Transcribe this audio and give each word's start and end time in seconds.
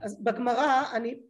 אז 0.00 0.24
בגמרא 0.24 0.82
אני 0.92 1.20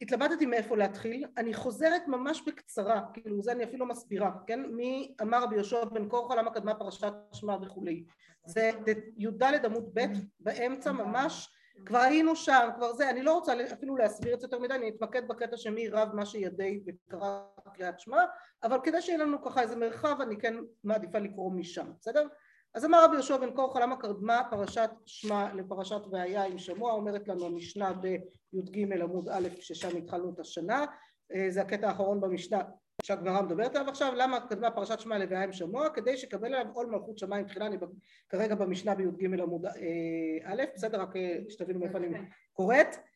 התלבטתי 0.00 0.46
מאיפה 0.46 0.76
להתחיל, 0.76 1.26
אני 1.36 1.54
חוזרת 1.54 2.08
ממש 2.08 2.42
בקצרה, 2.46 3.02
כאילו 3.12 3.42
זה 3.42 3.52
אני 3.52 3.64
אפילו 3.64 3.86
מסבירה, 3.86 4.30
כן? 4.46 4.60
מי 4.70 5.14
אמר 5.22 5.42
רבי 5.42 5.54
יהושע 5.54 5.84
בן 5.84 6.08
קורחה 6.08 6.34
למה 6.34 6.50
קדמה 6.50 6.74
פרשת 6.74 7.12
שמע 7.32 7.56
וכולי. 7.62 8.04
זה 8.46 8.70
י"ד 9.16 9.42
עמוד 9.42 9.90
ב' 9.94 10.00
באמצע 10.40 10.92
ממש, 10.92 11.50
כבר 11.86 11.98
היינו 11.98 12.36
שם, 12.36 12.68
כבר 12.76 12.92
זה, 12.92 13.10
אני 13.10 13.22
לא 13.22 13.34
רוצה 13.34 13.52
אפילו 13.72 13.96
להסביר 13.96 14.34
את 14.34 14.40
זה 14.40 14.44
יותר 14.44 14.58
מדי, 14.58 14.74
אני 14.74 14.88
אתמקד 14.88 15.28
בקטע 15.28 15.56
שמי 15.56 15.88
רב 15.88 16.14
מה 16.14 16.26
שידי 16.26 16.80
וקרא 16.86 17.40
קריאת 17.74 18.00
שמע, 18.00 18.24
אבל 18.62 18.78
כדי 18.82 19.02
שיהיה 19.02 19.18
לנו 19.18 19.42
ככה 19.42 19.62
איזה 19.62 19.76
מרחב 19.76 20.20
אני 20.20 20.36
כן 20.40 20.54
מעדיפה 20.84 21.18
לקרוא 21.18 21.52
משם, 21.52 21.92
בסדר? 22.00 22.26
אז 22.74 22.84
אמר 22.84 23.04
רבי 23.04 23.14
יהושע 23.14 23.36
בן 23.36 23.50
קורחה 23.50 23.80
למה 23.80 23.96
קדמה 23.96 24.42
פרשת 24.50 24.90
שמע 25.06 25.54
לפרשת 25.54 26.00
והיה 26.10 26.44
עם 26.44 26.58
שמוע 26.58 26.92
אומרת 26.92 27.28
לנו 27.28 27.46
המשנה 27.46 27.92
בי"ג 27.92 28.92
עמוד 29.02 29.28
א' 29.28 29.48
ששם 29.60 29.96
התחלנו 29.96 30.30
את 30.34 30.40
השנה. 30.40 30.84
אה, 31.34 31.46
זה 31.50 31.60
הקטע 31.60 31.88
האחרון 31.88 32.20
במשנה 32.20 32.58
שהגמרא 33.02 33.42
מדברת 33.42 33.76
עליו 33.76 33.88
עכשיו 33.88 34.14
למה 34.14 34.40
קדמה 34.40 34.70
פרשת 34.70 35.00
שמע 35.00 35.18
לוויה 35.18 35.42
עם 35.42 35.52
שמוע 35.52 35.90
כדי 35.90 36.16
שקבל 36.16 36.54
עליו 36.54 36.72
עול 36.74 36.86
מלכות 36.86 37.18
שמיים 37.18 37.46
תחילה 37.46 37.66
אני 37.66 37.76
כרגע 38.28 38.54
במשנה 38.54 38.94
בי"ג 38.94 39.40
עמוד 39.40 39.66
אה, 39.66 39.72
א' 40.44 40.62
בסדר 40.74 41.00
רק 41.00 41.16
אה, 41.16 41.38
שתבינו 41.48 41.80
מאיפה 41.80 41.98
אני 41.98 42.08
קוראת. 42.52 42.86
אה, 42.94 43.13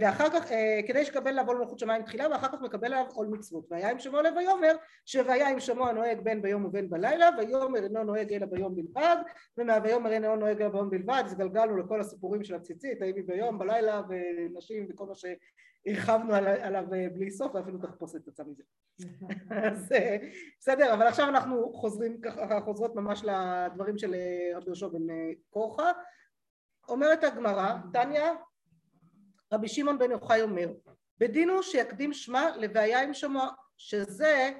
ואחר 0.00 0.30
כך 0.30 0.52
אה, 0.52 0.80
כדי 0.86 1.04
שקבל 1.04 1.38
עול 1.38 1.58
מלכות 1.58 1.78
שמיים 1.78 2.02
תחילה 2.02 2.28
ואחר 2.30 2.48
כך 2.48 2.62
מקבל 2.62 2.86
עליו 2.86 3.06
עול 3.14 3.26
מצוות. 3.26 3.66
והיה 3.70 3.90
עם 3.90 3.98
שמוע 3.98 4.22
לב 4.22 4.34
ויאמר 4.36 4.76
שוהיה 5.06 5.48
עם 5.48 5.60
שמוע 5.60 5.92
נוהג 5.92 6.20
בין 6.20 6.42
ביום 6.42 6.64
ובין 6.64 6.90
בלילה 6.90 7.30
ויאמר 7.38 7.84
אינו 7.84 8.04
נוהג 8.04 8.32
אלא 8.32 8.46
ביום 8.46 8.74
בלבד 8.74 9.16
ומהויאמר 9.58 10.12
אינו 10.12 10.36
נוהג 10.36 10.62
אלא 10.62 10.68
ביום 10.68 10.90
בלבד 10.90 11.22
אז 11.26 11.34
גלגלנו 11.34 11.76
לכל 11.76 12.00
הסיפורים 12.00 12.44
של 12.44 12.54
הציצית 12.54 13.02
האם 13.02 13.14
היא 13.16 13.24
ביום 13.26 13.58
בלילה 13.58 14.02
ונשים 14.08 14.86
וכל 14.90 15.06
מה 15.06 15.14
שהרחבנו 15.14 16.34
עליו 16.34 16.94
אה, 16.94 17.06
בלי 17.14 17.30
סוף 17.30 17.54
ואפילו 17.54 17.78
תחפושת 17.78 18.28
יצא 18.28 18.42
מזה. 18.46 18.62
אז 19.50 19.92
בסדר 20.60 20.94
אבל 20.94 21.06
עכשיו 21.06 21.28
אנחנו 21.28 21.72
חוזרים 21.72 22.20
ככה 22.20 22.60
חוזרות 22.60 22.94
ממש 22.94 23.24
לדברים 23.24 23.98
של 23.98 24.14
רבי 24.54 24.66
יהושע 24.66 24.88
בן 24.88 25.06
קורחה 25.50 25.92
אומרת 26.88 27.24
הגמרא 27.24 27.74
תניא 27.92 28.30
רבי 29.54 29.68
שמעון 29.68 29.98
בן 29.98 30.10
יוחאי 30.10 30.42
אומר 30.42 30.72
בדין 31.18 31.48
הוא 31.48 31.62
שיקדים 31.62 32.12
שמע 32.12 32.56
לבעיה 32.56 33.02
עם 33.02 33.14
שמוע 33.14 33.48
שזה 33.76 34.50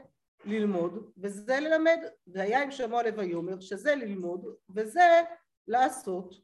ללמוד 0.45 1.13
וזה 1.17 1.61
ללמד 1.61 1.99
והיה 2.27 2.63
עם 2.63 2.71
שמוע 2.71 3.03
לויאמר 3.03 3.61
שזה 3.61 3.95
ללמוד 3.95 4.45
וזה 4.75 5.23
לעשות. 5.69 6.35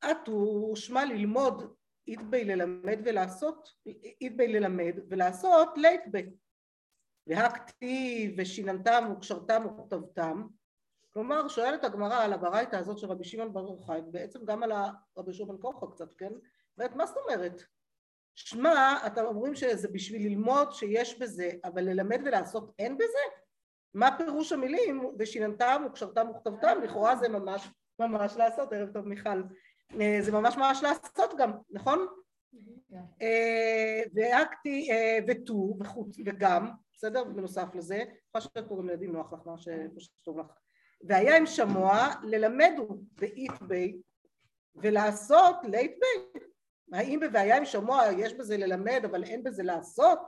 עטו 0.00 0.72
שמע 0.76 1.04
ללמוד 1.04 1.74
איתבי 2.08 2.44
ללמד 2.44 2.98
ולעשות 3.04 3.68
איתבי 4.20 4.48
ללמד 4.48 4.94
ולעשות 5.08 5.68
ליתבי 5.76 6.30
והכתיב 7.26 8.34
ושיננתם 8.38 9.12
וקשרתם 9.12 9.62
וכתבתם 9.66 10.46
כלומר 11.12 11.48
שואלת 11.48 11.84
הגמרא 11.84 12.16
על 12.16 12.32
הברייתא 12.32 12.76
הזאת 12.76 12.98
של 12.98 13.06
רבי 13.06 13.24
שמעון 13.24 13.52
בר 13.52 13.68
יוחאי 13.68 14.00
ובעצם 14.00 14.44
גם 14.44 14.62
על 14.62 14.72
רבי 15.16 15.44
בן 15.44 15.56
קורחה 15.56 15.86
קצת 15.86 16.14
כן 16.14 16.32
אומרת, 16.78 16.96
מה 16.96 17.06
זאת 17.06 17.16
אומרת? 17.16 17.62
שמע, 18.34 19.06
אתם 19.06 19.24
אומרים 19.24 19.54
שזה 19.54 19.88
בשביל 19.88 20.22
ללמוד 20.22 20.72
שיש 20.72 21.18
בזה, 21.18 21.50
אבל 21.64 21.82
ללמד 21.82 22.20
ולעשות 22.24 22.72
אין 22.78 22.96
בזה? 22.96 23.44
מה 23.94 24.18
פירוש 24.18 24.52
המילים 24.52 25.10
ושיננתם 25.18 25.82
וקשרתם 25.86 26.26
וכתבתם? 26.30 26.80
לכאורה 26.82 27.16
זה 27.16 27.28
ממש 27.28 27.68
ממש 27.98 28.36
לעשות, 28.36 28.72
ערב 28.72 28.92
טוב 28.92 29.08
מיכל. 29.08 29.42
אה, 30.00 30.18
זה 30.20 30.32
ממש 30.32 30.56
ממש 30.56 30.82
לעשות 30.82 31.34
גם, 31.38 31.52
נכון? 31.70 32.06
אה, 33.22 34.02
ואקטי 34.14 34.92
אה, 34.92 35.18
וחוץ 35.80 36.16
וגם, 36.26 36.70
בסדר? 36.92 37.24
בנוסף 37.24 37.74
לזה, 37.74 37.94
יכולה 37.94 38.10
לשבת 38.34 38.68
פה 38.68 38.76
גם 38.78 38.88
ילדים 38.88 39.12
נוח 39.12 39.32
לך, 39.32 39.40
מה 39.46 39.54
שטוב 39.98 40.38
לך. 40.38 40.46
והיה 41.08 41.36
עם 41.36 41.46
שמוע 41.46 42.08
ללמדו 42.22 42.88
באית 43.12 43.62
בי 43.62 43.98
ולעשות 44.74 45.56
לית 45.64 45.98
בי 46.00 46.40
האם 46.92 47.20
בבעיה 47.20 47.56
עם 47.56 47.64
שמוע 47.64 48.02
יש 48.18 48.34
בזה 48.34 48.56
ללמד 48.56 49.02
אבל 49.04 49.24
אין 49.24 49.42
בזה 49.42 49.62
לעשות? 49.62 50.18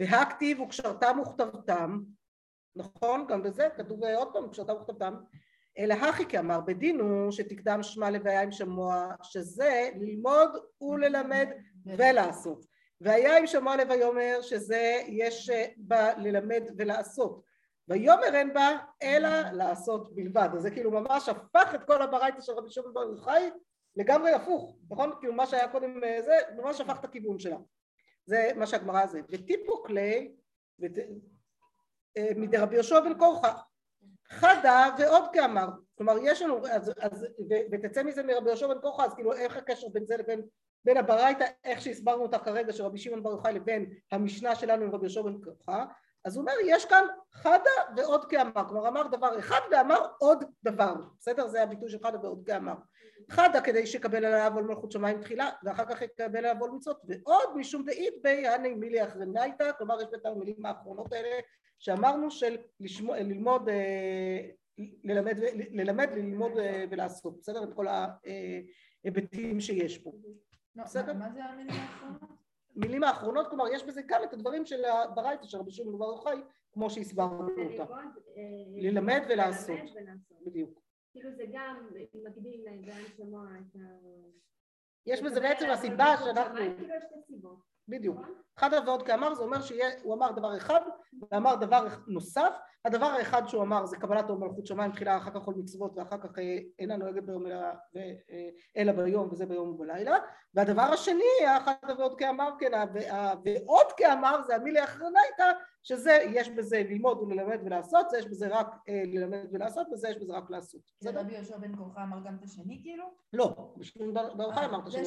והכתיב 0.00 0.60
וקשרתם 0.60 1.18
וכתבתם 1.22 2.00
נכון? 2.76 3.26
גם 3.28 3.42
בזה 3.42 3.68
כתוב 3.76 4.04
עוד 4.04 4.32
פעם 4.32 4.44
וקשרתם 4.44 4.72
וכתבתם 4.72 5.14
אלא 5.78 5.94
הכי 5.94 6.26
כאמר 6.26 6.60
בדין 6.60 7.00
הוא 7.00 7.30
שתקדם 7.30 7.82
שמע 7.82 8.10
לבעיה 8.10 8.42
עם 8.42 8.52
שמוע 8.52 9.14
שזה 9.22 9.90
ללמוד 9.94 10.50
וללמד 10.80 11.48
ולעשות 11.86 12.66
והיה 13.00 13.38
עם 13.38 13.46
שמוע 13.46 13.76
לב 13.76 13.90
ויאמר 13.90 14.38
שזה 14.42 15.02
יש 15.06 15.50
בה 15.76 16.18
ללמד 16.18 16.62
ולעשות 16.78 17.42
ויאמר 17.88 18.34
אין 18.34 18.54
בה 18.54 18.78
אלא 19.02 19.28
לעשות 19.52 20.14
בלבד 20.14 20.48
אז 20.56 20.62
זה 20.62 20.70
כאילו 20.70 20.90
ממש 20.90 21.28
הפך 21.28 21.74
את 21.74 21.84
כל 21.84 22.02
הברייתא 22.02 22.40
של 22.40 22.52
רבי 22.52 22.70
שמעון 22.70 22.94
בר 22.94 23.02
יוחאי 23.02 23.50
לגמרי 23.96 24.32
הפוך, 24.32 24.76
נכון? 24.90 25.12
כאילו 25.20 25.32
מה 25.32 25.46
שהיה 25.46 25.68
קודם 25.68 26.04
אה, 26.04 26.22
זה, 26.22 26.32
ממש 26.56 26.80
הפך 26.80 26.98
את 27.00 27.04
הכיוון 27.04 27.38
שלה. 27.38 27.56
זה 28.26 28.50
מה 28.56 28.66
שהגמרא 28.66 29.06
זה. 29.06 29.20
וטיפו 29.28 29.82
כלי, 29.82 30.34
אה, 32.16 32.28
מדרבי 32.36 32.74
יהושע 32.74 33.00
בן 33.00 33.18
קורחה, 33.18 33.52
חדה 34.28 34.88
ועוד 34.98 35.24
כאמר. 35.32 35.68
כלומר 35.98 36.14
יש 36.22 36.42
לנו, 36.42 36.66
אז, 36.66 36.92
אז, 37.00 37.26
ו, 37.50 37.54
ותצא 37.72 38.02
מזה 38.02 38.22
מרבי 38.22 38.48
יהושע 38.48 38.66
בן 38.66 38.80
קורחה, 38.80 39.04
אז 39.04 39.14
כאילו 39.14 39.32
איך 39.32 39.56
הקשר 39.56 39.88
בין 39.88 40.06
זה 40.06 40.16
לבין 40.16 40.42
בין 40.84 40.96
הברייתא, 40.96 41.46
איך 41.64 41.80
שהסברנו 41.80 42.22
אותה 42.22 42.38
כרגע 42.38 42.72
של 42.72 42.84
רבי 42.84 42.98
שמעון 42.98 43.22
בר 43.22 43.30
יוחאי 43.30 43.52
לבין 43.52 43.94
המשנה 44.12 44.54
שלנו 44.54 44.84
עם 44.84 44.90
רבי 44.90 45.06
יהושע 45.06 45.22
בן 45.22 45.40
קורחה, 45.44 45.84
אז 46.24 46.36
הוא 46.36 46.42
אומר 46.42 46.52
יש 46.64 46.84
כאן 46.84 47.04
חדה 47.32 47.96
ועוד 47.96 48.24
כאמר, 48.24 48.68
כלומר 48.68 48.88
אמר 48.88 49.06
דבר 49.06 49.38
אחד 49.38 49.60
ואמר 49.72 50.06
עוד 50.18 50.44
דבר, 50.62 50.94
בסדר? 51.18 51.48
זה 51.48 51.62
הביטוי 51.62 51.90
של 51.90 51.98
חדה 52.02 52.20
ועוד 52.20 52.42
כאמר. 52.46 52.74
חדה 53.30 53.60
כדי 53.60 53.86
שיקבל 53.86 54.24
עליו 54.24 54.52
עול 54.54 54.64
מלכות 54.64 54.92
שמיים 54.92 55.20
תחילה 55.20 55.50
ואחר 55.64 55.84
כך 55.84 56.02
יקבל 56.02 56.36
עליו 56.36 56.56
עול 56.60 56.70
מצוות 56.70 57.00
ועוד 57.08 57.56
משום 57.56 57.84
דאית 57.84 58.14
בי 58.22 58.46
הנימילי 58.46 59.04
אחרנייתא 59.04 59.70
כלומר 59.78 60.02
יש 60.02 60.08
את 60.14 60.26
המילים 60.26 60.66
האחרונות 60.66 61.12
האלה 61.12 61.40
שאמרנו 61.78 62.30
של 62.30 62.56
לשמו, 62.80 63.14
ללמוד 63.14 63.68
אה, 63.68 64.48
ללמד, 65.04 65.36
ללמד 65.70 66.08
ללמוד 66.14 66.58
אה, 66.58 66.84
ולעשות 66.90 67.38
בסדר 67.38 67.64
את 67.64 67.74
כל 67.74 67.86
ההיבטים 69.04 69.60
שיש 69.60 69.98
פה 69.98 70.12
לא, 70.76 70.84
בסדר? 70.84 71.12
מה 71.12 71.30
זה 71.30 71.44
המילים 71.44 71.74
האחרונות? 71.74 72.42
מילים 72.76 73.04
האחרונות 73.04 73.48
כלומר 73.48 73.64
יש 73.68 73.84
בזה 73.84 74.02
גם 74.06 74.22
את 74.24 74.32
הדברים 74.32 74.66
של 74.66 74.84
הברייתא 74.84 75.46
של 75.46 75.58
רבי 75.58 75.70
שמעון 75.70 75.98
בר 75.98 76.06
יוחאי 76.06 76.40
כמו 76.72 76.90
שהסברנו 76.90 77.48
אותה. 77.48 77.92
אה, 77.92 78.42
ללמד 78.82 79.22
ולעשות. 79.28 79.78
בדיוק. 80.46 80.82
כאילו 81.12 81.30
זה 81.36 81.44
גם 81.52 81.86
מקביל 82.14 82.64
גם 82.86 83.02
שמוע 83.16 83.44
את 83.44 83.76
ה... 83.76 83.80
יש 85.06 85.22
בזה 85.22 85.40
בעצם 85.40 85.70
הסיבה 85.70 86.14
שאנחנו... 86.24 86.56
כאילו 86.56 86.94
יש. 86.94 87.71
בדיוק. 87.88 88.26
אחד 88.58 88.70
ועוד 88.86 89.02
כאמר 89.02 89.34
זה 89.34 89.42
אומר 89.42 89.62
שהוא 89.62 90.14
אמר 90.14 90.32
דבר 90.32 90.56
אחד 90.56 90.80
ואמר 91.30 91.54
דבר 91.54 91.86
נוסף 92.06 92.52
הדבר 92.84 93.06
האחד 93.06 93.46
שהוא 93.46 93.62
אמר 93.62 93.86
זה 93.86 93.96
קבלת 93.96 94.28
עול 94.28 94.38
מלכות 94.38 94.66
שמיים 94.66 94.92
תחילה 94.92 95.16
אחר 95.16 95.30
כך 95.30 95.40
כל 95.44 95.54
מצוות 95.56 95.92
ואחר 95.96 96.18
כך 96.18 96.38
אה, 96.38 96.58
אינה 96.78 96.96
נוהגת 96.96 97.22
ביום 97.22 97.46
אה, 97.46 97.72
אלא 98.76 98.92
ביום 98.92 99.28
וזה 99.32 99.46
ביום 99.46 99.68
ובלילה 99.68 100.16
והדבר 100.54 100.82
השני 100.82 101.46
האחד 101.46 101.74
ועוד 101.98 102.18
כאמר 102.18 102.50
כן 102.58 102.72
ועוד 103.44 103.92
כאמר 103.96 104.42
זה 104.42 104.56
המילי 104.56 104.84
אחרנייתא 104.84 105.52
שזה 105.82 106.18
יש 106.34 106.48
בזה 106.48 106.82
ללמוד 106.88 107.18
וללמד 107.18 107.58
ולעשות 107.64 108.10
זה 108.10 108.18
יש 108.18 108.26
בזה 108.26 108.48
רק 108.48 108.66
אה, 108.88 109.02
ללמד 109.06 109.46
ולעשות 109.52 109.86
וזה 109.92 110.08
יש 110.08 110.16
בזה 110.16 110.32
רק 110.32 110.50
לעשות. 110.50 110.80
זה 111.00 111.10
רבי 111.10 111.34
יהושע 111.34 111.56
בן 111.56 111.76
קורחה 111.76 112.02
אמר 112.02 112.16
גם 112.26 112.36
את 112.38 112.44
השני 112.44 112.80
כאילו? 112.82 113.04
לא, 113.32 113.74
בשביל 113.76 114.10
ברוך 114.10 114.58
אמר 114.58 114.78
את 114.78 114.86
השני. 114.86 115.04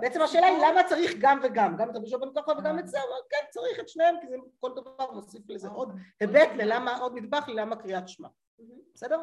בעצם 0.00 0.22
השאלה 0.22 0.46
היא 0.46 0.58
למה 0.58 0.84
צריך 0.88 1.12
גם 1.20 1.40
וגם 1.42 1.76
גם 1.76 1.90
את 1.90 1.96
רבי 1.96 2.08
יהושע 2.08 2.18
בן 2.18 2.32
קורחה 2.32 2.52
וגם 2.58 2.78
את 2.78 2.86
זה 2.86 2.98
אבל 2.98 3.20
כן 3.30 3.46
צריך 3.50 3.80
את 3.80 3.88
שניהם 3.88 4.14
כי 4.20 4.26
זה 4.28 4.36
כל 4.60 4.70
דבר 4.76 5.12
מוסיף 5.12 5.50
לזה 5.50 5.68
עוד 5.68 5.92
היבט 6.20 6.48
ללמה 6.56 6.98
עוד 6.98 7.12
נדבך 7.14 7.48
ללמה 7.48 7.76
קריאת 7.76 8.08
שמע, 8.08 8.28
בסדר? 8.94 9.20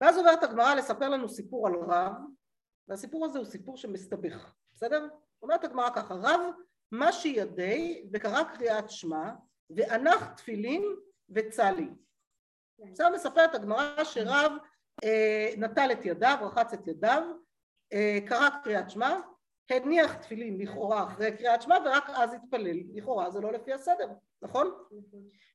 ואז 0.00 0.16
עוברת 0.16 0.42
הגמרא 0.42 0.74
לספר 0.74 1.08
לנו 1.08 1.28
סיפור 1.28 1.66
על 1.66 1.74
רב, 1.74 2.12
והסיפור 2.88 3.24
הזה 3.24 3.38
הוא 3.38 3.46
סיפור 3.46 3.76
שמסתבך, 3.76 4.54
בסדר? 4.74 5.08
אומרת 5.42 5.64
הגמרא 5.64 5.90
ככה, 5.90 6.14
רב 6.14 6.40
משי 6.92 7.28
ידי 7.28 8.08
וקרא 8.12 8.42
קריאת 8.42 8.90
שמע 8.90 9.30
ואנח 9.70 10.24
תפילין 10.36 10.82
וצלי. 11.30 11.88
בסדר 12.92 13.14
מספרת 13.14 13.54
הגמרא 13.54 14.04
שרב 14.04 14.52
אה, 15.04 15.50
נטל 15.56 15.88
את 15.92 16.04
ידיו, 16.04 16.36
רחץ 16.42 16.72
את 16.72 16.86
ידיו, 16.86 17.22
אה, 17.92 18.18
קרא 18.26 18.48
קריאת 18.64 18.90
שמע 18.90 19.20
הניח 19.70 20.14
תפילין 20.14 20.58
לכאורה 20.60 21.04
אחרי 21.04 21.36
קריאת 21.36 21.62
שמע 21.62 21.76
ורק 21.84 22.10
אז 22.10 22.34
התפלל, 22.34 22.76
לכאורה 22.94 23.30
זה 23.30 23.40
לא 23.40 23.52
לפי 23.52 23.72
הסדר, 23.72 24.08
נכון? 24.42 24.70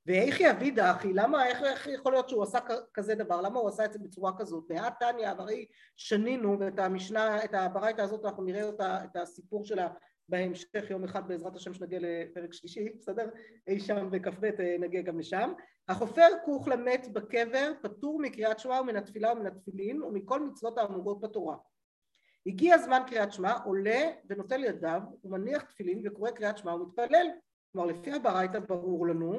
ואיכי 0.06 0.52
אבידע 0.52 0.92
אחי, 0.92 1.14
למה, 1.14 1.48
איך, 1.48 1.64
איך 1.64 1.88
יכול 1.88 2.12
להיות 2.12 2.30
שהוא 2.30 2.44
עשה 2.44 2.60
כזה 2.94 3.16
דבר, 3.16 3.42
למה 3.42 3.60
הוא 3.60 3.70
עשה 3.70 3.86
את 3.86 3.94
זה 3.94 4.00
בצורה 4.00 4.38
כזאת? 4.38 4.64
בהא 4.68 4.90
תניא, 5.00 5.28
הרי 5.28 5.66
שנינו 5.96 6.60
ואת 6.60 6.80
המשנה, 6.80 7.44
את 7.44 7.54
הברייתא 7.54 8.02
הזאת 8.02 8.26
אנחנו 8.26 8.44
נראה 8.44 8.64
אותה, 8.64 9.04
את 9.04 9.16
הסיפור 9.16 9.66
שלה 9.66 9.88
בהמשך 10.30 10.90
יום 10.90 11.04
אחד 11.04 11.28
בעזרת 11.28 11.56
השם 11.56 11.74
שנגיע 11.74 12.00
לפרק 12.02 12.54
שלישי, 12.54 12.90
בסדר? 12.90 13.30
אי 13.68 13.80
שם 13.80 14.10
בכ"ב 14.12 14.46
נגיע 14.80 15.02
גם 15.02 15.20
לשם. 15.20 15.54
החופר 15.88 16.28
כוך 16.46 16.68
למת 16.68 17.08
בקבר 17.14 17.72
פטור 17.82 18.22
מקריאת 18.22 18.60
שמע 18.60 18.82
ומן 18.82 18.96
התפילה 18.96 19.32
ומן 19.32 19.46
התפילין 19.46 20.04
ומכל 20.04 20.46
מצוות 20.46 20.78
האמורות 20.78 21.22
בתורה. 21.22 21.58
הגיע 22.46 22.78
זמן 22.78 23.02
קריאת 23.08 23.34
שמע, 23.34 23.54
עולה 23.66 24.12
ונוטל 24.30 24.64
ידיו, 24.64 25.02
ומניח 25.24 25.64
תפילין 25.64 26.08
וקורא 26.08 26.32
קריאת 26.32 26.58
שמע 26.58 26.74
ומתפלל. 26.74 27.28
כלומר 27.72 27.88
לפי 27.88 28.12
הברייתא 28.12 28.60
ברור 28.60 29.08
לנו 29.08 29.34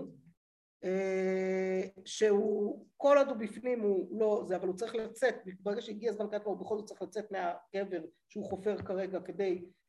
אה, 0.85 1.81
שהוא 2.05 2.87
כל 2.97 3.19
עוד 3.19 3.29
הוא 3.29 3.37
בפנים 3.37 3.81
הוא 3.81 4.21
לא 4.21 4.43
זה 4.47 4.57
אבל 4.57 4.69
הוא 4.69 4.77
צריך 4.77 4.95
לצאת 4.95 5.35
ברגע 5.61 5.81
שהגיע 5.81 6.13
זמן 6.13 6.27
קריאת 6.27 6.43
שמע 6.43 6.53
הוא 6.53 6.61
בכל 6.61 6.79
זאת 6.79 6.87
צריך 6.87 7.03
לצאת 7.03 7.33
מהקבר 7.33 8.01
שהוא 8.29 8.45
חופר 8.45 8.77
כרגע 8.79 9.21
כדי 9.21 9.65
אה, 9.65 9.80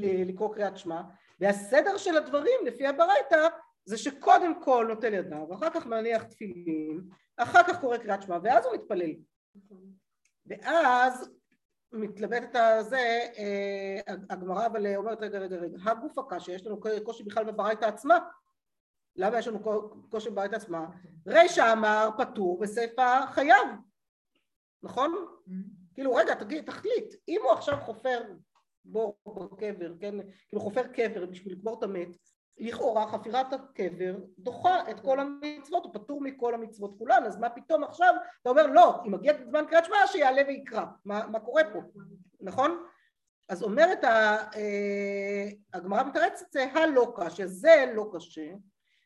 לקרוא 0.00 0.54
קריאת 0.54 0.76
שמע 0.76 1.02
והסדר 1.40 1.96
של 1.96 2.16
הדברים 2.16 2.66
לפי 2.66 2.86
הברייתא 2.86 3.48
זה 3.84 3.98
שקודם 3.98 4.62
כל 4.62 4.86
נוטל 4.88 5.14
ידיו 5.14 5.54
אחר 5.54 5.70
כך 5.70 5.86
מניח 5.86 6.22
תפילין 6.22 7.00
אחר 7.36 7.62
כך 7.62 7.80
קורא 7.80 7.96
קריאת 7.96 8.22
שמע 8.22 8.38
ואז 8.42 8.66
הוא 8.66 8.74
מתפלל 8.74 9.10
ואז 10.46 11.30
מתלבטת 11.92 12.56
הזה, 12.56 13.20
אה, 13.38 14.14
הגמרא 14.30 14.66
אבל 14.66 14.96
אומרת 14.96 15.22
רגע 15.22 15.38
רגע 15.38 15.56
רגע, 15.56 15.76
הגוף 15.84 16.18
הקשה, 16.18 16.52
יש 16.52 16.66
לנו 16.66 16.80
קושי 17.04 17.22
בכלל 17.22 17.44
בברייתא 17.44 17.84
עצמה, 17.84 18.18
למה 19.16 19.38
יש 19.38 19.48
לנו 19.48 19.60
קושי 20.10 20.30
בברייתא 20.30 20.56
עצמה? 20.56 20.86
רישא 21.26 21.72
אמר 21.72 22.10
פטור 22.18 22.58
וסיפא 22.60 23.26
חייב, 23.26 23.68
נכון? 24.82 25.26
כאילו 25.96 26.14
רגע 26.14 26.34
תגיד 26.34 26.64
תחליט, 26.64 27.14
אם 27.28 27.40
הוא 27.42 27.52
עכשיו 27.52 27.76
חופר 27.80 28.20
בור 28.84 29.16
בקבר, 29.26 29.92
כן, 30.00 30.14
כאילו 30.48 30.62
חופר 30.62 30.82
קבר 30.86 31.26
בשביל 31.26 31.52
לקבור 31.52 31.78
את 31.78 31.82
המת 31.82 32.08
לכאורה 32.58 33.06
חפירת 33.06 33.52
הקבר 33.52 34.14
דוחה 34.38 34.90
את 34.90 35.00
כל 35.00 35.20
המצוות, 35.20 35.84
הוא 35.84 35.94
פטור 35.94 36.20
מכל 36.20 36.54
המצוות 36.54 36.94
כולן, 36.98 37.24
אז 37.26 37.38
מה 37.38 37.48
פתאום 37.48 37.84
עכשיו 37.84 38.14
אתה 38.42 38.50
אומר 38.50 38.66
לא, 38.66 39.02
אם 39.06 39.12
מגיע 39.12 39.32
זמן 39.44 39.64
קריאת 39.68 39.84
שמע 39.84 39.96
שיעלה 40.06 40.42
ויקרא, 40.46 40.84
מה, 41.04 41.26
מה 41.26 41.40
קורה 41.40 41.62
פה, 41.72 41.78
נכון? 42.40 42.84
אז 43.48 43.62
אומרת 43.62 44.04
אה, 44.04 45.48
הגמרא 45.74 46.02
מתרצת 46.02 46.52
זה 46.52 46.64
הלא 46.72 47.14
קשה, 47.16 47.46
זה 47.46 47.92
לא 47.94 48.10
קשה, 48.14 48.52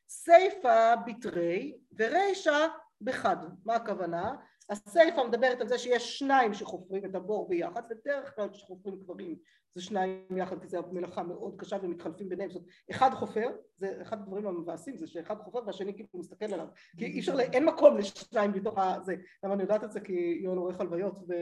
סיפא 0.09 0.95
בתרי 1.07 1.79
ורישא 1.99 2.67
בחד, 3.01 3.37
מה 3.65 3.75
הכוונה? 3.75 4.35
הסיפא 4.71 5.21
מדברת 5.29 5.61
על 5.61 5.69
זה 5.69 5.79
שיש 5.79 6.19
שניים 6.19 6.55
שחופרים 6.55 7.05
את 7.05 7.15
הבור 7.15 7.49
ביחד, 7.49 7.83
בדרך 7.91 8.37
כלל 8.37 8.49
כשחופרים 8.49 8.99
קברים 9.05 9.37
זה 9.75 9.83
שניים 9.83 10.37
יחד 10.37 10.61
כי 10.63 10.69
זו 10.69 10.83
מלאכה 10.93 11.23
מאוד 11.23 11.55
קשה 11.59 11.77
ומתחלפים 11.83 12.29
ביניהם, 12.29 12.51
זאת 12.51 12.57
אומרת 12.57 12.71
אחד 12.91 13.11
חופר, 13.15 13.51
זה 13.77 13.99
אחד 14.03 14.21
הדברים 14.21 14.47
המבאסים 14.47 14.97
זה 14.97 15.07
שאחד 15.07 15.39
חופר 15.39 15.59
והשני 15.67 15.95
כאילו 15.95 16.09
מסתכל 16.15 16.55
עליו, 16.55 16.67
כי 16.99 17.05
אי 17.05 17.21
אפשר, 17.21 17.41
אין 17.41 17.65
מקום 17.65 17.97
לשניים 17.97 18.53
בתוך 18.53 18.79
הזה, 18.79 19.15
למה 19.45 19.55
אני 19.55 19.63
יודעת 19.63 19.85
את 19.85 19.93
זה? 19.93 20.01
כי 20.01 20.41
יואל 20.43 20.59
עורך 20.59 20.81
הלוויות 20.81 21.19
ו... 21.29 21.35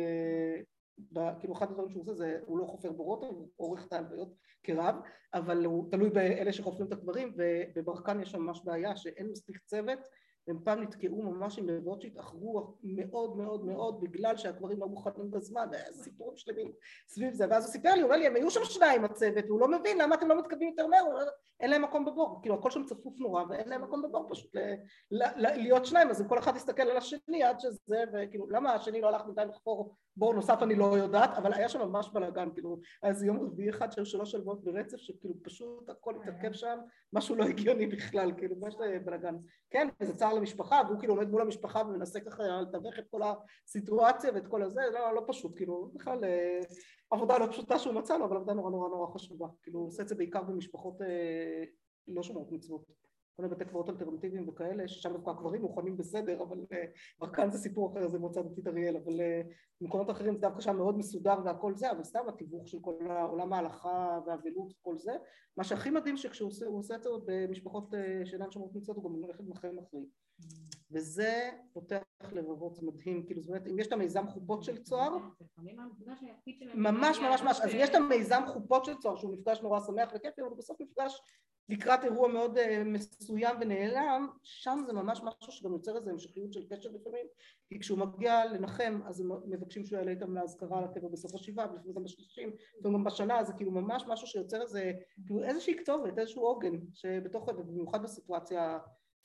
כאילו 1.41 1.55
אחד 1.55 1.71
הדברים 1.71 1.91
שהוא 1.91 2.03
עושה 2.03 2.15
זה, 2.15 2.39
הוא 2.47 2.59
לא 2.59 2.65
חופר 2.65 2.93
בורות, 2.93 3.23
הוא 3.23 3.49
עורך 3.57 3.87
את 3.87 3.93
ההלוויות 3.93 4.35
כרב, 4.63 4.95
אבל 5.35 5.65
הוא 5.65 5.91
תלוי 5.91 6.11
באלה 6.11 6.53
שחופרים 6.53 6.87
את 6.87 6.93
הקברים 6.93 7.35
ובברקן 7.37 8.21
יש 8.21 8.31
שם 8.31 8.43
ממש 8.43 8.61
בעיה 8.65 8.97
שאין 8.97 9.27
מספיק 9.31 9.59
צוות 9.65 9.99
הם 10.49 10.59
פעם 10.65 10.83
נתקעו 10.83 11.23
ממש 11.23 11.59
עם 11.59 11.69
לבבות 11.69 12.03
שהתאחרו 12.03 12.75
מאוד 12.83 13.37
מאוד 13.37 13.65
מאוד 13.65 14.00
בגלל 14.00 14.37
שהקברים 14.37 14.81
לא 14.81 14.87
מוכנים 14.87 15.31
בזמן, 15.31 15.69
היה 15.73 15.93
סיפורים 15.93 16.37
שלמים 16.37 16.73
סביב 17.09 17.35
זה, 17.35 17.47
ואז 17.50 17.65
הוא 17.65 17.73
סיפר 17.73 17.95
לי, 17.95 18.00
הוא 18.00 18.05
אומר 18.05 18.17
לי, 18.17 18.27
הם 18.27 18.37
היו 18.37 18.50
שם 18.50 18.65
שניים 18.65 19.05
הצוות, 19.05 19.45
והוא 19.49 19.61
לא 19.61 19.69
מבין 19.69 19.99
למה 19.99 20.15
אתם 20.15 20.29
לא 20.29 20.39
מתקדמים 20.39 20.69
יותר 20.69 20.87
מהר, 20.87 21.06
אין 21.61 21.71
להם 21.71 21.83
מקום 21.83 22.05
בבור, 22.05 22.39
כאילו 22.43 22.55
הכל 22.55 22.71
שם 22.71 22.85
צפוף 22.85 23.19
נורא 23.19 23.45
ואין 23.49 23.69
להם 23.69 23.83
מקום 23.83 24.03
בבור 24.03 24.29
פשוט 24.31 24.56
להיות 25.11 25.87
שניים, 25.87 26.11
אז 26.11 26.23
אם 26.23 26.29
כל 26.29 26.39
אחד 26.39 26.56
יסתכל 26.56 26.83
על 26.83 26.97
השני 26.97 27.43
עד 27.43 27.61
שזה, 27.61 28.05
וכאילו 28.12 28.51
למה 28.51 28.73
השני 28.73 29.01
לא 29.01 29.09
הלך 29.09 29.25
בינתיים 29.25 29.49
לחפור 29.49 29.94
בור 30.19 30.35
נוסף 30.35 30.59
אני 30.62 30.75
לא 30.75 30.99
יודעת, 30.99 31.31
אבל 31.37 31.53
היה 31.53 31.69
שם 31.69 31.81
ממש 31.81 32.11
בלאגן, 32.12 32.49
כאילו, 32.53 32.79
אז 33.03 33.23
יום 33.23 33.41
רביעי 33.41 33.70
אחד 33.70 33.93
שהיו 33.93 34.06
שלוש 34.06 34.31
שלוות 34.31 34.65
ברצף, 34.65 34.97
שכאילו 34.97 35.35
פשוט 35.43 35.91
הכל 35.91 36.15
התעכב 36.17 36.53
שם, 36.53 36.79
משהו 37.12 37.37
לא 37.37 37.44
הגיוני 37.44 37.87
בכלל, 37.87 38.32
כאילו, 38.37 38.56
ממש 38.56 38.75
בלאגן. 39.05 39.37
כן, 39.70 39.88
וזה 40.00 40.15
צער 40.15 40.35
למשפחה, 40.35 40.81
והוא 40.87 40.99
כאילו 40.99 41.15
עומד 41.15 41.31
מול 41.31 41.43
המשפחה 41.43 41.82
ומנסה 41.82 42.20
ככה 42.20 42.43
לתווך 42.43 42.99
את 42.99 43.05
כל 43.11 43.20
הסיטואציה 43.23 44.31
ואת 44.35 44.47
כל 44.47 44.62
הזה, 44.62 44.81
לא, 44.93 45.15
לא 45.15 45.25
פשוט, 45.29 45.56
כאילו, 45.56 45.91
בכלל 45.94 46.25
אה, 46.25 46.61
עבודה 47.11 47.38
לא 47.38 47.47
פשוטה 47.47 47.79
שהוא 47.79 47.94
מצא 47.94 48.19
לו, 48.19 48.25
אבל 48.25 48.37
עבודה 48.37 48.53
נורא 48.53 48.70
נורא 48.70 48.88
נורא 48.88 49.15
חשובה, 49.15 49.47
כאילו, 49.62 49.79
הוא 49.79 49.88
עושה 49.88 50.03
את 50.03 50.09
זה 50.09 50.15
בעיקר 50.15 50.43
במשפחות 50.43 51.03
אה, 51.03 51.65
לא 52.09 52.23
שומעות 52.23 52.53
מצוות. 52.53 53.07
כל 53.38 53.43
מיני 53.43 53.55
בתי 53.55 53.64
קברות 53.64 53.88
אלטרנטיביים 53.88 54.49
וכאלה, 54.49 54.88
ששם 54.88 55.12
דווקא 55.12 55.31
הקברים 55.31 55.62
מוכנים 55.62 55.96
בסדר, 55.96 56.43
אבל 56.43 56.58
כבר 57.17 57.32
כאן 57.32 57.50
זה 57.50 57.58
סיפור 57.58 57.93
אחר, 57.93 58.08
זה 58.08 58.19
מועצה 58.19 58.43
דתית 58.43 58.67
אריאל, 58.67 58.96
אבל 58.96 59.20
במקומות 59.81 60.11
אחרים 60.11 60.35
זה 60.35 60.40
דווקא 60.40 60.61
שם 60.61 60.76
מאוד 60.76 60.99
מסודר 60.99 61.35
והכל 61.44 61.75
זה, 61.75 61.90
אבל 61.90 62.05
סתם 62.05 62.29
התיווך 62.29 62.69
של 62.69 62.79
כל 62.81 62.94
עולם 63.29 63.52
ההלכה 63.52 64.20
והאבלות 64.26 64.73
וכל 64.81 64.99
זה, 64.99 65.12
מה 65.56 65.64
שהכי 65.64 65.90
מדהים 65.90 66.17
שכשהוא 66.17 66.49
עושה, 66.49 66.67
עושה 66.67 66.94
את 66.94 67.02
זה 67.02 67.11
במשפחות 67.26 67.94
שאינן 68.25 68.50
שומרות 68.50 68.75
מצוות, 68.75 68.96
הוא 68.96 69.05
גם 69.05 69.23
הולך 69.23 69.41
ומחיים 69.41 69.79
אחרים. 69.79 70.06
וזה 70.91 71.50
פותח 71.73 72.02
לבבות, 72.32 72.82
מדהים, 72.82 73.26
כאילו 73.26 73.43
זאת 73.43 73.49
אומרת, 73.49 73.67
אם 73.67 73.79
יש 73.79 73.87
את 73.87 73.93
המיזם 73.93 74.29
חופות 74.29 74.62
של 74.62 74.82
צוהר, 74.82 75.17
ממש 76.75 77.19
ממש 77.19 77.43
ממש, 77.43 77.61
אז 77.61 77.70
יש 77.75 77.91
את 77.91 77.94
המיזם 77.94 78.43
חופות 78.46 78.84
של 78.84 78.94
צוהר 78.99 79.17
שהוא 79.17 79.32
מפגש 79.32 79.61
נורא 79.62 79.81
שמח 79.81 80.08
וכיף, 80.14 80.38
אבל 80.38 80.56
בסוף 80.56 80.81
מפגש 80.81 81.20
לקראת 81.69 82.05
אירוע 82.05 82.29
מאוד 82.29 82.59
אה, 82.59 82.82
מסוים 82.85 83.56
ונעלם, 83.61 84.29
שם 84.43 84.79
זה 84.87 84.93
ממש 84.93 85.20
משהו 85.23 85.53
שגם 85.53 85.73
יוצר 85.73 85.97
איזו 85.97 86.11
המשכיות 86.11 86.53
של 86.53 86.67
קשר 86.70 86.88
לפעמים, 86.88 87.26
כי 87.69 87.79
כשהוא 87.79 87.99
מגיע 87.99 88.44
לנחם 88.47 89.00
אז 89.06 89.20
הם 89.20 89.31
מבקשים 89.47 89.85
שהוא 89.85 89.99
יעלה 89.99 90.11
איתם 90.11 90.35
להזכרה 90.35 90.82
לקבר 90.82 91.09
בסוף 91.09 91.35
השבעה 91.35 91.67
ולפעמים 91.70 91.94
גם 91.94 92.05
בשלושים 92.05 92.50
וגם 92.85 93.05
בשנה 93.05 93.44
זה 93.44 93.53
כאילו 93.53 93.70
ממש 93.70 94.05
משהו 94.09 94.26
שיוצר 94.26 94.62
איזה, 94.62 94.93
כאילו 95.26 95.44
איזושהי 95.44 95.79
כתובת, 95.79 96.19
איזשהו 96.19 96.43
עוגן 96.43 96.73
שבתוך, 96.94 97.49
ובמיוחד 97.49 98.03
בסיטואציה 98.03 98.79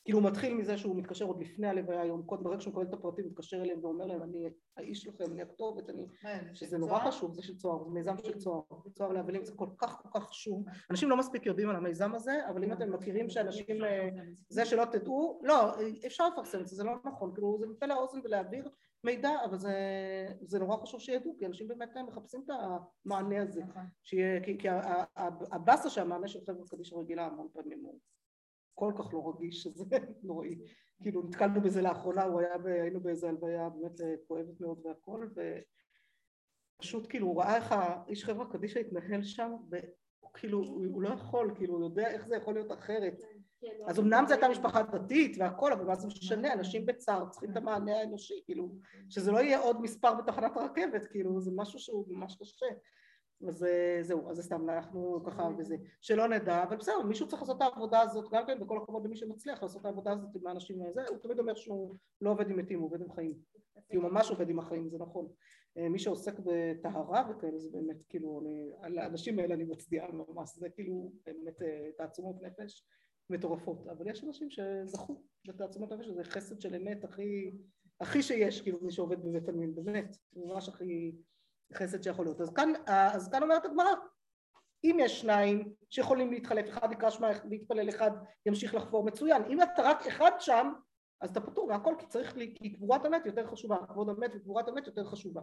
כאילו 0.06 0.20
הוא 0.20 0.28
מתחיל 0.28 0.54
מזה 0.54 0.78
שהוא 0.78 0.96
מתקשר 0.96 1.26
עוד 1.26 1.40
לפני 1.40 1.68
הלוויה 1.68 2.06
יום 2.06 2.24
קודם, 2.24 2.44
ברגע 2.44 2.62
שהוא 2.62 2.72
מקבל 2.72 2.86
את 2.86 2.94
הפרטים 2.94 3.26
מתקשר 3.26 3.62
אליהם 3.62 3.80
ואומר 3.84 4.06
להם 4.06 4.24
אני 4.24 4.50
האיש 4.78 5.02
שלכם, 5.02 5.24
אני 5.32 5.42
הכתובת, 5.42 5.90
אני... 5.90 6.06
שזה 6.54 6.78
נורא 6.78 7.00
חשוב, 7.00 7.34
זה 7.34 7.42
של 7.42 7.58
צוהר, 7.58 7.84
זה 7.84 7.90
מיזם 7.90 8.18
של 8.18 8.38
צוהר, 8.38 8.62
צוהר 8.94 9.12
להבלים 9.12 9.46
זה 9.46 9.54
כל 9.56 9.68
כך 9.78 10.02
כל 10.02 10.20
כך 10.20 10.28
חשוב, 10.28 10.66
אנשים 10.92 11.10
לא 11.10 11.18
מספיק 11.18 11.46
יודעים 11.46 11.70
על 11.70 11.76
המיזם 11.76 12.16
הזה, 12.16 12.50
אבל 12.50 12.64
אם 12.64 12.74
אתם 12.74 12.94
מכירים 12.94 13.30
שאנשים, 13.30 13.84
אה, 13.84 14.10
זה 14.50 14.66
שלא 14.66 14.86
תדעו, 14.92 15.42
לא, 15.44 15.74
אפשר 16.06 16.30
לפרסם 16.30 16.62
את 16.62 16.68
זה, 16.68 16.76
זה 16.76 16.84
לא 16.84 16.94
נכון, 17.06 17.34
כאילו 17.34 17.58
זה 17.60 17.68
מפה 17.68 17.86
לאוזן 17.86 18.20
ולהעביר 18.24 18.70
מידע, 19.04 19.32
אבל 19.46 19.58
זה, 19.58 19.76
זה 20.42 20.60
נורא 20.60 20.78
חשוב 20.78 21.00
שידעו, 21.00 21.36
כי 21.40 21.46
אנשים 21.46 21.68
באמת 21.68 21.98
מחפשים 22.08 22.44
את 22.46 22.50
המענה 23.06 23.42
הזה, 23.42 23.64
נכון. 23.64 23.84
שיהיה, 24.04 24.44
כי, 24.44 24.58
כי 24.58 24.68
הבאסה 25.52 25.90
שהמענה 25.90 26.28
של 26.28 26.40
חברה 26.46 26.68
קדישא 26.68 26.96
רגילה 26.96 27.26
המון 27.26 27.48
פעמים 27.54 27.80
הוא 27.84 28.00
כל 28.74 28.94
כך 28.98 29.14
לא 29.14 29.34
רגיש, 29.36 29.64
שזה 29.64 29.84
נוראי. 30.24 30.56
כאילו 31.02 31.22
נתקלנו 31.22 31.62
בזה 31.62 31.82
לאחרונה, 31.82 32.24
הוא 32.24 32.40
היה, 32.40 32.82
היינו 32.82 33.00
באיזה 33.00 33.30
הלוויה 33.30 33.70
באמת 33.70 34.02
אה, 34.02 34.14
כואבת 34.28 34.62
מאוד 34.62 34.86
והכל, 34.86 35.28
ופשוט 36.80 37.08
כאילו 37.10 37.28
הוא 37.28 37.42
ראה 37.42 37.56
איך 37.56 37.72
האיש 37.72 38.26
חברה 38.26 38.46
קדישא 38.52 38.80
התנהל 38.80 39.24
שם, 39.24 39.52
וכאילו 39.72 40.64
הוא 40.64 41.02
לא 41.02 41.10
יכול, 41.10 41.52
כאילו 41.56 41.74
הוא 41.74 41.84
יודע 41.84 42.08
איך 42.08 42.28
זה 42.28 42.36
יכול 42.36 42.54
להיות 42.54 42.72
אחרת. 42.72 43.22
כן, 43.62 43.68
לא, 43.80 43.86
אז 43.88 44.00
אמנם 44.00 44.24
זו 44.28 44.34
הייתה 44.34 44.50
משפחה 44.50 44.84
דתית 44.84 45.36
והכל, 45.40 45.74
אבל 45.74 45.86
מה 45.86 45.96
זה 45.96 46.08
משנה, 46.08 46.54
אנשים 46.54 46.86
בצער 46.86 47.30
צריכים 47.30 47.52
את 47.52 47.58
המענה 47.58 48.00
האנושי, 48.00 48.42
כאילו, 48.46 48.76
שזה 49.10 49.32
לא 49.32 49.40
יהיה 49.40 49.60
עוד 49.60 49.82
מספר 49.82 50.14
בתחנת 50.14 50.58
הרכבת, 50.58 51.08
כאילו, 51.08 51.42
זה 51.42 51.52
משהו 51.56 51.80
שהוא 51.80 52.06
ממש 52.08 52.38
קשה. 52.42 52.66
אז 53.48 53.64
אה, 53.64 54.00
זהו, 54.02 54.30
אז 54.30 54.36
זה 54.36 54.44
סתם, 54.44 54.70
אנחנו 54.70 55.24
ככה 55.26 55.50
וזה, 55.58 55.76
שלא 56.02 56.28
נדע, 56.28 56.64
אבל 56.64 56.78
בסדר, 56.78 57.02
מישהו 57.08 57.28
צריך 57.28 57.42
לעשות 57.42 57.58
את 57.58 57.62
העבודה 57.62 58.02
הזאת 58.02 58.32
גם 58.32 58.46
כן, 58.48 58.58
וכל 58.62 58.78
הכבוד 58.78 59.06
למי 59.06 59.16
שמצליח 59.16 59.64
לעשות 59.64 59.82
את 59.82 59.86
העבודה 59.86 60.12
הזאת 60.12 60.36
עם 60.36 60.48
האנשים 60.48 60.82
האלה, 60.82 61.10
הוא 61.10 61.18
תמיד 61.18 61.40
אומר 61.40 61.56
שהוא 61.56 61.96
לא 62.22 62.30
עובד 62.30 62.50
עם 62.50 62.58
מתים, 62.58 62.80
הוא 62.80 62.86
עובד 62.86 63.02
עם 63.02 63.12
חיים, 63.12 63.34
כי 63.90 63.98
הוא 63.98 64.04
ממש 64.04 64.30
עובד 64.30 64.50
עם 64.50 64.60
החיים, 64.60 64.90
זה 64.90 64.98
נכון. 64.98 65.28
אה, 65.78 65.90
מי 65.90 66.00
שעוסק 66.00 66.40
בטהרה 66.40 67.32
וכאלה, 67.32 67.60
זה 67.60 67.70
באמת, 67.72 68.04
כאילו, 68.10 68.42
אני, 68.42 68.72
על 68.82 68.98
האנשים 68.98 69.40
האלה 69.40 69.54
אני 69.54 69.64
מצדיעה 69.64 70.12
ממש, 70.12 70.50
זה 70.56 70.70
כאילו 70.70 71.12
באמת 71.26 71.62
אה, 71.62 71.90
תעצומות 71.98 72.42
נפש 72.42 72.88
מטורפות, 73.30 73.88
אבל 73.88 74.08
יש 74.10 74.24
אנשים 74.24 74.50
שזכו 74.50 75.22
בתעצומות 75.48 75.92
נפש, 75.92 76.08
זה 76.08 76.24
חסד 76.24 76.62
של 76.62 76.76
אמת 76.76 77.04
הכי, 77.04 77.52
הכי 78.00 78.22
שיש, 78.22 78.62
כאילו, 78.62 78.80
מי 78.82 78.92
שעובד 78.92 79.24
בבית 79.24 79.50
עלמין, 79.50 79.76
באמת, 79.76 80.18
ממש 80.36 80.70
הכי... 80.70 81.12
חסד 81.76 82.04
שיכול 82.04 82.26
להיות. 82.26 82.42
אז 82.42 82.54
כאן, 82.54 82.74
אז 82.88 83.30
כאן 83.32 83.44
אומרת 83.44 83.66
הגמרא, 83.66 83.92
אם 84.84 84.98
יש 85.00 85.22
שניים 85.22 85.74
שיכולים 85.90 86.32
להתחלף, 86.32 86.70
אחד 86.70 86.92
יקרא 86.92 87.10
שמע 87.10 87.30
ויתפלל, 87.50 87.90
אחד 87.90 88.12
ימשיך 88.46 88.76
לחפור, 88.76 89.06
מצוין. 89.06 89.44
אם 89.50 89.62
אתה 89.62 89.82
רק 89.82 90.08
אחד 90.08 90.32
שם, 90.40 90.74
אז 91.22 91.30
אתה 91.30 91.42
פטור 91.42 91.68
מהכל, 91.68 91.96
כי 92.00 92.06
צריך, 92.06 92.38
לי, 92.38 92.54
כי 92.56 92.74
קבורת 92.74 93.06
המת 93.06 93.26
יותר 93.26 93.48
חשובה, 93.48 93.78
כבוד 93.88 94.10
המת 94.10 94.32
וקבורת 94.36 94.68
המת 94.68 94.88
יותר 94.88 95.06
חשובה. 95.06 95.42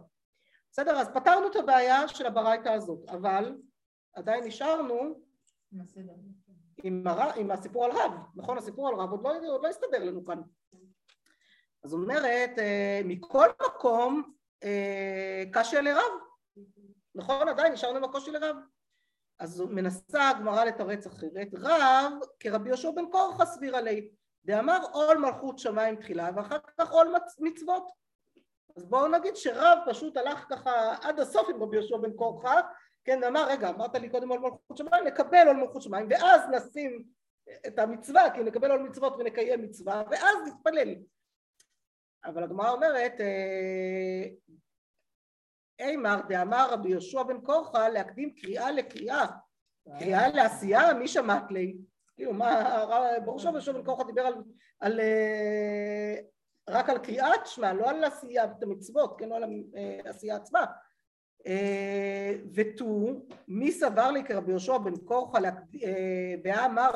בסדר? 0.71 0.91
אז 0.91 1.09
פתרנו 1.13 1.47
את 1.47 1.55
הבעיה 1.55 2.07
של 2.07 2.25
הברייתא 2.25 2.69
הזאת, 2.69 3.09
אבל 3.09 3.55
עדיין 4.13 4.43
נשארנו 4.43 5.19
עם, 6.83 7.07
הר... 7.07 7.31
עם 7.35 7.51
הסיפור 7.51 7.85
על 7.85 7.91
רב, 7.91 8.11
נכון? 8.35 8.57
הסיפור 8.57 8.87
על 8.87 8.95
רב 8.95 9.11
עוד 9.11 9.23
לא, 9.23 9.29
עוד 9.47 9.63
לא 9.63 9.67
הסתדר 9.67 10.03
לנו 10.03 10.25
כאן. 10.25 10.41
אז 11.83 11.93
אומרת, 11.93 12.59
אה, 12.59 13.01
מכל 13.05 13.47
מקום 13.67 14.33
קשיא 15.53 15.79
לרב, 15.79 16.11
נכון? 17.15 17.47
עדיין 17.47 17.73
נשארנו 17.73 17.97
עם 17.97 18.03
הקושי 18.03 18.31
לרב. 18.31 18.55
אז 19.39 19.61
מנסה 19.61 20.29
הגמרא 20.29 20.63
לתרץ 20.63 21.07
אחרת, 21.07 21.47
רב 21.57 22.13
כרבי 22.39 22.69
יהושע 22.69 22.91
בן 22.91 23.05
קורחה 23.11 23.45
סביר 23.45 23.75
עלי, 23.75 24.09
דאמר 24.45 24.79
עול 24.91 25.17
מלכות 25.17 25.59
שמיים 25.59 25.95
תחילה 25.95 26.29
ואחר 26.35 26.57
כך 26.77 26.91
עול 26.91 27.15
מצוות. 27.39 27.91
אז 28.77 28.85
בואו 28.85 29.07
נגיד 29.07 29.35
שרב 29.35 29.77
פשוט 29.89 30.17
הלך 30.17 30.45
ככה 30.49 30.95
עד 31.01 31.19
הסוף 31.19 31.49
עם 31.49 31.63
רבי 31.63 31.77
יהושע 31.77 31.97
בן 31.97 32.13
קורחה, 32.13 32.55
כן, 33.03 33.23
אמר 33.23 33.47
רגע 33.47 33.69
אמרת 33.69 33.95
לי 33.95 34.09
קודם 34.09 34.29
עול 34.29 34.39
מלכות 34.39 34.77
שמיים, 34.77 35.03
נקבל 35.07 35.47
עול 35.47 35.57
מלכות 35.57 35.81
שמיים 35.81 36.07
ואז 36.09 36.41
נשים 36.51 37.03
את 37.67 37.79
המצווה, 37.79 38.29
כי 38.33 38.43
נקבל 38.43 38.71
עול 38.71 38.81
מצוות 38.81 39.13
ונקיים 39.19 39.61
מצווה 39.61 40.03
ואז 40.11 40.37
נתפלל. 40.47 40.95
אבל 42.25 42.43
הגמרא 42.43 42.69
אומרת 42.69 43.21
אה, 43.21 44.23
אימר 45.79 46.21
דאמר 46.29 46.67
רבי 46.71 46.89
יהושע 46.89 47.23
בן 47.23 47.41
קורחה 47.41 47.89
להקדים 47.89 48.35
קריאה 48.35 48.71
לקריאה, 48.71 49.25
קריאה 49.99 50.27
לעשייה 50.27 50.93
מי 50.93 51.07
שמעת 51.07 51.51
לי? 51.51 51.77
כאילו 52.15 52.33
מה, 52.33 53.19
ברור 53.25 53.39
שרבי 53.39 53.55
יהושע 53.55 53.71
בן 53.71 53.83
קורחה 53.83 54.03
דיבר 54.03 54.21
על, 54.21 54.33
על, 54.79 54.99
אה, 54.99 56.15
רק 56.69 56.89
על 56.89 56.97
קריאת 56.97 57.45
שמע, 57.45 57.73
לא 57.73 57.89
על 57.89 58.03
עשיית 58.03 58.63
המצוות, 58.63 59.19
כן, 59.19 59.29
לא 59.29 59.35
על 59.35 59.43
העשייה 60.05 60.35
עצמה. 60.35 60.65
אה, 61.47 62.33
ותו, 62.53 62.85
מי 63.47 63.71
סבר 63.71 64.11
לי 64.11 64.23
כרבי 64.23 64.51
יהושע 64.51 64.77
בן 64.77 64.95
קורחה, 64.95 65.39
ואמר, 66.43 66.91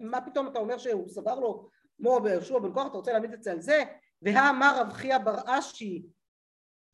מה 0.00 0.20
פתאום 0.20 0.48
אתה 0.48 0.58
אומר 0.58 0.78
שהוא 0.78 1.08
סבר 1.08 1.40
לו 1.40 1.68
כמו 1.96 2.16
רבי 2.16 2.30
יהושע 2.30 2.58
בן 2.58 2.72
קורחה, 2.72 2.88
אתה 2.88 2.96
רוצה 2.96 3.12
להעמיד 3.12 3.32
את 3.32 3.42
זה 3.42 3.52
על 3.52 3.60
זה? 3.60 3.82
והאמר 4.22 4.80
רב 4.80 4.92
חייא 4.92 5.18
בר 5.18 5.36
אשי 5.46 6.06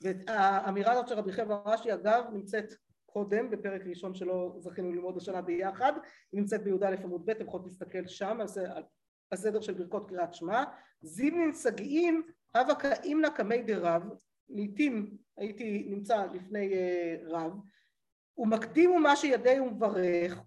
והאמירה 0.00 0.92
הזאת 0.92 1.08
של 1.08 1.14
רבי 1.14 1.32
חייא 1.32 1.46
בר 1.46 1.74
אשי 1.74 1.94
אגב 1.94 2.24
נמצאת 2.32 2.72
קודם 3.06 3.50
בפרק 3.50 3.82
ראשון 3.86 4.14
שלא 4.14 4.56
זכינו 4.58 4.92
ללמוד 4.92 5.16
השנה 5.16 5.42
ביחד 5.42 5.92
היא 6.32 6.40
נמצאת 6.40 6.64
בי"א 6.64 6.94
עמוד 7.04 7.26
ב' 7.26 7.30
אתם 7.30 7.44
יכולים 7.44 7.66
להסתכל 7.66 8.06
שם 8.06 8.38
על 8.74 8.82
הסדר 9.32 9.60
של 9.60 9.74
ברכות 9.74 10.08
קריאת 10.08 10.34
שמע. 10.34 10.64
זימנין 11.02 11.52
סגאים 11.52 12.26
הווה 12.56 12.74
קאימנא 12.74 13.28
קמי 13.28 13.62
דרב 13.62 14.02
לעתים 14.48 15.16
הייתי 15.36 15.86
נמצא 15.90 16.26
לפני 16.32 16.72
uh, 16.72 17.30
רב 17.30 17.52
ומקדים 18.38 18.90
ומה 18.90 19.16
שידי 19.16 19.60
ומברך 19.60 20.42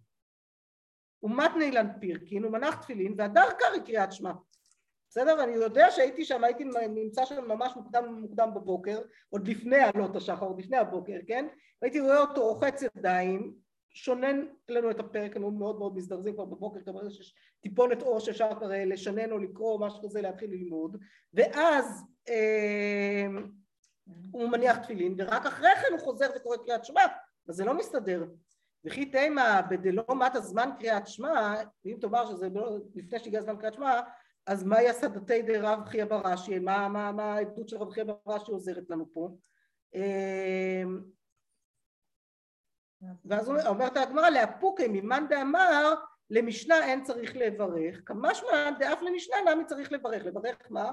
ומתני 1.23 1.71
לן 1.71 1.87
פירקין 1.99 2.45
ומנח 2.45 2.75
תפילין 2.75 3.13
והדר 3.17 3.51
קרעי 3.59 3.85
קריאת 3.85 4.11
שמע 4.11 4.31
בסדר? 5.11 5.43
אני 5.43 5.51
יודע 5.51 5.91
שהייתי 5.91 6.25
שם, 6.25 6.43
הייתי 6.43 6.63
נמצא 6.89 7.25
שם 7.25 7.47
ממש 7.47 7.73
מוקדם 7.75 8.15
מוקדם 8.21 8.53
בבוקר, 8.53 8.99
עוד 9.29 9.47
לפני 9.47 9.77
עלות 9.77 10.15
השחר, 10.15 10.45
עוד 10.45 10.59
לפני 10.59 10.77
הבוקר, 10.77 11.19
כן? 11.27 11.47
והייתי 11.81 11.99
רואה 11.99 12.19
אותו 12.19 12.47
רוחץ 12.47 12.81
ידיים, 12.81 13.53
שונן 13.89 14.45
לנו 14.69 14.91
את 14.91 14.99
הפרק, 14.99 15.31
אנחנו 15.35 15.51
מאוד 15.51 15.79
מאוד 15.79 15.95
מזדרזים 15.95 16.33
כבר 16.33 16.45
בבוקר, 16.45 16.79
כמובן 16.85 17.09
שיש 17.09 17.35
טיפונת 17.61 18.01
אור 18.01 18.19
שאפשר 18.19 18.49
לשנן 18.85 19.31
או 19.31 19.37
לקרוא, 19.37 19.87
משהו 19.87 20.03
כזה, 20.03 20.21
להתחיל 20.21 20.51
ללמוד, 20.51 20.97
ואז 21.33 22.03
אה, 22.29 23.25
הוא 24.31 24.49
מניח 24.49 24.77
תפילין, 24.77 25.15
ורק 25.17 25.45
אחרי 25.45 25.69
כן 25.81 25.91
הוא 25.91 25.99
חוזר 25.99 26.27
וקורא 26.35 26.57
קריאת 26.57 26.85
שמע, 26.85 27.01
אז 27.49 27.55
זה 27.55 27.65
לא 27.65 27.73
מסתדר. 27.73 28.25
וכי 28.85 29.05
תימא 29.05 29.61
בדלא 29.69 30.03
מטה 30.09 30.39
זמן 30.39 30.69
קריאת 30.79 31.07
שמע, 31.07 31.55
אם 31.85 31.97
תאמר 32.01 32.25
שזה 32.25 32.49
לא, 32.49 32.77
לפני 32.95 33.19
שהגיע 33.19 33.41
זמן 33.41 33.57
קריאת 33.57 33.73
שמע, 33.73 34.01
אז 34.47 34.63
מהי 34.63 34.89
הסדתי 34.89 35.41
דרב 35.41 35.85
חייא 35.85 36.05
ברש"י, 36.05 36.59
מה, 36.59 36.89
מה, 36.89 37.11
מה 37.11 37.33
העדות 37.33 37.69
של 37.69 37.77
רב 37.77 37.89
חייא 37.89 38.05
ברש"י 38.25 38.51
עוזרת 38.51 38.89
לנו 38.89 39.13
פה? 39.13 39.29
אמ, 39.95 41.01
ואז 43.25 43.49
אומרת 43.67 43.97
הגמרא 43.97 44.29
לאפוקי 44.29 44.87
ממאן 44.87 45.25
דאמר 45.29 45.93
למשנה 46.29 46.85
אין 46.85 47.03
צריך 47.03 47.35
לברך. 47.35 48.01
כמשמע 48.05 48.71
דאף 48.79 49.01
למשנה 49.01 49.35
למה 49.51 49.65
צריך 49.65 49.91
לברך. 49.91 50.25
לברך 50.25 50.57
מה? 50.69 50.91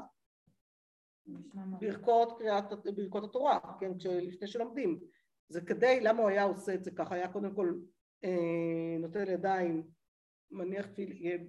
ברכות 1.81 2.39
קריאת 2.39 2.65
ברכות 2.97 3.25
התורה 3.25 3.59
כן 3.81 3.91
לפני 4.07 4.49
שלומדים. 4.49 5.01
זה 5.49 5.61
כדי 5.61 6.01
למה 6.01 6.23
הוא 6.23 6.29
היה 6.29 6.43
עושה 6.43 6.75
את 6.75 6.85
זה 6.85 6.91
ככה? 6.91 7.15
היה 7.15 7.33
קודם 7.33 7.55
כל 7.55 7.75
אה, 8.25 8.97
נוטל 8.99 9.29
ידיים 9.29 9.91
מניח 10.51 10.87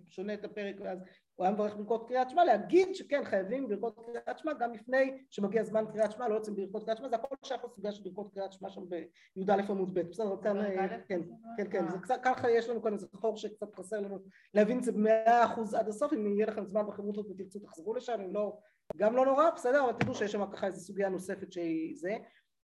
שונה 0.10 0.34
את 0.34 0.44
הפרק 0.44 0.76
ואז 0.80 1.00
הוא 1.40 1.46
היה 1.46 1.54
מברך 1.54 1.76
ברכות 1.76 2.08
קריאת 2.08 2.30
שמע, 2.30 2.46
להגיד 2.46 2.96
שכן 2.96 3.24
חייבים 3.24 3.68
ברכות 3.68 3.96
קריאת 4.06 4.40
שמע 4.40 4.54
גם 4.54 4.74
לפני 4.74 5.24
שמגיע 5.30 5.64
זמן 5.64 5.86
קריאת 5.92 6.12
שמע, 6.12 6.28
לא 6.28 6.36
יוצאים 6.36 6.56
ברכות 6.56 6.84
קריאת 6.84 6.98
שמע, 6.98 7.10
זה 7.10 7.16
הכל 7.16 7.36
שייך 7.46 7.66
לסוגיה 7.66 7.92
של 7.92 8.04
ברכות 8.04 8.34
קריאת 8.34 8.54
שמע 8.54 8.70
שם 8.70 8.82
בי"א 8.90 9.62
עמוד 9.70 9.94
ב', 9.94 10.00
בסדר, 10.00 10.42
כאן, 10.44 10.58
כן, 11.08 11.22
כן, 11.58 11.72
כן, 11.72 11.88
זה 11.90 11.98
קצת, 12.00 12.20
ככה 12.24 12.52
יש 12.52 12.70
לנו 12.70 12.84
כאן 12.84 12.94
איזה 12.94 13.08
חור 13.14 13.38
שקצת 13.38 13.76
חסר 13.76 14.00
לנו 14.00 14.20
להבין 14.54 14.78
את 14.78 14.84
זה 14.84 14.92
במאה 14.92 15.46
אחוז 15.46 15.74
עד 15.74 15.88
הסוף, 15.88 16.14
אם 16.14 16.28
יהיה 16.28 16.48
לכם 16.48 16.66
זמן 16.66 16.88
בחברותות 16.88 17.26
ותרצו 17.30 17.60
תחזרו 17.60 17.94
לשם, 17.94 18.22
אם 18.22 18.34
לא, 18.34 18.58
גם 18.98 19.16
לא 19.16 19.26
נורא, 19.26 19.50
בסדר, 19.50 19.84
אבל 19.84 19.94
תדעו 19.94 20.16
שיש 20.16 20.32
שם 20.32 20.52
ככה 20.52 20.68
איזו 20.68 20.82
סוגיה 20.82 21.10
נוספת 21.10 21.52
שהיא 21.52 21.96
זה. 21.98 22.18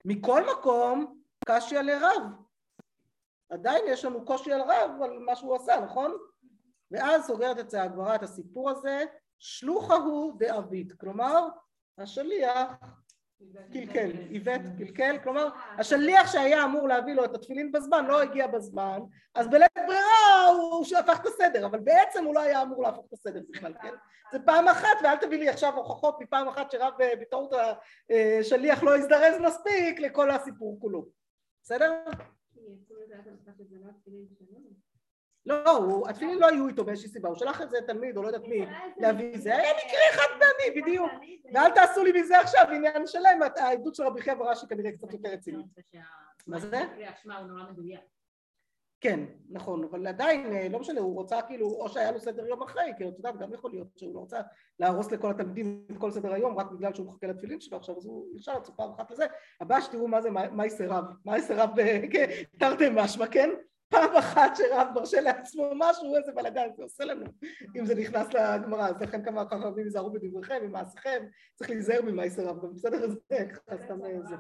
מכל 0.05 0.43
מקום, 0.53 1.21
קשי 1.45 1.77
על 1.77 1.91
רב. 1.91 2.23
עדיין 3.51 3.85
יש 3.89 4.05
לנו 4.05 4.25
קושי 4.25 4.53
על 4.53 4.61
רב 4.61 5.03
על 5.03 5.19
מה 5.19 5.37
שהוא 5.37 5.57
עשה, 5.57 5.81
נכון? 5.85 6.13
ואז 6.91 7.27
סוגרת 7.27 7.59
את 7.59 7.71
זה 7.71 7.83
הגמרא 7.83 8.15
את 8.15 8.23
הסיפור 8.23 8.71
הזה, 8.71 9.05
שלוחה 9.39 9.95
הוא 9.95 10.39
דאבית, 10.39 10.93
כלומר 10.93 11.49
השליח 11.99 12.73
קלקל, 13.73 14.11
איווט 14.31 14.61
קלקל, 14.79 15.17
כלומר 15.23 15.49
השליח 15.79 16.33
שהיה 16.33 16.65
אמור 16.65 16.89
להביא 16.89 17.15
לו 17.15 17.25
את 17.25 17.35
התפילין 17.35 17.73
בזמן 17.73 18.07
לא 18.07 18.23
הגיע 18.23 18.47
בזמן, 18.47 19.01
אז 19.35 19.49
בלית 19.49 19.71
ברירה 19.77 20.47
הוא 20.47 20.85
הפך 20.99 21.21
את 21.21 21.27
הסדר, 21.27 21.67
אבל 21.67 21.79
בעצם 21.79 22.25
הוא 22.25 22.35
לא 22.35 22.41
היה 22.41 22.63
אמור 22.63 22.83
להפוך 22.83 23.07
את 23.07 23.13
הסדר 23.13 23.41
בכלל, 23.51 23.75
כן? 23.83 23.95
זה 24.33 24.39
פעם 24.47 24.69
אחת 24.69 24.97
ואל 25.03 25.17
תביא 25.17 25.39
לי 25.39 25.49
עכשיו 25.49 25.77
הוכחות 25.77 26.21
מפעם 26.21 26.49
אחת 26.49 26.71
שרב 26.71 26.93
בטעות 27.21 27.53
השליח 28.41 28.83
לא 28.83 28.97
הזדרז 28.97 29.41
מספיק 29.41 30.01
לכל 30.01 30.31
הסיפור 30.31 30.79
כולו, 30.81 31.07
בסדר? 31.63 31.93
לא, 35.49 36.03
התפילין 36.09 36.39
לא 36.39 36.47
היו 36.47 36.69
איתו 36.69 36.85
באיזושהי 36.85 37.11
סיבה, 37.11 37.29
הוא 37.29 37.37
שלח 37.37 37.61
איזה 37.61 37.77
תלמיד 37.87 38.17
או 38.17 38.23
לא 38.23 38.27
יודעת 38.29 38.49
מי 38.49 38.67
להביא 38.99 39.39
זה, 39.39 39.57
היה 39.57 39.73
מקרה 39.73 40.01
חד 40.13 40.29
פעמי, 40.39 40.81
בדיוק, 40.81 41.11
ואל 41.55 41.71
תעשו 41.71 42.05
לי 42.05 42.21
מזה 42.21 42.41
עכשיו 42.41 42.67
עניין 42.73 43.07
שלם, 43.07 43.41
העדות 43.57 43.95
של 43.95 44.03
רבי 44.03 44.23
חייא 44.23 44.35
בראשי 44.35 44.67
כנראה 44.69 44.93
קצת 44.93 45.13
יותר 45.13 45.29
רצינית. 45.29 45.67
מה 46.47 46.59
זה? 46.59 46.83
כן, 49.01 49.21
נכון, 49.51 49.85
אבל 49.85 50.07
עדיין, 50.07 50.53
אה, 50.53 50.69
לא 50.69 50.79
משנה, 50.79 51.01
הוא 51.01 51.15
רוצה 51.15 51.43
כאילו, 51.43 51.67
או 51.67 51.89
שהיה 51.89 52.13
לו 52.13 52.21
סדר 52.21 52.47
יום 52.47 52.63
אחרי, 52.63 52.93
כי 52.99 53.09
את 53.09 53.17
יודעת, 53.17 53.37
גם 53.39 53.55
יכול 53.55 53.71
להיות 53.71 53.89
שהוא 53.97 54.15
לא 54.15 54.21
רוצה 54.21 54.41
להרוס 54.79 55.13
לכל 55.13 55.31
התלמידים 55.31 55.87
את 55.91 55.97
כל 55.99 56.11
סדר 56.11 56.33
היום, 56.33 56.59
רק 56.59 56.71
בגלל 56.71 56.95
שהוא 56.95 57.07
מחכה 57.07 57.27
לתפילין 57.27 57.61
שלו 57.61 57.77
עכשיו, 57.77 57.97
אז 57.97 58.07
הוא 58.07 58.27
ישר 58.37 58.53
יצא 58.59 58.73
פעם 58.77 58.91
אחת 58.93 59.11
לזה. 59.11 59.27
הבא 59.61 59.81
שתראו 59.81 60.09
מה 60.09 60.21
זה 60.21 60.31
מייסר 60.31 60.89
רב, 60.89 61.05
מייסר 61.25 61.61
רב, 61.61 61.79
אה, 61.79 62.01
כן, 62.13 62.27
תרתי 62.59 62.85
משמע, 62.93 63.27
כן? 63.27 63.51
פעם 63.89 64.17
אחת 64.17 64.57
שרב 64.57 64.89
מרשה 64.95 65.21
לעצמו 65.21 65.71
משהו, 65.75 66.17
איזה 66.17 66.33
בלאגן 66.33 66.69
זה 66.77 66.83
עושה 66.83 67.05
לנו, 67.05 67.25
אם 67.77 67.87
זה 67.87 67.95
נכנס 67.95 68.27
לגמרא, 68.35 68.89
אז 68.89 69.01
לכן 69.01 69.25
כמה 69.25 69.45
חכמים 69.45 69.79
ייזהרו 69.79 70.11
בדבריכם, 70.13 70.59
ממעשיכם, 70.63 71.27
צריך 71.55 71.71
להיזהר 71.71 72.03
ממעשר 72.03 72.47
רב, 72.47 72.63
גם 72.63 72.75
בסדר, 72.75 73.09
זה 73.09 73.47
ככה 73.53 73.77
סתם 73.85 73.99
זה. 74.29 74.37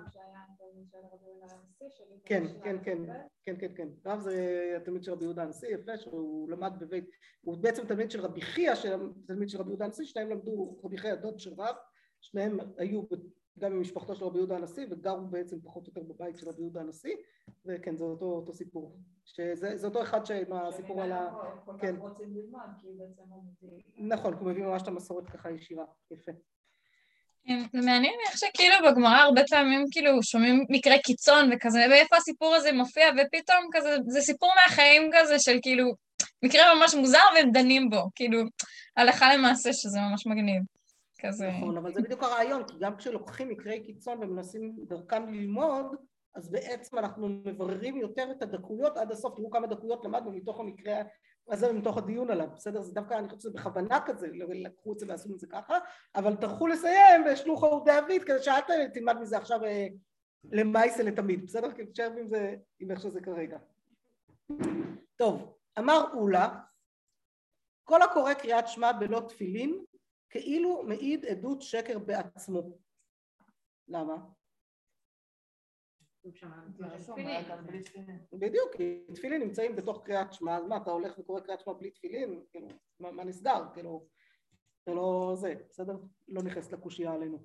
כן, 2.25 2.45
כן, 2.63 2.77
כן, 2.83 2.99
כן, 3.45 3.55
כן, 3.61 3.75
כן. 3.77 3.89
רב 4.07 4.21
זה 4.21 4.75
התלמיד 4.77 5.05
של 5.05 5.13
רבי 5.13 5.25
יהודה 5.25 5.43
הנשיא, 5.43 5.69
יפה, 5.69 5.99
שהוא 5.99 6.51
למד 6.51 6.73
בבית, 6.81 7.11
הוא 7.41 7.57
בעצם 7.59 7.87
תלמיד 7.87 8.11
של 8.11 8.21
רבי 8.21 8.41
חייא, 8.41 8.73
תלמיד 9.27 9.49
של 9.49 9.59
רבי 9.59 9.71
יהודה 9.71 9.85
הנשיא, 9.85 10.05
שניהם 10.05 10.31
למדו, 10.31 10.81
רבי 10.85 10.99
חייא 10.99 11.15
דוד 11.15 11.39
של 11.39 11.55
רב, 11.59 11.75
שניהם 12.21 12.59
היו 12.79 13.03
גם 13.59 13.73
עם 13.73 13.81
משפחתו 13.81 14.15
של 14.15 14.25
רבי 14.25 14.39
יהודה 14.39 14.57
הנשיא 14.57 14.87
וגרו 14.91 15.27
בעצם 15.27 15.61
פחות 15.61 15.87
או 15.87 15.93
יותר 15.97 16.13
בבית 16.13 16.39
של 16.39 16.49
רבי 16.49 16.63
יהודה 16.63 16.81
הנשיא 16.81 17.15
וכן 17.67 17.97
זה 17.97 18.05
אותו, 18.05 18.25
אותו 18.25 18.53
סיפור 18.53 18.97
שזה 19.25 19.87
אותו 19.87 20.03
אחד 20.03 20.27
שעם 20.27 20.53
הסיפור 20.53 21.03
על 21.03 21.13
ה... 21.13 21.31
כן. 21.81 21.97
נכון, 23.97 24.35
הוא 24.35 24.51
מביא 24.51 24.65
ממש 24.65 24.83
את 24.83 24.89
המסורת 24.89 25.27
ככה 25.31 25.51
ישירה, 25.51 25.85
יפה 26.11 26.33
זה 27.49 27.81
מעניין 27.87 28.15
איך 28.27 28.39
שכאילו 28.39 28.75
בגמרא 28.87 29.17
הרבה 29.17 29.43
פעמים 29.51 29.85
כאילו 29.91 30.23
שומעים 30.23 30.65
מקרה 30.69 30.99
קיצון 30.99 31.51
וכזה, 31.53 31.87
ואיפה 31.91 32.17
הסיפור 32.17 32.55
הזה 32.55 32.73
מופיע, 32.73 33.09
ופתאום 33.09 33.69
כזה, 33.73 33.97
זה 34.07 34.21
סיפור 34.21 34.53
מהחיים 34.55 35.11
כזה 35.15 35.39
של 35.39 35.59
כאילו, 35.63 35.95
מקרה 36.43 36.75
ממש 36.75 36.95
מוזר 36.95 37.19
והם 37.35 37.53
דנים 37.53 37.91
בו, 37.91 38.03
כאילו, 38.15 38.43
הלכה 38.97 39.35
למעשה 39.35 39.73
שזה 39.73 39.99
ממש 40.01 40.27
מגניב. 40.27 40.63
כזה. 41.21 41.51
נכון, 41.51 41.77
אבל 41.77 41.95
זה 41.95 42.03
בדיוק 42.03 42.23
הרעיון, 42.23 42.65
כי 42.65 42.75
גם 42.81 42.97
כשלוקחים 42.97 43.49
מקרי 43.49 43.81
קיצון 43.81 44.19
ומנסים 44.23 44.77
דרכם 44.87 45.33
ללמוד, 45.33 45.87
אז 46.35 46.51
בעצם 46.51 46.99
אנחנו 46.99 47.29
מבררים 47.29 47.97
יותר 47.97 48.31
את 48.31 48.43
הדקויות 48.43 48.97
עד 48.97 49.13
הסוף, 49.13 49.37
תראו 49.37 49.51
כמה 49.51 49.67
דקויות 49.67 50.05
למדנו 50.05 50.33
מתוך 50.33 50.61
המקרה 50.61 51.03
הזה 51.49 51.71
ומתוך 51.71 51.99
הדיון 51.99 52.31
עליו, 52.31 52.49
בסדר? 52.55 52.83
זה 52.83 52.95
דווקא, 52.95 53.15
אני 53.15 53.29
חושבת 53.29 53.41
שזה 53.41 53.51
בכוונה 53.51 54.01
כזה, 54.07 54.29
לקחו 54.33 54.93
את 54.93 54.99
זה 54.99 55.07
ועשו 55.09 55.35
את 55.35 55.41
זה 55.41 55.47
ככה, 55.47 55.79
אבל 56.17 56.37
טרחו 56.37 56.67
לסיים 56.67 57.25
בשלוחה 57.31 57.67
ודאבית, 57.67 58.25
כדי 58.25 58.43
שאל 58.43 58.89
תלמד 58.95 59.19
מזה 59.21 59.39
עכשיו 59.39 59.65
אה, 59.65 59.87
למעשה 60.53 61.03
לתמיד, 61.03 61.47
בסדר? 61.47 61.73
כי 61.73 61.87
תשאר 61.87 62.13
עם 62.19 62.29
זה, 62.29 62.55
עם 62.81 62.91
איך 62.91 63.01
שזה 63.01 63.21
כרגע. 63.21 63.59
טוב, 65.17 65.55
אמר 65.79 66.05
אולה, 66.15 66.59
כל 67.85 68.03
הקורא 68.03 68.35
קריאת 68.35 68.69
שמע 68.69 68.93
בלא 68.93 69.21
תפילין, 69.29 69.85
כאילו 70.31 70.83
מעיד 70.83 71.25
עדות 71.25 71.63
שקר 71.63 71.99
בעצמו. 71.99 72.79
למה? 73.89 74.17
בדיוק, 78.33 78.77
כי 78.77 79.05
תפילין 79.15 79.43
נמצאים 79.43 79.77
בתוך 79.77 80.03
קריאת 80.05 80.33
שמע, 80.33 80.57
אז 80.57 80.65
מה, 80.67 80.77
אתה 80.77 80.91
הולך 80.91 81.19
וקורא 81.19 81.41
קריאת 81.41 81.61
שמע 81.61 81.73
בלי 81.73 81.91
תפילין? 81.91 82.43
כאילו, 82.51 82.69
מה 83.01 83.25
נסגר? 83.25 83.65
כאילו, 83.75 84.07
זה 84.87 84.95
לא 84.95 85.33
זה, 85.37 85.55
בסדר? 85.71 85.97
לא 86.29 86.43
נכנס 86.43 86.73
לקושייה 86.73 87.13
עלינו. 87.13 87.39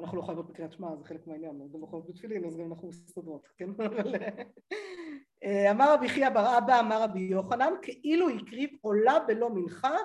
אנחנו 0.00 0.16
לא 0.16 0.22
חייבות 0.22 0.48
בקריאת 0.48 0.72
שמע, 0.72 0.96
זה 0.96 1.04
חלק 1.04 1.26
מהעניין, 1.26 1.60
אנחנו 1.62 1.80
לא 1.80 1.86
חייבות 1.86 2.10
בתפילין, 2.10 2.44
אז 2.44 2.56
גם 2.56 2.70
אנחנו 2.70 2.88
מסתדרות, 2.88 3.48
כן? 3.56 3.70
אה, 5.44 5.70
אמר 5.70 5.94
רבי 5.94 6.08
חייא 6.08 6.30
בר 6.30 6.58
אבא, 6.58 6.80
אמר 6.80 7.02
רבי 7.02 7.20
יוחנן, 7.20 7.72
כאילו 7.82 8.28
הקריב 8.28 8.70
עולה 8.80 9.18
בלא 9.26 9.50
מנחה 9.50 9.96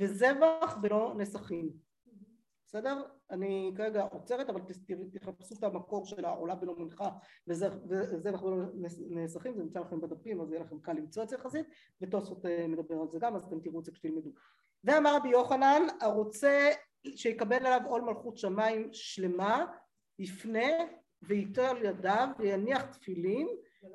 וזבח 0.00 0.76
בלא 0.80 1.14
נסכים. 1.16 1.70
בסדר? 2.66 3.02
אני 3.30 3.72
כרגע 3.76 4.02
עוצרת 4.02 4.50
אבל 4.50 4.60
תחפשו 5.12 5.54
את 5.58 5.64
המקור 5.64 6.06
של 6.06 6.24
העולה 6.24 6.54
בלא 6.54 6.78
מנחה 6.78 7.08
וזבח 7.46 8.42
בלא 8.42 8.56
נסכים, 9.10 9.54
זה 9.54 9.62
נמצא 9.62 9.80
לכם 9.80 10.00
בדפים 10.00 10.40
אז 10.40 10.52
יהיה 10.52 10.62
לכם 10.62 10.80
קל 10.80 10.92
למצוא 10.92 11.22
את 11.22 11.28
זה 11.28 11.36
יחסית 11.36 11.66
ותוספות 12.00 12.46
אה, 12.46 12.66
מדבר 12.68 12.94
על 13.00 13.08
זה 13.08 13.18
גם 13.20 13.36
אז 13.36 13.42
אתם 13.44 13.60
תראו 13.60 13.80
את 13.80 13.84
זה 13.84 13.92
כשתלמדו. 13.92 14.30
ואמר 14.84 15.16
רבי 15.16 15.28
יוחנן 15.28 15.82
הרוצה 16.00 16.70
שיקבל 17.16 17.66
עליו 17.66 17.80
עול 17.86 18.02
מלכות 18.02 18.38
שמיים 18.38 18.88
שלמה 18.92 19.64
יפנה 20.18 20.68
וייטול 21.22 21.84
ידיו 21.84 22.28
ויניח 22.38 22.82
תפילין 22.82 23.48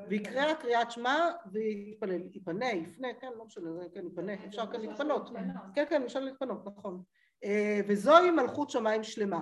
ויקרא 0.10 0.54
קריאת 0.54 0.92
שמע 0.92 1.32
ויתפלל, 1.52 2.22
יפנה, 2.34 2.72
יפנה, 2.72 3.08
כן, 3.22 3.32
לא 3.38 3.46
משנה, 3.46 3.70
כן, 3.94 4.08
יפנה, 4.08 4.34
אפשר 4.46 4.72
כן 4.72 4.82
להתפנות, 4.82 5.30
כן, 5.76 5.86
כן, 5.90 6.04
אפשר 6.04 6.20
להתפנות, 6.20 6.66
נכון. 6.66 7.04
אה, 7.44 7.80
וזוהי 7.88 8.32
מלכות 8.32 8.70
שמיים 8.70 9.04
שלמה. 9.04 9.42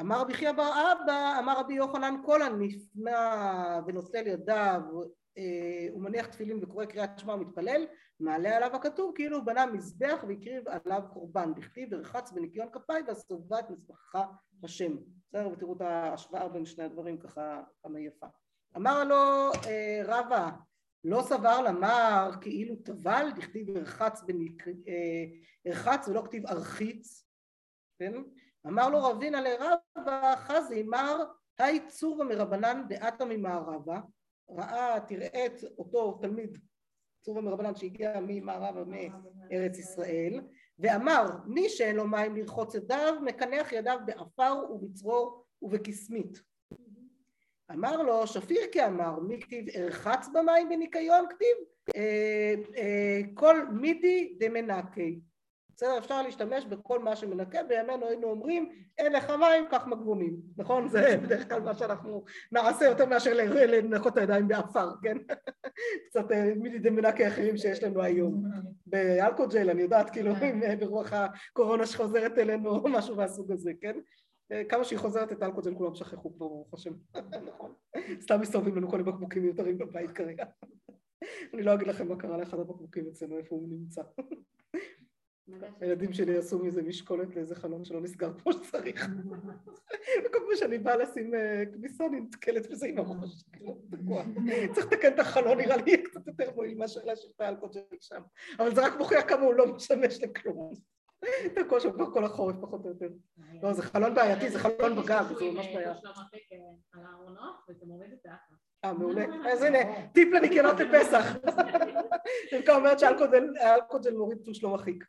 אמר 0.00 0.20
רבי 0.20 0.34
חייא 0.34 0.52
בר 0.52 0.92
אבא, 0.92 1.38
אמר 1.38 1.58
רבי 1.58 1.74
יוחנן 1.74 2.14
כל 2.24 2.42
הנפנה 2.42 3.80
ונוטל 3.86 4.26
ידיו 4.26 4.80
אה, 5.40 5.96
ומניח 5.96 6.26
תפילין 6.26 6.58
וקורא 6.62 6.84
קריאת 6.84 7.18
שמע 7.18 7.34
ומתפלל, 7.34 7.86
מעלה 8.20 8.56
עליו 8.56 8.76
הכתוב 8.76 9.12
כאילו 9.14 9.36
הוא 9.36 9.44
בנה 9.44 9.66
מזבח 9.66 10.24
והקריב 10.28 10.64
עליו 10.68 11.02
קורבן, 11.12 11.54
בכתיב 11.54 11.88
ורחץ 11.92 12.32
בניקיון 12.32 12.68
כפיים 12.72 13.04
ועשבה 13.08 13.58
את 13.58 13.70
מזבחך 13.70 14.18
השם. 14.62 14.96
בסדר, 15.28 15.48
ותראו 15.52 15.76
את 15.76 15.80
ההשוואה 15.80 16.48
בין 16.48 16.66
שני 16.66 16.84
הדברים 16.84 17.18
ככה 17.18 17.62
כמה 17.82 18.00
יפה. 18.00 18.26
אמר 18.76 19.04
לו 19.04 19.50
אה, 19.66 20.02
רבא 20.04 20.50
לא 21.04 21.22
סבר 21.22 21.60
למר 21.60 22.30
כאילו 22.40 22.76
טבל, 22.76 23.26
דכתיב 23.36 23.76
הרחץ, 23.76 24.22
בניק... 24.22 24.64
הרחץ 25.66 26.08
ולא 26.08 26.22
כתיב 26.24 26.46
ארחיץ, 26.46 27.26
כן? 27.98 28.12
אמר 28.66 28.88
לו 28.88 29.04
רבינה 29.04 29.40
לרבא 29.40 30.36
חזי 30.36 30.82
מר 30.82 31.24
היי 31.58 31.86
צורא 31.88 32.24
מרבנן 32.24 32.84
דעתה 32.88 33.24
ממערבה 33.24 34.00
ראה 34.56 35.00
תראה 35.08 35.46
את 35.46 35.64
אותו 35.78 36.18
תלמיד 36.22 36.58
צורא 37.20 37.40
מרבנן 37.40 37.74
שהגיע 37.74 38.20
ממערבה 38.20 38.84
מארץ 38.84 39.78
ישראל 39.78 40.40
ואמר 40.78 41.26
מי 41.46 41.68
שאין 41.68 41.96
לו 41.96 42.06
מים 42.06 42.36
לרחוץ 42.36 42.74
ידיו 42.74 43.14
מקנח 43.24 43.72
ידיו 43.72 43.98
בעפר 44.06 44.54
ובצרור 44.70 45.44
ובקסמית 45.62 46.42
אמר 47.72 48.02
לו 48.02 48.26
שפיר 48.26 48.60
כאמר 48.72 49.20
מי 49.20 49.40
כתיב 49.40 49.68
ארחץ 49.76 50.28
במים 50.34 50.68
בניקיון? 50.68 51.24
כתיב 51.30 51.56
אה, 51.96 52.54
אה, 52.76 53.20
כל 53.34 53.66
מידי 53.68 54.36
דמנקי 54.38 55.20
בסדר 55.80 55.98
אפשר 55.98 56.22
להשתמש 56.22 56.64
בכל 56.64 56.98
מה 56.98 57.16
שמנקה 57.16 57.62
בימינו 57.62 58.06
היינו 58.06 58.30
אומרים 58.30 58.72
אין 58.98 59.12
לך 59.12 59.30
מים 59.30 59.64
קח 59.70 59.86
מגבונים 59.86 60.40
נכון? 60.56 60.88
זה 60.88 61.16
בדרך 61.22 61.48
כלל 61.48 61.60
מה 61.60 61.74
שאנחנו 61.74 62.24
נעשה 62.52 62.84
יותר 62.84 63.06
מאשר 63.06 63.30
לנקות 63.68 64.12
את 64.12 64.18
הידיים 64.18 64.48
בעפר 64.48 64.88
כן? 65.02 65.16
קצת 66.08 66.32
אה, 66.32 66.52
מידי 66.56 66.78
דמנקי 66.78 67.28
אחרים 67.28 67.56
שיש 67.56 67.82
לנו 67.82 68.02
היום. 68.02 68.44
באלכוג'ל 68.86 69.70
אני 69.70 69.82
יודעת 69.82 70.10
כאילו 70.10 70.32
ברוח 70.80 71.12
הקורונה 71.12 71.86
שחוזרת 71.86 72.38
אלינו 72.38 72.70
או 72.70 72.88
משהו 72.88 73.16
מהסוג 73.16 73.52
הזה 73.52 73.72
כן? 73.80 73.96
כמה 74.68 74.84
שהיא 74.84 74.98
חוזרת 74.98 75.32
את 75.32 75.42
האלכוג'ל 75.42 75.74
כולם 75.74 75.94
שכחו 75.94 76.34
כבר 76.36 76.48
ברוך 76.48 76.74
השם, 76.74 76.92
נכון. 77.48 77.72
סתם 78.20 78.40
מסתובבים 78.40 78.76
לנו 78.76 78.88
כל 78.88 78.96
מיני 78.96 79.12
בקבוקים 79.12 79.42
מיותרים 79.42 79.78
בבית 79.78 80.10
כרגע. 80.10 80.44
אני 81.54 81.62
לא 81.62 81.74
אגיד 81.74 81.86
לכם 81.86 82.08
מה 82.08 82.16
קרה 82.16 82.36
לאחד 82.36 82.58
הבקבוקים 82.58 83.04
אצלנו, 83.08 83.38
איפה 83.38 83.54
הוא 83.56 83.68
נמצא. 83.68 84.02
הילדים 85.80 86.12
שלי 86.12 86.36
עשו 86.36 86.58
מזה 86.58 86.82
משקולת 86.82 87.36
לאיזה 87.36 87.54
חלון 87.54 87.84
שלא 87.84 88.00
נסגר 88.00 88.32
כמו 88.38 88.52
שצריך. 88.52 89.08
וכל 90.24 90.38
פעם 90.38 90.56
שאני 90.56 90.78
באה 90.78 90.96
לשים 90.96 91.34
אה, 91.34 91.62
כביסה 91.72 92.06
אני 92.06 92.20
נתקלת 92.20 92.70
בזה 92.70 92.86
עם 92.86 92.98
הראש, 92.98 93.42
כאילו. 93.52 93.80
צריך 94.72 94.86
לתקן 94.86 95.12
את 95.14 95.18
החלון, 95.18 95.58
נראה 95.58 95.76
לי 95.76 96.02
קצת 96.02 96.26
יותר 96.26 96.50
מועיל 96.54 96.78
מאשר 96.78 97.00
להשאיר 97.04 97.32
את 97.36 97.40
האלכוג'ל 97.40 97.80
שם. 98.00 98.20
אבל 98.58 98.74
זה 98.74 98.86
רק 98.86 98.92
מוכיח 98.98 99.24
כמה 99.28 99.42
הוא 99.42 99.54
לא 99.54 99.74
משמש 99.74 100.22
לכלום. 100.22 100.72
תקוע 101.54 101.80
שם 101.80 101.92
כבר 101.92 102.12
כל 102.12 102.24
החורף 102.24 102.56
פחות 102.60 102.84
או 102.84 102.88
יותר. 102.88 103.08
לא, 103.62 103.72
זה 103.72 103.82
חלון 103.82 104.14
בעייתי, 104.14 104.50
זה 104.50 104.58
חלון 104.58 104.96
בגג, 104.96 105.24
זה 105.38 105.44
ממש 105.44 105.66
בעיה. 105.74 105.94
אה, 108.84 108.92
מעולה. 108.92 109.24
אז 109.52 109.62
הנה, 109.62 109.78
טיפ 110.12 110.32
לניקיונות 110.32 110.80
לפסח. 110.80 111.24
רבקה 112.52 112.76
אומרת 112.76 112.98
שאלכוג'ל 112.98 114.12
מוריד 114.16 114.38
שלום 114.52 114.74
אחיק. 114.74 115.04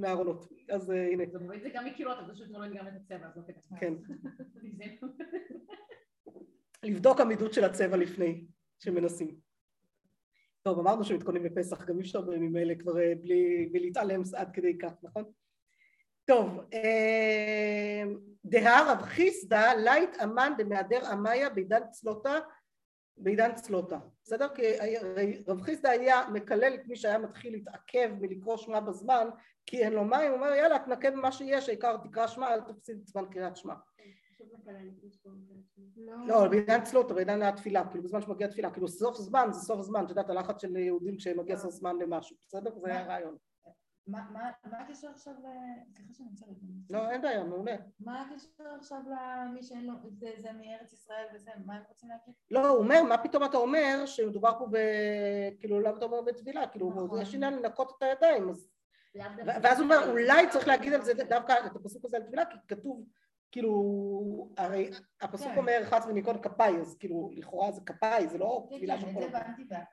מהארונות. 0.00 0.48
אז 0.70 0.90
הנה. 0.90 1.24
זה 1.32 1.38
מוריד 1.38 1.60
את 1.60 1.62
זה 1.62 1.78
גם 1.78 1.84
מקירות, 1.84 2.18
אבל 2.18 2.34
פשוט 2.34 2.50
מוריד 2.50 2.72
גם 2.72 2.88
את 2.88 2.92
הצבע, 2.96 3.26
אז 3.26 3.36
לא 3.36 3.42
כדאי. 3.42 3.80
כן. 3.80 3.94
לבדוק 6.84 7.20
עמידות 7.20 7.52
של 7.52 7.64
הצבע 7.64 7.96
לפני 7.96 8.46
שמנסים. 8.78 9.36
טוב, 10.62 10.78
אמרנו 10.78 11.04
שמתכוננים 11.04 11.44
לפסח, 11.44 11.84
גם 11.84 11.96
אי 11.96 12.02
אפשר 12.02 12.20
בימים 12.20 12.56
אלה 12.56 12.74
כבר 12.74 13.00
אה, 13.00 13.12
בלי, 13.22 13.68
בלי 13.72 13.80
להתעלם 13.80 14.22
עד 14.36 14.50
כדי 14.52 14.78
כך, 14.78 14.92
נכון? 15.02 15.24
טוב, 16.24 16.60
אה, 16.74 18.02
דהה 18.44 18.92
רב 18.92 19.02
חיסדא 19.02 19.72
לית 19.84 20.16
אמן 20.24 20.52
דמהדר 20.58 21.12
אמיה 21.12 21.50
בעידן 21.50 21.80
צלוטה 21.90 22.38
בעידן 23.16 23.54
צלוטה, 23.54 23.98
בסדר? 24.24 24.48
כי 24.54 24.62
רב 25.48 25.60
חיסדא 25.60 25.88
היה 25.88 26.28
מקלל 26.32 26.74
את 26.74 26.86
מי 26.86 26.96
שהיה 26.96 27.18
מתחיל 27.18 27.52
להתעכב 27.52 28.10
מלקרוא 28.20 28.56
שמע 28.56 28.80
בזמן 28.80 29.28
כי 29.66 29.82
אין 29.84 29.92
לו 29.92 30.04
מים, 30.04 30.30
הוא 30.30 30.40
אומר 30.40 30.54
יאללה 30.54 30.78
תנקה 30.78 31.10
במה 31.10 31.32
שיש, 31.32 31.68
העיקר 31.68 31.96
תקרא 31.96 32.26
שמע, 32.26 32.54
אל 32.54 32.60
תפסיד 32.60 32.98
את 33.02 33.06
זמן 33.06 33.24
קריאת 33.30 33.56
שמע 33.56 33.74
לא, 36.26 36.48
בעידן 36.48 36.84
צלוטה, 36.84 37.14
בעידן 37.14 37.42
התפילה, 37.42 37.88
כאילו 37.88 38.04
בזמן 38.04 38.20
שמגיע 38.20 38.46
תפילה, 38.46 38.70
כאילו 38.70 38.88
סוף 38.88 39.16
זמן 39.16 39.48
זה 39.52 39.60
סוף 39.60 39.82
זמן, 39.82 40.04
את 40.04 40.08
יודעת 40.08 40.30
הלחץ 40.30 40.62
של 40.62 40.76
יהודים 40.76 41.16
כשמגיע 41.16 41.56
סוף 41.56 41.72
זמן 41.72 41.96
למשהו, 41.98 42.36
בסדר? 42.46 42.70
זה 42.80 42.88
היה 42.88 43.06
רעיון. 43.06 43.36
מה 44.10 44.78
הקשר 44.80 45.08
עכשיו. 45.10 45.34
סליחה 45.96 46.12
שאני 46.14 46.28
מצטערת. 46.32 46.56
לא, 46.90 47.10
אין 47.10 47.22
בעיה, 47.22 47.44
מעולה. 47.44 47.76
מה 48.00 48.22
הקשר 48.22 48.64
עכשיו 48.78 48.98
למי 49.06 49.62
שאין 49.62 49.86
לו, 49.86 49.92
זה 50.18 50.52
מארץ 50.52 50.92
ישראל 50.92 51.26
וזה, 51.34 51.50
מה 51.66 51.74
הם 51.74 51.82
רוצים 51.88 52.08
להגיד? 52.08 52.34
לא, 52.50 52.68
הוא 52.68 52.78
אומר, 52.78 53.02
מה 53.02 53.18
פתאום 53.18 53.44
אתה 53.44 53.56
אומר 53.56 54.06
שמדובר 54.06 54.58
פה 54.58 54.66
ב... 54.70 54.76
כאילו, 55.60 55.80
למה 55.80 55.96
אתה 55.96 56.04
אומר 56.04 56.22
בטבילה? 56.22 56.66
כאילו, 56.66 56.90
נכון. 56.90 57.22
יש 57.22 57.34
עניין 57.34 57.54
לנקות 57.54 57.92
את 57.98 58.02
הידיים, 58.02 58.48
אז... 58.48 58.68
ואז 59.46 59.80
הוא 59.80 59.84
אומר, 59.84 60.10
אולי 60.10 60.50
צריך 60.50 60.68
להגיד 60.68 60.92
על 60.92 61.02
זה 61.02 61.14
דווקא 61.14 61.54
את 61.66 61.76
הפסוק 61.76 62.04
הזה 62.04 62.16
על 62.16 62.22
טבילה, 62.22 62.44
כי 62.44 62.56
כתוב 62.68 63.04
כאילו, 63.52 64.48
הרי 64.56 64.90
הפסוק 65.20 65.48
כן. 65.48 65.58
אומר 65.58 65.78
רחץ 65.82 66.06
וניקיון 66.06 66.42
כפיי, 66.42 66.76
אז 66.76 66.96
כאילו, 66.98 67.30
לכאורה 67.32 67.72
זה 67.72 67.80
כפיי, 67.80 68.28
זה 68.28 68.38
לא 68.38 68.66
כן, 68.70 68.76
כן, 68.80 69.00
של 69.00 69.08
את 69.12 69.24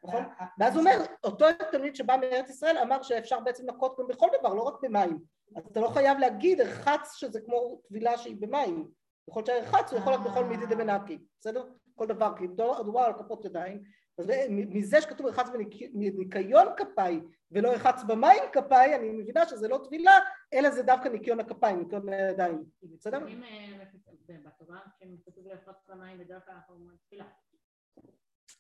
כל 0.02 0.08
נכון? 0.08 0.24
ואז 0.60 0.76
הוא 0.76 0.80
אומר, 0.80 0.98
אותו 1.24 1.46
תלמיד 1.72 1.96
שבא 1.96 2.18
מארץ 2.18 2.50
ישראל 2.50 2.78
אמר 2.78 3.02
שאפשר 3.02 3.40
בעצם 3.40 3.70
לקות 3.70 4.00
גם 4.00 4.08
בכל 4.08 4.28
דבר, 4.40 4.54
לא 4.54 4.62
רק 4.62 4.74
במים. 4.82 5.20
אז 5.56 5.66
אתה 5.72 5.80
לא 5.80 5.88
חייב 5.88 6.18
להגיד 6.18 6.62
רחץ 6.62 7.14
שזה 7.16 7.42
כמו 7.42 7.82
טבילה 7.88 8.18
שהיא 8.18 8.36
במים. 8.40 8.88
יכול 9.30 9.44
להיות 9.48 9.64
שהרחץ 9.64 9.92
הוא 9.92 10.00
יכול 10.00 10.14
להיות 10.14 10.24
בכל 10.24 10.44
מידי 10.44 10.66
דמנקי, 10.66 11.18
בסדר? 11.40 11.66
כל 11.96 12.06
דבר, 12.06 12.38
כי 12.38 12.48
דובר 12.48 12.82
דובר 12.82 13.00
על 13.00 13.14
כפות 13.14 13.46
ידיים. 13.46 13.84
אז 14.20 14.32
מזה 14.50 15.02
שכתוב 15.02 15.26
רחץ 15.28 15.50
בניק- 15.50 15.92
בניקיון 15.94 16.68
כפיי 16.78 17.22
ולא 17.52 17.70
רחץ 17.70 18.04
במים 18.08 18.44
כפיי, 18.54 18.96
אני 18.96 19.10
מבינה 19.12 19.46
שזה 19.46 19.68
לא 19.68 19.82
טבילה, 19.84 20.12
אלא 20.54 20.70
זה 20.70 20.84
דווקא 20.84 21.08
ניקיון 21.10 21.40
הכפיים, 21.40 21.80
ניקיון 21.80 22.10
הידיים. 22.10 22.64
בסדר? 22.84 23.28
אם 23.28 23.44
אה, 23.44 24.38
בתורה, 24.46 24.80
כשכתוב 25.00 25.48
לרחוץ 25.48 25.76
במים, 25.90 26.18
בדרך 26.18 26.46
כלל 26.46 26.56
אנחנו 26.56 26.76
אומרים 26.76 26.98
תפילה. 27.08 27.26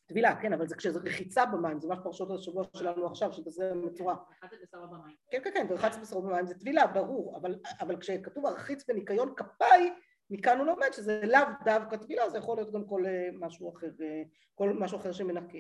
טבילה, 0.05 0.41
כן, 0.41 0.53
אבל 0.53 0.67
זה 0.67 0.75
כשזה 0.75 0.99
רחיצה 0.99 1.45
במים, 1.45 1.79
זה 1.79 1.87
מה 1.87 1.95
שפרשות 1.95 2.31
השבוע 2.31 2.63
שלנו 2.77 3.05
עכשיו, 3.07 3.33
שזה 3.33 3.73
מצורע. 3.73 4.15
אחת 4.39 4.49
זה 4.51 4.57
בשרו 4.63 4.87
במים. 4.87 5.15
כן, 5.31 5.39
כן, 5.43 5.49
כן, 5.53 5.65
ורחץ 5.69 5.97
בשרו 5.97 6.21
במים 6.21 6.45
זה 6.45 6.59
טבילה, 6.59 6.87
ברור, 6.87 7.37
אבל, 7.37 7.55
אבל 7.79 7.97
כשכתוב 7.99 8.45
הרחיץ 8.45 8.83
בניקיון 8.87 9.33
כפיי, 9.35 9.93
מכאן 10.29 10.57
הוא 10.57 10.65
לומד 10.67 10.87
שזה 10.91 11.21
לאו 11.25 11.39
דווקא 11.65 11.97
טבילה, 11.97 12.29
זה 12.29 12.37
יכול 12.37 12.57
להיות 12.57 12.71
גם 12.73 12.85
כל 12.87 13.05
אה, 13.05 13.29
משהו 13.33 13.73
אחר, 13.77 13.87
אה, 14.01 14.23
כל 14.55 14.73
משהו 14.73 14.97
אחר 14.97 15.11
שמנקה. 15.11 15.57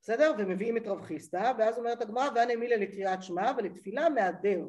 בסדר? 0.00 0.32
ומביאים 0.38 0.76
את 0.76 0.86
רב 0.86 1.02
חיסדא, 1.02 1.52
ואז 1.58 1.78
אומרת 1.78 2.02
הגמרא, 2.02 2.28
ואנה 2.34 2.56
מילה 2.56 2.76
לקריאת 2.76 3.22
שמע 3.22 3.52
ולתפילה 3.56 4.08
מהדר. 4.08 4.58
לא 4.58 4.68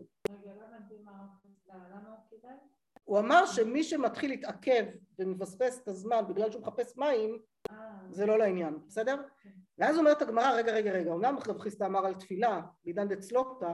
הוא- 3.04 3.20
אמר 3.20 3.46
שמי 3.46 3.84
שמתחיל 3.84 4.32
להתעכב 4.32 4.86
ומפספס 5.20 5.80
את 5.84 5.88
הזמן 5.88 6.24
בגלל 6.30 6.52
שהוא 6.52 6.62
מחפש 6.62 6.98
מים, 6.98 7.40
אה, 7.72 7.76
זה 8.10 8.26
לא 8.26 8.38
לעניין, 8.38 8.78
בסדר? 8.88 9.22
ואז 9.78 9.98
אומרת 9.98 10.22
הגמרא, 10.22 10.52
רגע, 10.52 10.72
רגע, 10.72 10.92
רגע, 10.92 11.12
אומנם 11.12 11.36
רב 11.48 11.60
חיסדא 11.60 11.86
אמר 11.86 12.06
על 12.06 12.14
תפילה, 12.14 12.62
בעידן 12.86 13.08
דצלוקתא, 13.08 13.74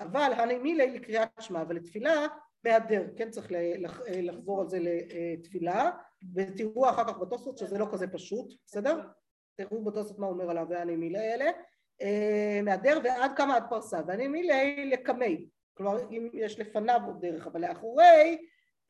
אבל 0.00 0.32
הנה 0.36 0.58
מילי 0.58 0.90
לקריאת 0.98 1.28
שמע, 1.40 1.62
ולתפילה 1.68 2.26
מהדר, 2.64 3.04
כן 3.16 3.30
צריך 3.30 3.46
לח- 3.78 4.00
לחזור 4.08 4.60
על 4.60 4.68
זה 4.68 4.78
לתפילה, 4.80 5.90
ותראו 6.34 6.90
אחר 6.90 7.04
כך 7.04 7.18
בתוספות 7.18 7.58
שזה 7.58 7.78
לא 7.78 7.86
כזה 7.92 8.06
פשוט, 8.06 8.54
בסדר? 8.66 9.00
תראו 9.56 9.84
בתוספות 9.84 10.18
מה 10.18 10.26
אומר 10.26 10.50
עליו 10.50 10.66
והנה 10.70 10.96
מילי 10.96 11.18
האלה, 11.18 11.50
אה, 12.02 12.60
מהדר 12.62 12.98
ועד 13.04 13.30
כמה 13.36 13.56
עד 13.56 13.64
פרסה, 13.70 14.00
והנה 14.06 14.28
מילי 14.28 14.86
לקמי, 14.90 15.46
כלומר 15.74 16.10
אם 16.10 16.30
יש 16.32 16.60
לפניו 16.60 17.00
עוד 17.06 17.20
דרך, 17.26 17.46
אבל 17.46 17.60
לאחורי 17.68 18.38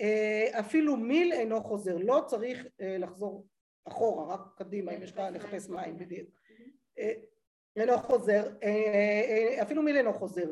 אה, 0.00 0.48
אפילו 0.60 0.96
מיל 0.96 1.32
אינו 1.32 1.60
חוזר, 1.62 1.96
לא 1.96 2.22
צריך 2.26 2.66
אה, 2.80 2.98
לחזור 2.98 3.46
אחורה, 3.88 4.34
רק 4.34 4.40
קדימה, 4.56 4.92
אם 4.92 5.02
יש 5.02 5.12
לך 5.12 5.22
לחפש 5.32 5.68
מים 5.68 5.98
בדיוק. 5.98 6.28
אה, 6.98 7.12
אינו 7.76 7.98
חוזר, 7.98 8.42
אה, 8.62 8.68
אה, 9.56 9.62
אפילו 9.62 9.82
מיל 9.82 9.96
אינו 9.96 10.12
חוזר. 10.14 10.50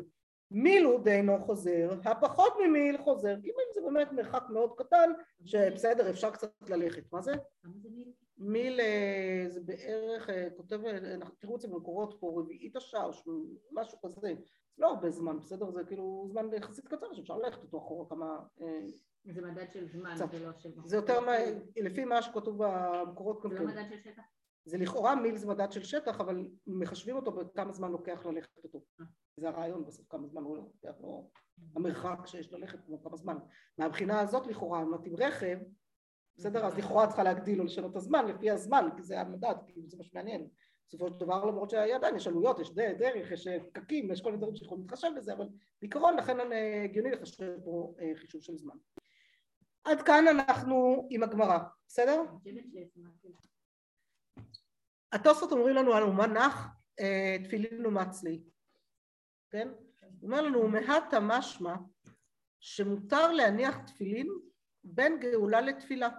מיל 0.51 0.83
הוא 0.85 0.99
דאינו 0.99 1.39
חוזר, 1.39 1.89
הפחות 2.05 2.53
ממיל 2.67 2.97
חוזר, 2.97 3.35
כי 3.41 3.47
מיל 3.47 3.65
זה 3.73 3.81
באמת 3.81 4.11
מרחק 4.11 4.43
מאוד 4.49 4.73
קטן, 4.77 5.11
שבסדר, 5.45 6.09
אפשר 6.09 6.31
קצת 6.31 6.69
ללכת. 6.69 7.03
מה 7.13 7.21
זה? 7.21 7.31
מיל? 8.37 8.79
אה, 8.79 9.45
זה 9.47 9.61
בערך, 9.61 10.29
אה, 10.29 10.47
כותב, 10.57 10.85
אה, 10.85 10.97
תראו 11.39 11.55
את 11.55 11.61
זה 11.61 11.67
במקורות 11.67 12.17
פה, 12.19 12.33
רביעית 12.39 12.75
השעה 12.75 13.05
או 13.05 13.11
משהו 13.71 13.97
כזה, 14.01 14.15
זה 14.21 14.33
לא 14.77 14.87
הרבה 14.87 15.09
זמן, 15.09 15.39
בסדר? 15.39 15.71
זה 15.71 15.83
כאילו 15.83 16.27
זמן 16.31 16.53
יחסית 16.53 16.87
קצר 16.87 17.13
שאפשר 17.13 17.37
ללכת 17.37 17.63
אותו 17.63 17.77
אחורה 17.77 18.09
כמה... 18.09 18.39
זה 19.33 19.41
מדד 19.41 19.65
של 19.73 19.87
זמן. 19.87 20.15
זה 20.15 20.45
לא 20.45 20.51
של... 20.57 20.69
זה 20.85 20.95
יותר, 20.95 21.19
מה- 21.19 21.37
לפי 21.77 22.05
מה 22.05 22.21
שכתוב 22.21 22.63
במקורות 22.63 23.41
זה 23.41 23.49
כן. 23.49 23.55
לא 23.55 23.67
מדד 23.67 23.85
של 23.89 23.99
שטח? 24.03 24.21
זה 24.65 24.77
לכאורה 24.77 25.15
מיל 25.15 25.37
זה 25.37 25.47
מדד 25.47 25.71
של 25.71 25.83
שטח, 25.83 26.21
אבל 26.21 26.47
מחשבים 26.67 27.15
אותו 27.15 27.31
בכמה 27.31 27.73
זמן 27.73 27.91
לוקח 27.91 28.25
ללכת 28.25 28.63
אותו. 28.63 28.81
זה 29.37 29.49
הרעיון 29.49 29.85
בסוף, 29.85 30.05
כמה 30.09 30.27
זמן 30.27 30.41
הוא 30.41 30.57
לוקח, 30.57 31.01
לא 31.01 31.23
המרחק 31.75 32.19
שיש 32.25 32.53
ללכת, 32.53 32.79
כמו 32.85 33.03
כמה 33.03 33.17
זמן. 33.17 33.37
מהבחינה 33.77 34.19
הזאת 34.19 34.47
לכאורה, 34.47 34.81
אם 34.81 34.95
את 34.95 34.99
עם 35.05 35.15
רכב, 35.15 35.57
בסדר, 36.37 36.65
אז 36.65 36.77
לכאורה 36.77 37.07
צריכה 37.07 37.23
להגדיל 37.23 37.59
או 37.59 37.65
לשנות 37.65 37.91
את 37.91 37.95
הזמן 37.95 38.25
לפי 38.27 38.51
הזמן, 38.51 38.89
כי 38.97 39.03
זה 39.03 39.21
המדד, 39.21 39.55
כי 39.67 39.81
זה 39.87 39.97
מה 39.97 40.03
שמעניין. 40.03 40.47
בסופו 40.87 41.07
של 41.07 41.13
דבר, 41.13 41.45
למרות 41.45 41.69
שעדיין 41.69 42.15
יש 42.15 42.27
עלויות, 42.27 42.59
יש 42.59 42.73
דרך, 42.73 43.31
יש 43.31 43.47
אה, 43.47 43.57
פקקים, 43.73 44.11
יש 44.11 44.21
כל 44.21 44.29
מיני 44.29 44.37
דברים 44.37 44.55
שיכולים 44.55 44.83
להתחשב 44.83 45.07
בזה, 45.17 45.33
אבל 45.33 45.47
בעיקרון 45.81 46.17
לכן 46.17 46.51
אה, 46.51 46.83
הגיוני 46.83 47.11
לחשב 47.11 47.63
פה 47.63 47.93
אה, 47.99 48.11
חישוב 48.15 48.41
של 48.41 48.57
זמן. 48.57 48.75
עד 49.83 50.01
כאן 50.01 50.25
אנחנו 50.27 51.07
עם 51.09 51.23
הגמרא, 51.23 51.57
בסדר? 51.87 52.23
התוספות 55.11 55.51
אומרים 55.51 55.75
לנו 55.75 55.93
על 55.93 56.03
אומה 56.03 56.27
נח? 56.27 56.67
אה, 56.99 57.37
תפילין 57.43 57.85
ומצלי, 57.85 58.43
כן? 59.51 59.67
הוא 60.01 60.29
אומר 60.29 60.41
לנו 60.41 60.67
מהטה 60.67 61.19
משמע 61.19 61.75
שמותר 62.59 63.31
להניח 63.31 63.77
תפילין 63.77 64.27
בין 64.83 65.19
גאולה 65.19 65.61
לתפילה 65.61 66.09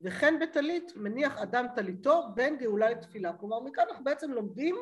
וכן 0.00 0.38
בטלית 0.40 0.92
מניח 0.96 1.38
אדם 1.38 1.66
טליתו 1.74 2.22
בין 2.34 2.58
גאולה 2.58 2.90
לתפילה. 2.90 3.32
כלומר 3.36 3.60
מכאן 3.60 3.84
אנחנו 3.88 4.04
בעצם 4.04 4.30
לומדים 4.30 4.76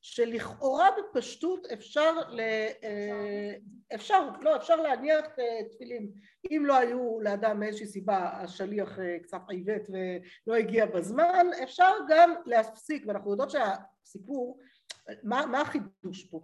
שלכאורה 0.00 0.88
בפשטות 0.98 1.66
אפשר, 1.66 2.12
ל, 2.28 2.40
אה, 2.84 3.54
אפשר, 3.94 4.28
לא, 4.40 4.56
אפשר 4.56 4.76
להניח 4.76 5.38
אה, 5.38 5.68
תפילין 5.70 6.10
אם 6.50 6.62
לא 6.66 6.76
היו 6.76 7.20
לאדם 7.20 7.60
מאיזושהי 7.60 7.86
סיבה 7.86 8.30
השליח 8.32 8.98
אה, 8.98 9.18
קצת 9.22 9.40
עיוות 9.48 9.82
ולא 9.88 10.56
הגיע 10.56 10.86
בזמן, 10.86 11.46
אפשר 11.62 11.92
גם 12.08 12.34
להפסיק, 12.46 13.04
ואנחנו 13.06 13.30
יודעות 13.30 13.50
שהסיפור, 13.50 14.58
מה, 15.22 15.46
מה 15.46 15.60
החידוש 15.60 16.24
פה? 16.24 16.40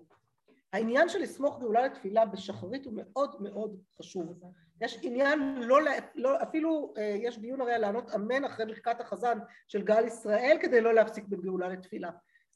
העניין 0.73 1.09
של 1.09 1.19
לסמוך 1.19 1.61
גאולה 1.61 1.87
לתפילה 1.87 2.27
בשחרית 2.27 2.87
הוא 2.87 2.95
מאוד 2.97 3.43
מאוד 3.43 3.81
חשוב. 3.99 4.41
יש 4.81 4.99
עניין 5.03 5.63
לא, 5.63 5.79
לא 6.15 6.43
אפילו 6.43 6.95
יש 6.99 7.39
דיון 7.39 7.61
הרי 7.61 7.73
על 7.75 7.81
לענות 7.81 8.15
אמן 8.15 8.45
אחרי 8.45 8.67
ברכת 8.67 9.01
החזן 9.01 9.39
של 9.69 9.83
גל 9.83 10.07
ישראל 10.07 10.59
כדי 10.63 10.81
לא 10.81 10.95
להפסיק 10.95 11.25
בין 11.29 11.41
גאולה 11.41 11.69
לתפילה. 11.69 12.11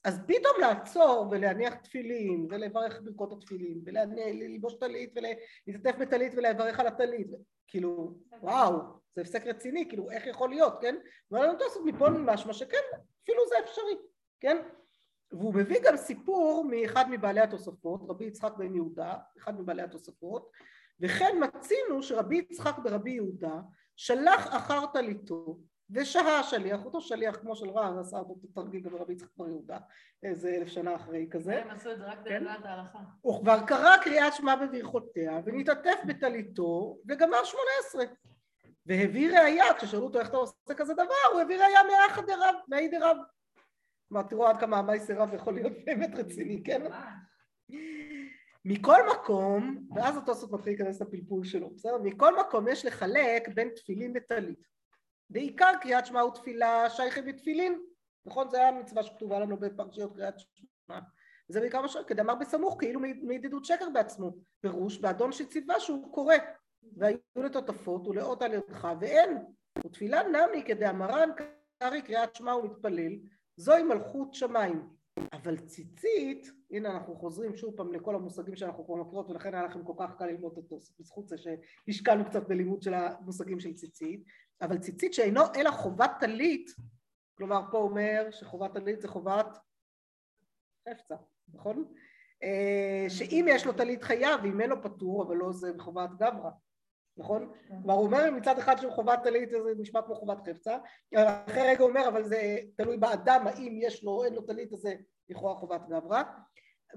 אז 0.05 0.21
פתאום 0.27 0.53
לעצור 0.61 1.29
ולהניח 1.31 1.75
תפילין 1.75 2.47
ולברך 2.51 3.01
ברכות 3.05 3.33
התפילין 3.33 3.83
וללבוש 3.87 4.75
טלית 4.75 5.15
ולהשתתף 5.17 5.97
בטלית 5.99 6.33
ולברך 6.37 6.81
על 6.81 6.87
הטלית 6.87 7.31
כאילו 7.67 8.15
וואו 8.43 8.73
זה 9.15 9.23
הפסק 9.23 9.47
רציני 9.47 9.89
כאילו 9.89 10.11
איך 10.11 10.27
יכול 10.27 10.51
להיות 10.51 10.75
כן? 10.81 10.97
ואני 11.31 11.53
רוצה 11.53 11.65
לעשות 11.65 11.83
מפה 11.85 12.09
משמע 12.09 12.53
שכן 12.53 12.83
אפילו 13.25 13.43
זה 13.49 13.55
אפשרי 13.65 13.95
כן? 14.41 14.57
והוא 15.33 15.55
מביא 15.55 15.81
גם 15.85 15.97
סיפור 15.97 16.65
מאחד 16.71 17.05
מבעלי 17.11 17.41
התוספות 17.41 18.01
רבי 18.09 18.25
יצחק 18.25 18.53
בן 18.57 18.75
יהודה 18.75 19.15
אחד 19.39 19.61
מבעלי 19.61 19.83
התוספות 19.83 20.51
וכן 21.01 21.37
מצינו 21.41 22.03
שרבי 22.03 22.37
יצחק 22.37 22.79
ברבי 22.79 23.11
יהודה 23.11 23.61
שלח 23.97 24.57
אחר 24.57 24.87
טליתו 24.93 25.59
ושהה 25.93 26.41
השליח, 26.41 26.85
אותו 26.85 27.01
שליח 27.01 27.37
כמו 27.37 27.57
של 27.57 27.71
רב, 27.71 27.99
עשה 27.99 28.19
אותו 28.19 28.35
תרגיל 28.55 28.81
גם 28.81 28.91
ברבי 28.91 29.13
יצחק 29.13 29.37
בר 29.37 29.49
יהודה, 29.49 29.79
איזה 30.23 30.49
אלף 30.49 30.69
שנה 30.69 30.97
אחרי 30.97 31.27
כזה, 31.31 31.63
הם 31.63 31.71
עשו 31.71 31.93
את 31.93 31.99
זה 31.99 32.05
רק 32.05 32.19
כן. 32.25 32.43
לדעת 32.43 32.65
ההלכה. 32.65 32.99
הוא 33.21 33.41
כבר 33.41 33.67
קרא 33.67 33.97
קריאת 33.97 34.35
שמע 34.35 34.57
בברכותיה 34.57 35.41
ונתעטף 35.45 35.99
בטליתו 36.07 36.99
וגמר 37.09 37.45
שמונה 37.45 37.71
עשרה 37.81 38.05
והביא 38.87 39.39
ראייה, 39.39 39.75
כששאלו 39.75 40.03
אותו 40.03 40.21
איך 40.21 40.29
אתה 40.29 40.37
עושה 40.37 40.75
כזה 40.77 40.95
דבר, 40.95 41.33
הוא 41.33 41.41
הביא 41.41 41.59
ראייה 41.59 41.81
מאחד 41.83 42.27
דרב, 42.27 42.55
מאי 42.69 42.89
דרב. 42.89 43.17
כלומר 44.09 44.27
תראו 44.29 44.47
עד 44.47 44.61
כמה 44.61 44.79
המייסר 44.79 45.15
רב 45.15 45.35
יכול 45.35 45.55
להיות 45.55 45.73
באמת 45.87 46.15
רציני, 46.15 46.63
כן? 46.65 46.83
מכל 48.65 49.01
מקום, 49.13 49.89
ואז 49.95 50.17
התוספות 50.17 50.53
מתחיל 50.53 50.73
להיכנס 50.73 51.01
לפלפול 51.01 51.45
שלו, 51.45 51.71
בסדר? 51.71 51.99
מכל 52.03 52.41
מקום 52.41 52.69
יש 52.69 52.85
לחלק 52.85 53.49
בין 53.55 53.69
תפילין 53.77 54.13
לטלית. 54.17 54.67
בעיקר 55.31 55.73
קריאת 55.81 56.07
שמע 56.07 56.25
ותפילה 56.25 56.91
שייכת 56.91 57.25
בתפילין, 57.27 57.81
נכון? 58.27 58.51
זה 58.51 58.69
המצווה 58.69 59.03
שכתובה 59.03 59.41
לנו 59.41 59.57
בפרשיות 59.57 60.15
קריאת 60.15 60.35
שמע. 60.39 60.99
זה 61.49 61.61
בעיקר 61.61 61.81
מה 61.81 61.89
ש... 61.89 61.97
כדאמר 62.07 62.35
בסמוך, 62.35 62.77
כאילו 62.79 63.01
מידידות 63.23 63.65
שקר 63.65 63.89
בעצמו, 63.95 64.31
פירוש 64.61 64.99
באדון 64.99 65.33
שציווה 65.33 65.81
שהוא 65.81 66.13
קורא, 66.13 66.35
והיו 66.97 67.19
לטוטפות 67.37 68.07
ולאות 68.07 68.43
על 68.43 68.55
ידך, 68.55 68.89
ואין, 69.01 69.39
ותפילה 69.85 70.23
נמי 70.23 70.65
כדאמרן 70.67 71.29
קרעי 71.79 72.03
קריאת 72.03 72.35
שמע 72.35 72.57
ומתפלל, 72.57 73.13
זוהי 73.57 73.83
מלכות 73.83 74.35
שמיים. 74.35 75.01
אבל 75.33 75.57
ציצית, 75.57 76.53
הנה 76.71 76.91
אנחנו 76.91 77.17
חוזרים 77.17 77.57
שוב 77.57 77.77
פעם 77.77 77.93
לכל 77.93 78.15
המושגים 78.15 78.57
שאנחנו 78.57 78.85
כבר 78.87 78.95
מכירות 78.95 79.31
ולכן 79.31 79.55
היה 79.55 79.65
לכם 79.65 79.85
כל 79.85 79.93
כך 79.99 80.17
קל 80.19 80.27
ללמוד 80.27 80.57
אותו, 80.57 80.79
בזכות 81.01 81.29
זה 81.29 81.37
שהשקענו 81.39 82.25
קצת 82.25 82.49
בלימוד 82.49 82.83
של 82.83 82.95
המושגים 82.95 83.61
של 83.61 83.75
ציצית, 83.75 84.25
אבל 84.63 84.79
ציצית 84.79 85.15
שאינו 85.15 85.41
אלא 85.57 85.71
חובת 85.71 86.11
טלית, 86.21 86.71
כלומר 87.39 87.63
פה 87.71 87.79
אומר 87.79 88.29
שחובת 88.31 88.73
טלית 88.75 89.01
זה 89.01 89.09
חובת 89.09 89.59
חפצה, 90.89 91.15
נכון? 91.55 91.93
אה, 92.43 93.07
שאם 93.09 93.47
יש 93.49 93.67
לו 93.67 93.73
טלית 93.73 94.03
חייב 94.03 94.41
ואם 94.43 94.61
אין 94.61 94.71
לו 94.71 94.83
פטור, 94.83 95.23
אבל 95.23 95.37
לא 95.37 95.53
זה 95.53 95.73
בחובת 95.73 96.11
גברא, 96.11 96.51
נכון? 97.17 97.53
כלומר 97.69 97.95
הוא 97.95 98.05
אומר 98.05 98.31
מצד 98.31 98.59
אחד 98.59 98.77
שהוא 98.81 98.93
חובת 98.93 99.21
טלית 99.23 99.51
זה 99.51 99.59
נשמע 99.79 100.03
כמו 100.03 100.15
חובת 100.15 100.39
חפצה, 100.49 100.79
אחרי 101.15 101.63
רגע 101.63 101.81
הוא 101.81 101.89
אומר 101.89 102.09
אבל 102.09 102.25
זה 102.25 102.59
תלוי 102.77 102.97
באדם 102.97 103.47
האם 103.47 103.79
יש 103.83 104.05
לו 104.05 104.11
או 104.11 104.25
אין 104.25 104.35
לו 104.35 104.43
טלית 104.43 104.73
אז 104.73 104.79
זה 104.79 104.95
לכאורה 105.29 105.55
חובת 105.55 105.81
גברא 105.89 106.23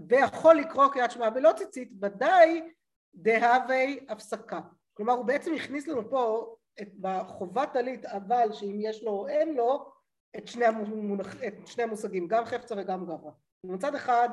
ויכול 0.07 0.55
לקרוא 0.55 0.87
קריאת 0.87 1.11
שמע 1.11 1.29
בלא 1.29 1.51
ציצית 1.53 1.91
ודאי 2.01 2.73
דהווה 3.15 3.83
הפסקה 4.09 4.59
כלומר 4.93 5.13
הוא 5.13 5.25
בעצם 5.25 5.53
הכניס 5.53 5.87
לנו 5.87 6.09
פה 6.09 6.55
את, 6.81 6.87
בחובת 6.99 7.69
טלית 7.73 8.05
אבל 8.05 8.53
שאם 8.53 8.77
יש 8.81 9.03
לו 9.03 9.11
או 9.11 9.27
אין 9.27 9.55
לו 9.55 9.91
את 10.37 10.47
שני, 10.47 10.65
המונח, 10.65 11.43
את 11.47 11.67
שני 11.67 11.83
המושגים 11.83 12.27
גם 12.27 12.45
חפצה 12.45 12.75
וגם 12.77 13.05
גברא 13.05 13.31
מצד 13.63 13.95
אחד 13.95 14.29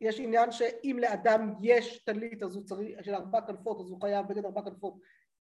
יש 0.00 0.20
עניין 0.20 0.52
שאם 0.52 0.96
לאדם 1.00 1.54
יש 1.60 1.98
טלית 1.98 2.42
אז 2.42 2.56
הוא 2.56 2.64
צריך, 2.64 3.04
של 3.04 3.14
ארבע 3.14 3.40
כנפות 3.40 3.80
אז 3.80 3.90
הוא 3.90 4.00
חייב 4.00 4.28
בגד 4.28 4.44
ארבע 4.44 4.62
כנפות 4.62 4.94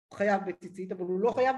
הוא 0.08 0.18
חייב 0.18 0.42
בציצית 0.46 0.92
אבל 0.92 1.06
הוא 1.06 1.20
לא 1.20 1.32
חייב 1.32 1.56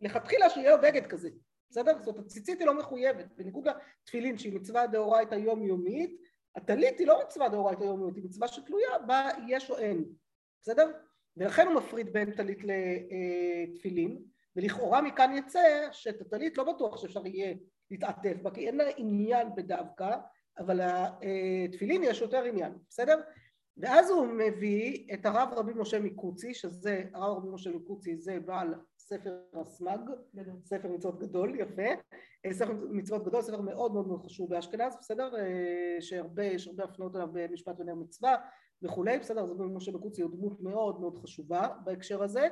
לכתחילה 0.00 0.50
שיהיה 0.50 0.76
לו 0.76 0.82
בגד 0.82 1.06
כזה 1.06 1.30
בסדר? 1.70 1.98
זאת 1.98 2.08
אומרת 2.08 2.26
הציצית 2.26 2.58
היא 2.58 2.66
לא 2.66 2.78
מחויבת 2.78 3.26
בניגוד 3.36 3.68
לתפילין 3.68 4.38
שהיא 4.38 4.52
מצווה 4.52 4.86
דאורייתא 4.86 5.34
יומיומית 5.34 6.20
הטלית 6.56 6.98
היא 6.98 7.06
לא 7.06 7.20
מצווה 7.24 7.48
דאורייתא 7.48 7.84
יומיומית 7.84 8.16
היא 8.16 8.24
מצווה 8.24 8.48
שתלויה 8.48 8.98
בה 8.98 9.28
יש 9.48 9.70
או 9.70 9.78
אין 9.78 10.04
בסדר? 10.62 10.92
ולכן 11.40 11.66
הוא 11.66 11.74
מפריד 11.74 12.12
בין 12.12 12.30
טלית 12.30 12.58
לתפילין 12.64 14.22
ולכאורה 14.56 15.02
מכאן 15.02 15.36
יצא 15.36 15.88
שאת 15.92 16.20
הטלית 16.20 16.58
לא 16.58 16.72
בטוח 16.72 16.96
שאפשר 16.96 17.26
יהיה 17.26 17.54
להתעטף 17.90 18.36
בה 18.42 18.50
כי 18.50 18.66
אין 18.66 18.76
לה 18.76 18.84
עניין 18.96 19.48
בדווקא 19.56 20.16
אבל 20.58 20.80
התפילין 21.64 22.02
יש 22.04 22.20
יותר 22.20 22.44
עניין, 22.44 22.72
בסדר? 22.88 23.20
ואז 23.76 24.10
הוא 24.10 24.26
מביא 24.26 25.14
את 25.14 25.26
הרב 25.26 25.48
רבי 25.52 25.72
משה 25.76 26.00
מקוצי, 26.00 26.54
שזה, 26.54 27.04
הרב 27.14 27.36
רבי 27.36 27.48
משה 27.48 27.70
מקוצי 27.70 28.16
זה 28.16 28.40
בעל 28.40 28.74
ספר 28.98 29.40
הסמ"ג, 29.54 29.98
ספר 30.64 30.88
מצוות 30.88 31.18
גדול, 31.18 31.60
יפה, 31.60 31.82
ספר 32.52 32.72
מצוות 32.90 33.24
גדול, 33.24 33.42
ספר 33.42 33.60
מאוד 33.60 33.92
מאוד 33.92 34.08
מאוד 34.08 34.24
חשוב 34.24 34.50
באשכנז, 34.50 34.96
בסדר? 35.00 35.32
שהרבה, 36.00 36.44
יש 36.44 36.66
הרבה 36.68 36.84
הפניות 36.84 37.14
עליו 37.14 37.28
במשפט 37.32 37.80
ונר 37.80 37.94
מצווה 37.94 38.36
וכולי, 38.82 39.18
בסדר? 39.18 39.40
אז 39.44 39.50
רבי 39.50 39.64
משה 39.64 39.92
מקוצי 39.92 40.22
הוא 40.22 40.30
דמות 40.30 40.60
מאוד 40.60 41.00
מאוד 41.00 41.18
חשובה 41.18 41.68
בהקשר 41.84 42.22
הזה, 42.22 42.48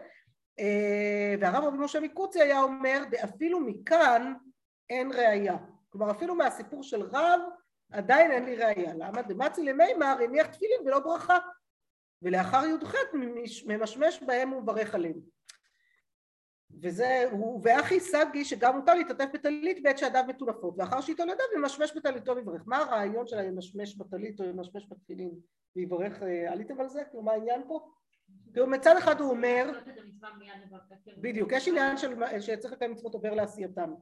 והרב 1.40 1.64
רבי 1.64 1.78
משה 1.78 2.00
מקוצי 2.00 2.42
היה 2.42 2.62
אומר, 2.62 3.02
ואפילו 3.10 3.60
מכאן 3.60 4.34
אין 4.90 5.12
ראייה, 5.12 5.56
כלומר 5.88 6.10
אפילו 6.10 6.34
מהסיפור 6.34 6.82
של 6.82 7.02
רב 7.02 7.40
עדיין 7.92 8.30
אין 8.30 8.44
לי 8.44 8.56
ראייה, 8.56 8.94
למה? 8.94 9.22
דמצי 9.22 9.62
למימר 9.62 10.16
הניח 10.24 10.46
תפילין 10.46 10.80
ולא 10.86 10.98
ברכה. 10.98 11.38
ולאחר 12.22 12.66
י"ח 12.66 12.94
ממשמש 13.66 14.22
בהם 14.22 14.52
ומברך 14.52 14.94
עליהם 14.94 15.20
וזה, 16.82 17.24
ואחי 17.62 18.00
סגי 18.00 18.44
שגם 18.44 18.76
מותר 18.76 18.94
להתעטף 18.94 19.26
בטלית 19.34 19.82
בעת 19.82 19.98
שידיו 19.98 20.24
מטונפות 20.28 20.74
ואחר 20.78 21.00
שהתולדיו 21.00 21.44
ימשמש 21.56 21.96
בטליתו 21.96 22.36
ויברך 22.36 22.62
מה 22.66 22.78
הרעיון 22.78 23.26
של 23.26 23.38
הימשמש 23.38 23.96
בטלית 23.96 24.40
או 24.40 24.44
ימשמש 24.44 24.86
בתפילין 24.90 25.30
ויברך, 25.76 26.22
עליתם 26.48 26.80
על 26.80 26.88
זה? 26.88 27.02
כאילו 27.10 27.22
מה 27.22 27.32
העניין 27.32 27.62
פה? 27.68 27.88
כאילו 28.52 28.66
מצד 28.66 28.96
אחד 28.96 29.20
הוא 29.20 29.30
אומר 29.30 29.70
בדיוק, 31.20 31.52
יש 31.52 31.68
עניין 31.68 31.96
שצריך 32.40 32.72
לקיים 32.72 32.92
מצוות 32.92 33.14
עובר 33.14 33.34
לעשייתם 33.34 33.94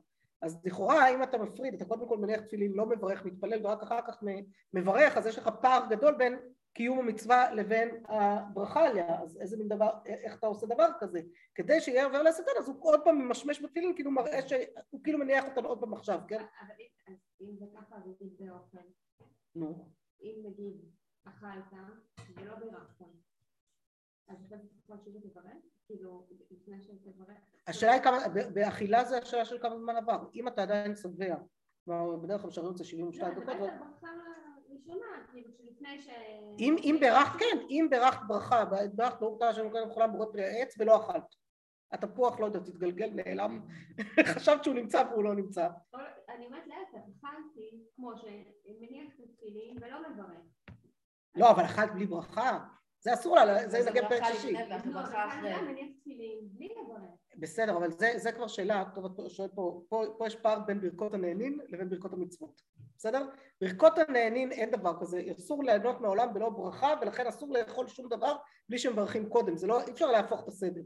אז 0.43 0.61
לכאורה 0.65 1.09
אם 1.09 1.23
אתה 1.23 1.39
מפריד, 1.39 1.75
אתה 1.75 1.85
קודם 1.85 2.09
כל 2.09 2.19
מניח 2.19 2.41
תפילין, 2.41 2.73
לא 2.73 2.87
מברך, 2.87 3.25
מתפלל 3.25 3.67
ורק 3.67 3.83
אחר 3.83 4.01
כך 4.07 4.23
מברך, 4.75 5.17
אז 5.17 5.27
יש 5.27 5.39
לך 5.39 5.51
פער 5.61 5.87
גדול 5.91 6.15
בין 6.15 6.39
קיום 6.77 6.99
המצווה 6.99 7.55
לבין 7.55 8.05
הברכה 8.09 8.87
עליה, 8.87 9.23
אז 9.23 9.39
איזה 9.41 9.57
מין 9.57 9.69
דבר, 9.69 9.91
איך 10.07 10.39
אתה 10.39 10.47
עושה 10.47 10.67
דבר 10.67 10.89
כזה? 11.01 11.21
כדי 11.55 11.81
שיהיה 11.81 12.05
עובר 12.05 12.23
לעשתן, 12.23 12.53
אז 12.59 12.69
הוא 12.69 12.77
עוד 12.81 13.01
פעם 13.05 13.19
ממשמש 13.19 13.63
בתפילין, 13.63 13.95
כאילו 13.95 14.11
מראה 14.11 14.49
שהוא 14.49 15.01
כאילו 15.05 15.19
מניח 15.19 15.45
אותנו 15.45 15.69
עוד 15.69 15.81
פעם 15.81 15.95
עכשיו, 15.95 16.21
כן? 16.29 16.45
אבל 16.61 16.75
אם 17.41 17.57
זה 17.57 17.65
ככה, 17.77 17.97
אז 17.97 18.03
זה 18.39 18.51
אוכל. 18.51 18.79
נו. 19.55 19.89
אם 20.21 20.35
נגיד 20.45 20.75
אכלת 21.25 21.73
ולא 22.37 22.55
בירכת, 22.55 23.05
אז 24.29 24.37
אתה 24.47 24.57
צריך 24.87 25.05
שוב 25.05 25.31
תברך? 25.31 25.53
כאילו, 25.87 26.27
לפני 26.51 26.83
שתברך? 26.83 27.39
השאלה 27.67 27.93
היא 27.93 28.03
כמה, 28.03 28.19
באכילה 28.55 29.05
זה 29.05 29.19
השאלה 29.19 29.45
של 29.45 29.59
כמה 29.63 29.79
זמן 29.79 29.97
עבר, 29.97 30.29
אם 30.35 30.49
אתה 30.49 30.63
עדיין 30.63 30.97
שבע, 30.97 31.37
כלומר 31.85 32.17
בדרך 32.17 32.41
כלל 32.41 32.51
שרים 32.51 32.73
את 32.73 32.77
זה 32.77 32.85
72 32.85 33.35
דקות. 33.35 33.71
כאילו 35.33 35.51
ש... 36.01 36.09
אם 36.59 36.97
ברכת, 37.01 37.39
כן, 37.39 37.59
אם 37.71 37.87
ברכת 37.91 38.21
ברכה, 38.27 38.65
ברכת 38.95 39.19
ברוך 39.19 39.37
אתה 39.37 39.49
השם 39.49 39.61
אלוקינו 39.61 39.91
בכולם 39.91 40.13
בורא 40.13 40.27
פרי 40.33 40.45
העץ 40.45 40.75
ולא 40.79 40.97
אכלת. 40.97 41.35
התפוח, 41.93 42.41
לא 42.41 42.47
יודעת, 42.47 42.69
התגלגל, 42.69 43.11
נעלם, 43.11 43.61
חשבת 44.35 44.65
שהוא 44.65 44.75
נמצא 44.75 45.03
והוא 45.11 45.25
לא 45.25 45.35
נמצא. 45.35 45.69
אני 46.29 46.47
אומרת 46.47 46.67
להפך, 46.67 47.07
אכלתי 47.19 47.85
כמו 47.97 48.13
שמניח 48.17 49.15
את 49.15 49.21
התפילין 49.25 49.77
ולא 49.81 50.11
מברך. 50.11 50.43
לא, 51.35 51.51
אבל 51.51 51.65
אכלת 51.65 51.93
בלי 51.95 52.07
ברכה. 52.07 52.76
זה 53.07 53.15
אסור 53.15 53.37
לה, 53.37 53.69
זה 53.69 53.91
נגד 53.91 54.03
פרק 54.09 54.23
שישי. 54.25 54.53
לא, 54.53 54.61
בסדר, 57.39 57.77
אבל 57.77 57.91
זה 58.17 58.33
כבר 58.33 58.47
שאלה, 58.47 58.85
טוב 58.95 59.05
את 59.05 59.31
שואלת 59.31 59.51
פה, 59.55 59.83
פה 59.89 60.27
יש 60.27 60.37
פער 60.37 60.59
בין 60.59 60.81
ברכות 60.81 61.15
הנהנין 61.15 61.59
לבין 61.69 61.89
ברכות 61.89 62.13
המצוות, 62.13 62.63
בסדר? 62.99 63.27
ברכות 63.61 63.99
הנהנין 63.99 64.53
אין 64.53 64.71
דבר 64.71 65.01
כזה, 65.01 65.23
אסור 65.39 65.65
ליהנות 65.65 66.01
מהעולם 66.01 66.35
בלא 66.35 66.49
ברכה 66.49 66.95
ולכן 67.01 67.27
אסור 67.27 67.53
לאכול 67.53 67.89
שום 67.89 68.09
דבר 68.09 68.37
בלי 68.69 68.79
שמברכים 68.79 69.29
קודם, 69.29 69.57
זה 69.57 69.67
לא, 69.67 69.83
אי 69.83 69.91
אפשר 69.91 70.11
להפוך 70.11 70.43
את 70.43 70.49
הסדר. 70.49 70.83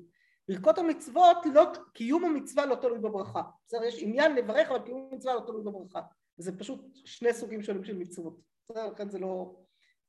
ברכות 0.48 0.78
המצוות, 0.78 1.36
לא, 1.54 1.64
קיום 1.94 2.24
המצווה 2.24 2.66
לא 2.66 2.74
תלוי 2.74 2.98
בברכה, 2.98 3.42
בסדר? 3.66 3.84
יש 3.84 4.02
עניין 4.02 4.34
לברך 4.34 4.70
אבל 4.70 4.78
קיום 4.78 5.08
המצווה 5.12 5.34
לא 5.34 5.40
תלוי 5.40 5.62
בברכה, 5.62 6.00
זה 6.36 6.58
פשוט 6.58 6.80
שני 6.94 7.32
סוגים 7.32 7.62
שונים 7.62 7.84
של 7.84 7.96
מצוות, 7.96 8.40
בסדר? 8.68 8.86
לכן 8.86 9.08
זה 9.08 9.18
לא... 9.18 9.59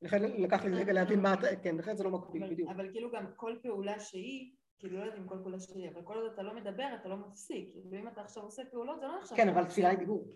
לכן 0.02 0.24
לקח 0.24 0.66
לי 0.66 0.76
רגע 0.76 0.94
להבין 0.94 1.20
מה 1.20 1.34
אתה, 1.34 1.48
כן, 1.64 1.76
לכן 1.76 1.96
זה 1.96 2.04
לא 2.04 2.12
מקביל, 2.12 2.50
בדיוק. 2.50 2.70
אבל 2.70 2.92
כאילו 2.92 3.12
גם 3.12 3.26
כל 3.36 3.56
פעולה 3.64 4.00
שהיא, 4.00 4.52
כאילו 4.80 4.98
לא 4.98 5.04
יודעת 5.04 5.20
אם 5.20 5.28
כל 5.28 5.38
פעולה 5.42 5.60
שהיא, 5.60 5.90
אבל 5.90 6.02
כל 6.04 6.18
עוד 6.18 6.32
אתה 6.34 6.44
לא 6.44 6.56
מדבר, 6.56 6.88
אתה 7.02 7.10
לא 7.10 7.18
מפסיק. 7.18 7.74
כאילו 7.74 7.98
אם 8.04 8.08
אתה 8.08 8.22
עכשיו 8.22 8.44
עושה 8.44 8.64
פעולות, 8.72 9.00
זה 9.00 9.08
לא 9.08 9.18
נחשב. 9.20 9.36
כן, 9.36 9.50
אבל 9.50 9.66
תפילה 9.66 9.90
היא 9.90 9.98
דיבור. 9.98 10.28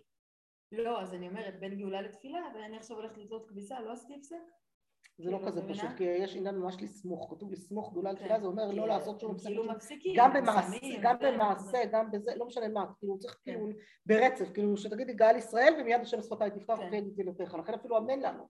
לא, 0.72 1.02
אז 1.02 1.14
אני 1.14 1.28
אומרת, 1.28 1.60
בין 1.60 1.78
גאולה 1.78 2.02
לתפילה, 2.02 2.40
ואני 2.56 2.78
עכשיו 2.78 2.98
הולכת 2.98 3.18
לזרות 3.18 3.50
כביסה, 3.50 3.80
לא 3.82 3.92
עשיתי 3.92 4.14
הפסק? 4.16 4.36
זה 5.18 5.32
לא 5.32 5.40
כזה 5.46 5.62
פשוט, 5.70 5.90
כי 5.98 6.04
יש 6.04 6.36
עניין 6.36 6.56
ממש 6.56 6.76
לסמוך, 6.82 7.34
כתוב 7.34 7.52
לסמוך 7.52 7.94
גאולה 7.94 8.12
לתפילה, 8.12 8.40
זה 8.40 8.48
אומר 8.48 8.72
לא 8.72 8.88
לעשות 8.88 9.20
שום 9.20 9.32
הפסק. 9.32 9.48
כאילו 9.48 9.64
מפסיקים, 9.64 10.14
גם 10.18 10.34
במעשה, 10.34 10.78
גם 11.02 11.16
במעשה, 11.20 11.86
גם 11.92 12.12
בזה, 12.12 12.36
לא 12.36 12.46
משנה 12.46 12.68
מה, 12.68 12.86
כאילו 13.00 13.20
צריך 13.20 13.40
כאילו 13.44 13.68
ברצף, 14.06 14.52
כאילו 14.54 14.78
שתגידי 14.78 15.14
גאל 15.14 15.36
ישראל 15.36 15.74
ומיד 15.80 16.02
השם 16.02 16.22
שפתיי 16.22 16.52
תפתח 16.52 16.78
ותהי 16.88 17.12
תפילותיך, 17.12 17.54
לכן 17.54 17.74
אפילו 17.74 17.98
אמן 17.98 18.20
לנו, 18.20 18.48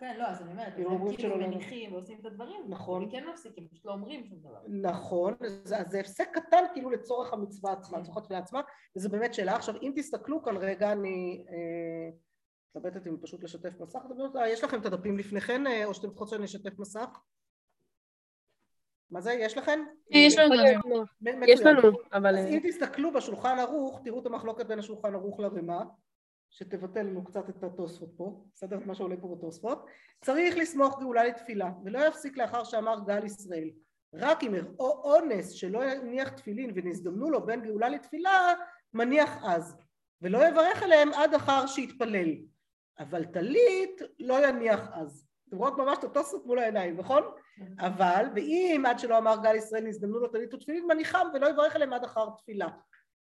כן, 0.00 0.16
לא, 0.18 0.26
אז 0.26 0.42
אני 0.42 0.52
אומרת, 0.52 0.72
הם 0.76 1.16
כאילו 1.16 1.36
מניחים 1.36 1.92
ועושים 1.92 2.18
את 2.20 2.26
הדברים, 2.26 2.64
נכון, 2.68 3.04
וכן 3.04 3.24
מפסיקים, 3.32 3.68
פשוט 3.68 3.84
לא 3.84 3.92
אומרים 3.92 4.24
שום 4.24 4.38
דבר. 4.38 4.58
נכון, 4.68 5.34
אז 5.40 5.74
זה 5.90 6.00
הפסק 6.00 6.28
קטן 6.32 6.64
כאילו 6.72 6.90
לצורך 6.90 7.32
המצווה 7.32 7.72
עצמה, 7.72 7.98
לצורך 7.98 8.16
התפילה 8.16 8.38
עצמה, 8.38 8.60
וזו 8.96 9.10
באמת 9.10 9.34
שאלה. 9.34 9.56
עכשיו, 9.56 9.74
אם 9.82 9.92
תסתכלו 9.96 10.42
כאן 10.42 10.56
רגע, 10.56 10.92
אני 10.92 11.44
מתלבטת 12.76 13.06
אם 13.06 13.16
פשוט 13.22 13.44
לשתף 13.44 13.80
מסך, 13.80 13.98
יש 14.46 14.64
לכם 14.64 14.80
את 14.80 14.86
הדפים 14.86 15.18
לפניכם, 15.18 15.64
או 15.84 15.94
שאתם 15.94 16.08
צריכות 16.08 16.28
שאני 16.28 16.44
אשתף 16.44 16.78
מסך? 16.78 17.08
מה 19.10 19.20
זה, 19.20 19.32
יש 19.32 19.58
לכם? 19.58 19.80
יש 20.10 20.38
לנו, 20.38 20.54
יש 21.46 21.60
לנו, 21.60 21.80
אבל... 22.12 22.38
אז 22.38 22.46
אם 22.46 22.60
תסתכלו 22.62 23.12
בשולחן 23.12 23.58
ערוך, 23.58 24.00
תראו 24.04 24.20
את 24.20 24.26
המחלוקת 24.26 24.66
בין 24.66 24.78
השולחן 24.78 25.14
ערוך 25.14 25.40
לרמה. 25.40 25.84
שתבטל 26.50 27.02
לנו 27.02 27.24
קצת 27.24 27.48
את 27.48 27.64
התוספות 27.64 28.10
פה, 28.16 28.44
בסדר? 28.54 28.78
את 28.78 28.86
מה 28.86 28.94
שעולה 28.94 29.16
פה 29.16 29.36
בתוספות. 29.36 29.86
צריך 30.24 30.56
לסמוך 30.56 31.00
גאולה 31.00 31.24
לתפילה, 31.24 31.70
ולא 31.84 31.98
יפסיק 32.06 32.36
לאחר 32.36 32.64
שאמר 32.64 32.96
גל 33.06 33.24
ישראל. 33.24 33.70
רק 34.14 34.42
אם 34.42 34.54
הראו 34.54 35.02
אונס 35.04 35.50
שלא 35.50 35.84
יניח 35.84 36.28
תפילין 36.28 36.70
ונזדמנו 36.74 37.30
לו 37.30 37.46
בין 37.46 37.62
גאולה 37.62 37.88
לתפילה, 37.88 38.54
מניח 38.94 39.44
אז. 39.44 39.76
ולא 40.22 40.48
יברך 40.48 40.82
עליהם 40.82 41.12
עד 41.12 41.34
אחר 41.34 41.66
שיתפלל. 41.66 42.34
אבל 42.98 43.24
טלית 43.24 44.02
לא 44.18 44.48
יניח 44.48 44.88
אז. 44.92 45.26
אתם 45.48 45.56
רואים 45.56 45.74
ממש 45.78 45.98
את 45.98 46.04
התוספות 46.04 46.46
מול 46.46 46.58
העיניים, 46.58 46.96
נכון? 46.96 47.22
אבל, 47.78 48.26
ואם 48.34 48.82
עד 48.86 48.98
שלא 48.98 49.18
אמר 49.18 49.36
גל 49.42 49.54
ישראל 49.54 49.84
נזדמנו 49.84 50.18
לו 50.18 50.28
טלית 50.28 50.54
ותפילין, 50.54 50.86
מניחם 50.86 51.26
ולא 51.34 51.48
יברך 51.48 51.76
עליהם 51.76 51.92
עד 51.92 52.04
אחר 52.04 52.30
תפילה. 52.38 52.68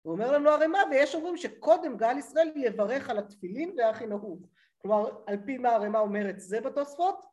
הוא 0.03 0.13
אומר 0.13 0.33
לנו 0.33 0.51
הרמ"א 0.51 0.79
ויש 0.91 1.15
אומרים 1.15 1.37
שקודם 1.37 1.97
גל 1.97 2.19
ישראל 2.19 2.53
יברך 2.57 3.11
על 3.11 3.19
התפילין 3.19 3.75
והכי 3.77 4.07
נהוג 4.07 4.47
כלומר 4.79 5.11
על 5.27 5.37
פי 5.47 5.59
מה 5.59 5.69
הרמ"א 5.69 5.99
אומרת 5.99 6.41
זה 6.41 6.61
בתוספות? 6.61 7.25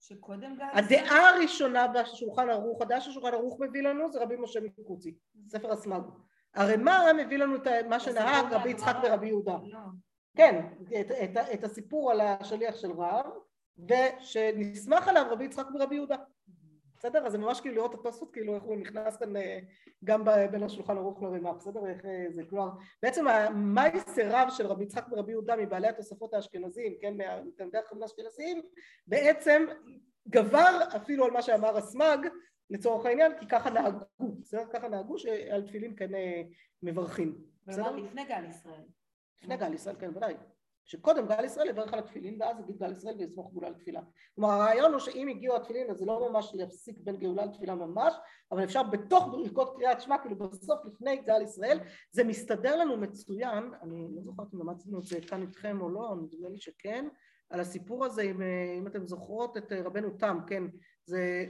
שקודם 0.00 0.56
גל 0.56 0.64
הדעה 0.72 1.28
הראשונה 1.28 1.88
בשולחן 1.88 2.50
ערוך, 2.50 2.82
הדעה 2.82 3.00
ששולחן 3.00 3.34
ערוך 3.34 3.60
מביא 3.60 3.82
לנו 3.82 4.12
זה 4.12 4.22
רבי 4.22 4.36
משה 4.36 4.60
מקוצי, 4.60 5.14
ספר 5.48 5.72
הסמ"ג. 5.72 6.02
הרמ"א 6.54 7.12
מביא 7.16 7.38
לנו 7.38 7.56
את 7.56 7.66
מה 7.88 8.00
שנהג 8.00 8.52
רבי 8.52 8.70
יצחק 8.70 8.96
ורבי 9.02 9.26
יהודה? 9.26 9.56
כן, 10.36 10.66
את, 11.00 11.10
את, 11.10 11.36
את 11.54 11.64
הסיפור 11.64 12.10
על 12.10 12.20
השליח 12.20 12.76
של 12.76 12.92
רב 12.92 13.26
ושנסמך 13.88 15.08
עליו 15.08 15.26
רבי 15.30 15.44
יצחק 15.44 15.66
ורבי 15.74 15.94
יהודה 15.94 16.16
בסדר? 16.98 17.26
אז 17.26 17.32
זה 17.32 17.38
ממש 17.38 17.60
כאילו 17.60 17.74
לראות 17.74 17.94
את 17.94 18.00
התוספות, 18.00 18.32
כאילו 18.32 18.54
איך 18.54 18.62
הוא 18.62 18.76
נכנס 18.76 19.16
כאן 19.16 19.36
אה, 19.36 19.58
גם 20.04 20.24
בין 20.50 20.62
השולחן 20.62 20.96
ערוך 20.96 21.22
לרימה, 21.22 21.52
בסדר? 21.52 21.86
איך 21.86 22.04
אה, 22.04 22.26
זה 22.30 22.42
כלומר, 22.50 22.70
בעצם 23.02 23.28
המייסר 23.28 24.28
רב 24.30 24.48
של 24.50 24.66
רבי 24.66 24.84
יצחק 24.84 25.04
ורבי 25.10 25.32
יהודה 25.32 25.56
מבעלי 25.56 25.88
התוספות 25.88 26.34
האשכנזים, 26.34 26.94
כן, 27.00 27.14
מתלמידי 27.44 27.78
החכמים 27.78 28.02
האשכנזיים, 28.02 28.62
בעצם 29.06 29.66
גבר 30.28 30.78
אפילו 30.96 31.24
על 31.24 31.30
מה 31.30 31.42
שאמר 31.42 31.76
הסמ"ג 31.76 32.18
לצורך 32.70 33.06
העניין, 33.06 33.32
כי 33.40 33.48
ככה 33.48 33.70
נהגו, 33.70 34.04
בסדר? 34.40 34.64
ככה 34.72 34.88
נהגו 34.88 35.18
שעל 35.18 35.62
תפילין 35.66 35.94
כן 35.96 36.14
אה, 36.14 36.42
מברכים, 36.82 37.38
בסדר? 37.66 37.96
לפני 37.96 38.24
גל 38.24 38.44
ישראל. 38.50 38.84
לפני 39.42 39.56
גל 39.56 39.74
ישראל, 39.74 39.96
כן, 40.00 40.16
ודאי. 40.16 40.34
שקודם 40.88 41.26
גל 41.26 41.44
ישראל 41.44 41.68
יברך 41.68 41.92
על 41.92 41.98
התפילין 41.98 42.42
ואז 42.42 42.60
יגיד 42.60 42.78
גל 42.78 42.92
ישראל 42.92 43.14
ויסמוך 43.18 43.52
גאולה 43.52 43.70
לתפילה. 43.70 44.00
כלומר 44.34 44.50
הרעיון 44.50 44.92
הוא 44.92 45.00
שאם 45.00 45.28
הגיעו 45.28 45.56
התפילין 45.56 45.90
אז 45.90 45.98
זה 45.98 46.06
לא 46.06 46.30
ממש 46.30 46.52
להפסיק 46.54 46.98
בין 47.00 47.16
גאולה 47.16 47.44
לתפילה 47.44 47.74
ממש, 47.74 48.14
אבל 48.52 48.64
אפשר 48.64 48.82
בתוך 48.82 49.28
ברכות 49.32 49.76
קריאת 49.76 50.00
שמע, 50.00 50.18
כאילו 50.18 50.36
בסוף 50.36 50.84
לפני 50.84 51.16
גל 51.16 51.42
ישראל, 51.42 51.78
זה 52.10 52.24
מסתדר 52.24 52.76
לנו 52.76 52.96
מצוין, 52.96 53.70
אני 53.82 54.08
לא 54.14 54.22
זוכרת 54.22 54.54
אם 54.54 54.58
למדנו 54.60 54.98
את 54.98 55.04
זה 55.04 55.20
כאן 55.20 55.42
איתכם 55.42 55.80
או 55.80 55.88
לא, 55.90 56.14
נדמה 56.22 56.48
לי 56.48 56.58
שכן, 56.58 57.08
על 57.50 57.60
הסיפור 57.60 58.04
הזה, 58.04 58.22
אם, 58.22 58.42
אם 58.78 58.86
אתם 58.86 59.06
זוכרות 59.06 59.56
את 59.56 59.72
רבנו 59.72 60.10
תם, 60.10 60.38
כן, 60.46 60.62
זה 61.04 61.46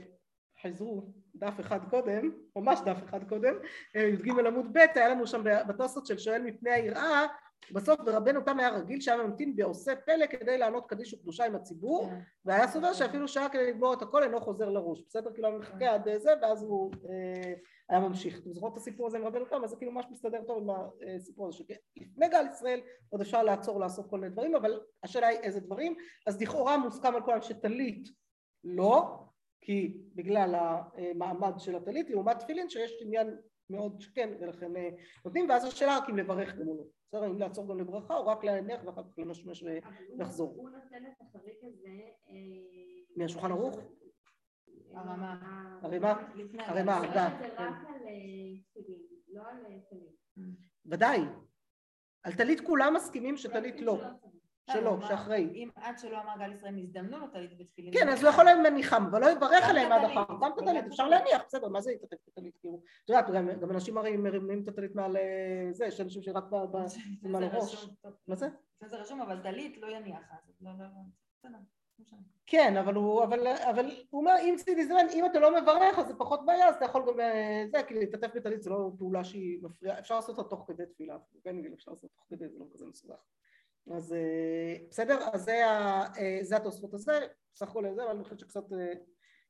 חזרו 0.61 1.13
דף 1.35 1.59
אחד 1.59 1.79
קודם, 1.89 2.31
ממש 2.55 2.79
דף 2.85 3.03
אחד 3.09 3.29
קודם, 3.29 3.53
י"ג 3.95 4.29
עמוד 4.47 4.73
ב', 4.73 4.77
היה 4.95 5.09
לנו 5.09 5.27
שם 5.27 5.43
בתוספות 5.67 6.05
של 6.05 6.17
שואל 6.17 6.41
מפני 6.41 6.71
היראה, 6.71 7.27
בסוף 7.71 7.99
ורבנו 8.05 8.41
תם 8.41 8.59
היה 8.59 8.69
רגיל 8.69 9.01
שהיה 9.01 9.23
ממתין 9.23 9.55
בעושה 9.55 9.95
פלא 9.95 10.25
כדי 10.25 10.57
לענות 10.57 10.85
קדיש 10.89 11.13
וקדושה 11.13 11.45
עם 11.45 11.55
הציבור 11.55 12.09
כן. 12.09 12.19
והיה 12.45 12.67
סובר 12.67 12.93
שאפילו 12.93 13.27
שעה 13.27 13.49
כדי 13.49 13.71
לגמור 13.71 13.93
את 13.93 14.01
הכל 14.01 14.23
אינו 14.23 14.41
חוזר 14.41 14.69
לראש 14.69 15.01
בסדר? 15.01 15.33
כאילו 15.33 15.47
הוא 15.47 15.57
מחכה 15.57 15.93
עד 15.93 16.17
זה 16.17 16.31
ואז 16.41 16.63
הוא 16.63 16.91
אה, 17.09 17.53
היה 17.89 17.99
ממשיך. 17.99 18.39
אתם 18.39 18.53
זוכרות 18.53 18.71
את 18.71 18.77
הסיפור 18.77 19.07
הזה 19.07 19.17
עם 19.17 19.25
רבנו 19.25 19.45
תם? 19.45 19.63
אז 19.63 19.69
זה 19.69 19.75
כאילו 19.75 19.91
ממש 19.91 20.05
מסתדר 20.11 20.43
טוב 20.47 20.57
עם 20.57 20.75
הסיפור 21.15 21.47
הזה 21.47 21.57
שלפני 21.57 22.29
גל 22.29 22.45
ישראל 22.53 22.81
עוד 23.09 23.21
אפשר 23.21 23.43
לעצור 23.43 23.79
לעשות 23.79 24.09
כל 24.09 24.19
מיני 24.19 24.33
דברים 24.33 24.55
אבל 24.55 24.79
השאלה 25.03 25.27
היא 25.27 25.39
איזה 25.39 25.59
דברים. 25.59 25.95
אז 26.27 26.41
לכאורה 26.41 26.77
מוסכם 26.77 27.15
על 27.15 27.21
כולם 27.21 27.41
שטלית 27.41 28.09
לא 28.63 29.19
כי 29.61 29.97
בגלל 30.15 30.55
המעמד 30.55 31.53
של 31.57 31.75
הטלית 31.75 32.09
לעומת 32.09 32.39
תפילין 32.39 32.69
שיש 32.69 32.91
עניין 33.01 33.37
מאוד 33.69 34.01
שכן 34.01 34.29
ולכן 34.41 34.75
אה, 34.75 34.89
נותנים 35.25 35.49
ואז 35.49 35.65
השאלה 35.65 35.97
רק 35.97 36.09
אם 36.09 36.17
לברך 36.17 36.55
גם 36.55 36.67
או 36.67 36.77
לא 36.77 36.83
בסדר 37.09 37.27
אם 37.27 37.39
לעצור 37.39 37.67
גם 37.67 37.79
לברכה 37.79 38.13
או 38.13 38.27
רק 38.27 38.43
להניח 38.43 38.81
ואחר 38.85 39.03
כך 39.03 39.19
למשמש 39.19 39.63
ולחזור 39.63 40.53
הוא 40.55 40.69
נותן 40.69 41.05
את 41.05 41.21
החריג 41.21 41.55
הזה... 41.63 41.89
אה, 42.29 42.33
מהשולחן 43.15 43.51
ערוך? 43.51 43.77
הרמה. 44.93 45.79
הרימה, 45.81 46.11
הגל 46.67 46.89
הרגה. 46.89 47.29
זה. 47.39 47.47
רק 47.47 47.73
על 47.87 48.07
אה, 48.07 48.61
תפילין, 48.71 49.01
לא 49.27 49.41
על 49.41 49.65
אה, 49.65 49.79
תפילין. 49.79 50.55
ודאי 50.85 51.21
על 52.23 52.33
טלית 52.33 52.61
כולם 52.61 52.93
מסכימים 52.93 53.37
שטלית 53.37 53.81
לא 53.81 54.01
שלא, 54.73 54.97
מה- 54.97 55.07
שאחרי 55.07 55.49
אם 55.53 55.69
עד 55.75 55.99
שלא 55.99 56.21
אמר 56.21 56.33
גל 56.39 56.53
ישראל 56.53 56.79
הזדמנו 56.79 57.19
לו 57.19 57.27
טלית 57.27 57.51
ותפילין. 57.59 57.93
כן 57.93 58.09
אז 58.09 58.23
הוא 58.23 58.29
יכול 58.29 58.43
להיות 58.45 58.59
מניחם 58.71 59.03
אבל 59.05 59.21
לא 59.21 59.31
יברך 59.31 59.69
עליהם 59.69 59.91
עד. 59.91 60.03
אחר 60.03 60.23
גם 60.41 60.51
את 60.53 60.61
הטלית 60.61 60.85
אפשר 60.85 61.07
להניח 61.07 61.41
בסדר 61.47 61.67
מה 61.67 61.81
זה 61.81 61.91
יתעטף 61.91 62.17
את 62.23 62.37
הטלית 62.37 62.57
כאילו 62.57 62.81
את 63.05 63.09
יודעת 63.09 63.29
גם- 63.29 63.71
אנשים 63.71 63.97
הרי 63.97 64.17
מרימים 64.17 64.63
את 64.63 64.67
הטלית 64.67 64.95
מעל 64.95 65.17
אה, 65.17 65.23
זה 65.71 65.85
יש 65.85 66.01
אנשים 66.01 66.21
שרק 66.21 66.43
מעל 66.51 66.67
זה 66.71 66.87
הראש 67.45 67.89
מה 68.27 68.35
זה? 68.35 68.47
זה 68.85 68.97
רשום 68.97 69.21
אבל 69.21 69.39
טלית 69.43 69.77
לא 69.77 69.87
יניח 69.87 70.31
אז 70.31 70.51
לא 70.61 70.71
לא 70.71 70.85
לא 71.43 71.51
לא. 71.51 71.57
כן, 72.45 72.77
אבל 72.77 72.93
הוא, 72.93 73.23
אבל, 73.23 73.47
אבל 73.47 73.85
הוא 74.09 74.19
אומר, 74.21 74.33
אם 74.41 74.55
צידיזרן, 74.57 75.05
אם 75.13 75.25
אתה 75.25 75.39
לא 75.39 75.61
מברך 75.61 75.99
אז 75.99 76.07
זה 76.07 76.13
פחות 76.17 76.45
בעיה, 76.45 76.67
אז 76.69 76.75
אתה 76.75 76.85
יכול 76.85 77.03
גם, 77.07 77.19
אה, 77.19 77.63
זה, 77.71 77.83
כי 77.87 77.93
להתעטף 77.93 78.27
בטלית 78.35 78.61
זה 78.63 78.69
לא 78.69 78.91
פעולה 78.97 79.23
שהיא 79.23 79.59
מפריעה, 79.63 79.99
אפשר 79.99 80.15
לעשות 80.15 80.37
אותה 80.37 80.49
תוך 80.49 80.65
כדי 80.67 80.83
תפילה, 80.85 81.17
כן, 81.43 81.55
אפשר 81.73 81.91
לעשות 81.91 82.11
תוך 82.15 82.25
כדי, 82.29 82.49
זה 82.49 82.59
לא 82.59 82.65
כזה 82.73 82.85
מסובך. 82.85 83.15
אז 83.95 84.13
אה, 84.13 84.75
בסדר, 84.89 85.19
אז 85.33 85.43
זה, 85.43 85.65
אה, 85.65 86.39
זה 86.41 86.55
התוספות 86.55 86.93
הזה, 86.93 87.19
סך 87.55 87.69
הכל 87.69 87.83
זה, 87.95 88.03
אבל 88.03 88.11
אני 88.11 88.23
חושבת 88.23 88.39
שקצת 88.39 88.73
אה, 88.73 88.93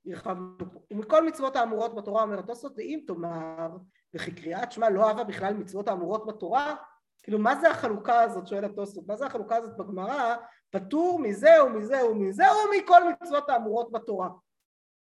הרחבנו 0.05 0.57
פה. 0.57 0.79
ומכל 0.91 1.27
מצוות 1.27 1.55
האמורות 1.55 1.95
בתורה 1.95 2.23
אומר 2.23 2.39
התוספות, 2.39 2.73
ואם 2.77 2.99
תאמר, 3.07 3.77
וכי 4.13 4.31
קריאת 4.31 4.71
שמע 4.71 4.89
לא 4.89 5.07
אהבה 5.07 5.23
בכלל 5.23 5.53
מצוות 5.53 5.87
האמורות 5.87 6.27
בתורה, 6.27 6.75
כאילו 7.23 7.39
מה 7.39 7.55
זה 7.55 7.71
החלוקה 7.71 8.21
הזאת, 8.21 8.47
שואל 8.47 8.65
התוספות, 8.65 9.07
מה 9.07 9.15
זה 9.15 9.25
החלוקה 9.25 9.55
הזאת 9.55 9.77
בגמרא, 9.77 10.35
פטור 10.69 11.19
מזה 11.19 11.63
ומזה 11.63 12.05
ומזה 12.05 12.43
ומכל 12.43 13.01
מצוות 13.09 13.49
האמורות 13.49 13.91
בתורה. 13.91 14.29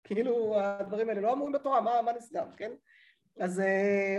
כאילו 0.04 0.60
הדברים 0.60 1.08
האלה 1.08 1.20
לא 1.20 1.32
אמורים 1.32 1.52
בתורה, 1.52 1.80
מה, 1.80 2.02
מה 2.02 2.12
נסגר, 2.12 2.44
כן? 2.56 2.72
אז 3.40 3.62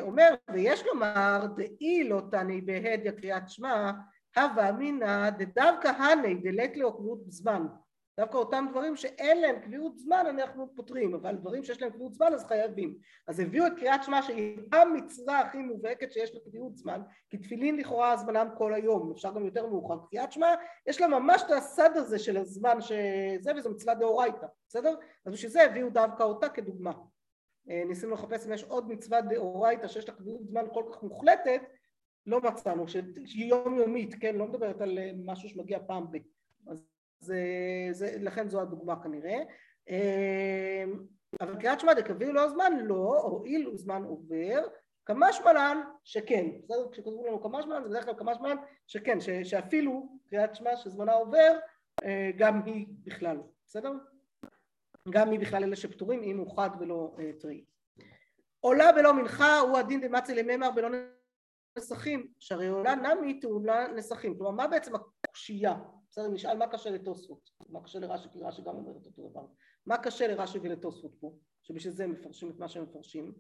אומר, 0.02 0.36
ויש 0.54 0.86
לומר, 0.86 1.46
דאי 1.56 2.04
לא 2.04 2.22
תני 2.32 2.62
בהדיא 2.62 3.12
קריאת 3.12 3.50
שמע, 3.50 3.92
הווה 4.38 4.70
אמינא 4.70 5.30
דדווקא 5.30 5.88
הני 5.88 6.36
דלת 6.36 6.78
לו 6.78 6.98
קביעות 6.98 7.20
זמן. 7.28 7.68
דווקא 8.20 8.38
אותם 8.38 8.66
דברים 8.72 8.96
שאין 8.96 9.42
להם 9.42 9.60
קביעות 9.60 9.98
זמן 9.98 10.26
אנחנו 10.30 10.76
פותרים, 10.76 11.16
אבל 11.16 11.36
דברים 11.36 11.64
שיש 11.64 11.82
להם 11.82 11.92
קביעות 11.92 12.14
זמן 12.14 12.34
אז 12.34 12.46
חייבים. 12.46 12.98
אז 13.28 13.40
הביאו 13.40 13.68
את 13.68 13.72
קריאת 13.78 14.04
שמע 14.04 14.22
שהיא 14.22 14.58
המצווה 14.72 15.40
הכי 15.40 15.58
מובהקת 15.58 16.12
שיש 16.12 16.34
לה 16.34 16.40
קביעות 16.40 16.78
זמן, 16.78 17.02
כי 17.30 17.38
תפילין 17.38 17.78
לכאורה 17.78 18.12
הזמנם 18.12 18.48
כל 18.58 18.74
היום, 18.74 19.12
אפשר 19.12 19.32
גם 19.32 19.46
יותר 19.46 19.68
מאוחר. 19.68 19.98
קריאת 20.10 20.32
שמע 20.32 20.54
יש 20.88 21.02
לה 21.02 21.08
ממש 21.08 21.42
את 21.46 21.52
הסד 21.52 21.90
הזה 21.96 22.20
של 22.20 22.38
הזמן 22.38 22.82
שזה, 22.82 23.52
וזו 23.56 23.70
מצווה 23.70 23.96
דאורייתא, 23.96 24.48
בסדר? 24.70 24.96
אז 25.26 25.34
בשביל 25.34 25.52
זה 25.52 25.64
הביאו 25.64 25.90
דווקא 25.90 26.24
אותה 26.24 26.50
כדוגמה. 26.50 26.92
אה, 27.70 27.84
ניסינו 27.88 28.14
לחפש 28.14 28.48
אם 28.48 28.54
יש 28.54 28.64
עוד 28.64 28.90
מצווה 28.90 29.22
דאורייתא 29.22 29.88
שיש 29.88 30.10
לה 30.10 30.16
קביעות 30.16 30.48
זמן 30.48 30.66
כל 30.74 30.84
כך 30.92 31.04
מוחלטת, 31.04 31.62
לא 32.26 32.42
מצאנו, 32.42 32.88
שהיא 32.88 33.46
יומיומית, 33.46 34.16
כן? 34.20 34.36
לא 34.36 34.48
מדברת 34.48 34.82
על 34.82 34.98
אה, 34.98 35.12
משהו 35.26 35.50
שמגיע 35.50 35.80
פעם 35.88 36.12
ב... 36.12 36.18
אז 36.68 36.88
זה, 37.20 37.40
זה, 37.92 38.16
לכן 38.20 38.50
זו 38.50 38.62
הדוגמה 38.62 39.04
כנראה. 39.04 39.38
אה, 39.90 40.84
אבל 41.42 41.62
קריאת 41.62 41.80
שמע 41.80 41.94
דקביאו 41.94 42.32
לו 42.32 42.42
הזמן 42.42 42.74
לא, 42.84 43.22
הואיל 43.22 43.68
וזמן 43.68 44.04
עובר, 44.04 44.68
כמה 45.06 45.34
שמלן 45.34 45.82
שכן, 46.04 46.46
בסדר? 46.64 46.92
כשכתבו 46.92 47.26
לנו 47.28 47.42
כמה 47.42 47.62
שמלן 47.62 47.84
זה 47.84 47.90
בדרך 47.90 48.06
כלל 48.06 48.14
כמה 48.18 48.36
שמלן 48.36 48.58
שכן, 48.88 49.20
ש, 49.20 49.30
שאפילו 49.30 50.10
קריאת 50.30 50.56
שמע 50.56 50.76
שזמנה 50.76 51.14
עובר, 51.14 51.58
אה, 52.04 52.32
גם 52.38 52.62
היא 52.66 52.86
בכלל, 53.04 53.38
בסדר? 53.68 53.92
גם 55.10 55.32
היא 55.32 55.40
בכלל 55.40 55.64
אלה 55.64 55.76
שפטורים 55.76 56.24
אם 56.24 56.38
הוא 56.38 56.56
חד 56.56 56.70
ולא 56.80 57.16
אה, 57.20 57.32
טרי. 57.40 57.66
עולה 58.60 58.92
בלא 58.92 59.14
מנחה 59.14 59.60
הוא 59.60 59.78
הדין 59.78 60.02
דמצי 60.02 60.36
למימר 60.36 60.72
בלא 60.72 60.90
נסכים, 61.78 62.28
שהרי 62.40 62.68
עולה 62.68 62.96
נמי 62.96 63.40
טעונה 63.40 63.88
נסכים, 63.88 64.38
כלומר 64.38 64.52
מה 64.52 64.68
בעצם 64.68 64.92
הקושייה? 64.96 65.76
בסדר, 66.10 66.28
נשאל 66.28 66.58
מה 66.58 66.68
קשה 66.68 66.90
לתוספות, 66.90 67.50
מה 67.70 67.84
קשה 67.84 68.00
לרש"י, 68.00 68.30
כי 68.34 68.40
רש"י 68.44 68.62
גם 68.62 68.76
אומר 68.76 68.92
את 68.92 69.06
אותו 69.06 69.30
דבר, 69.30 69.46
מה 69.86 69.98
קשה 69.98 70.28
לרש"י 70.28 70.60
ולתוספות 70.60 71.12
פה, 71.20 71.34
שבשביל 71.64 71.94
זה 71.94 72.04
הם 72.04 72.12
מפרשים 72.12 72.50
את 72.50 72.60
מה 72.60 72.70
שהם 72.70 72.84
מפרשים. 72.84 73.34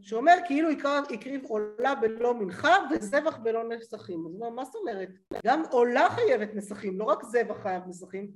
שאומר 0.00 0.34
כאילו 0.46 0.68
הקריב 1.14 1.44
עולה 1.44 1.94
בלא 1.94 2.34
מנחה 2.34 2.76
וזבח 2.90 3.36
בלא 3.36 3.68
נסכים, 3.68 4.26
אז 4.26 4.34
הוא 4.34 4.50
מה 4.50 4.64
זאת 4.64 4.74
אומרת? 4.74 5.08
גם 5.46 5.62
עולה 5.70 6.10
חייבת 6.10 6.54
נסכים, 6.54 6.98
לא 6.98 7.04
רק 7.04 7.22
זבח 7.24 7.62
חייב 7.62 7.82
נסכים, 7.88 8.30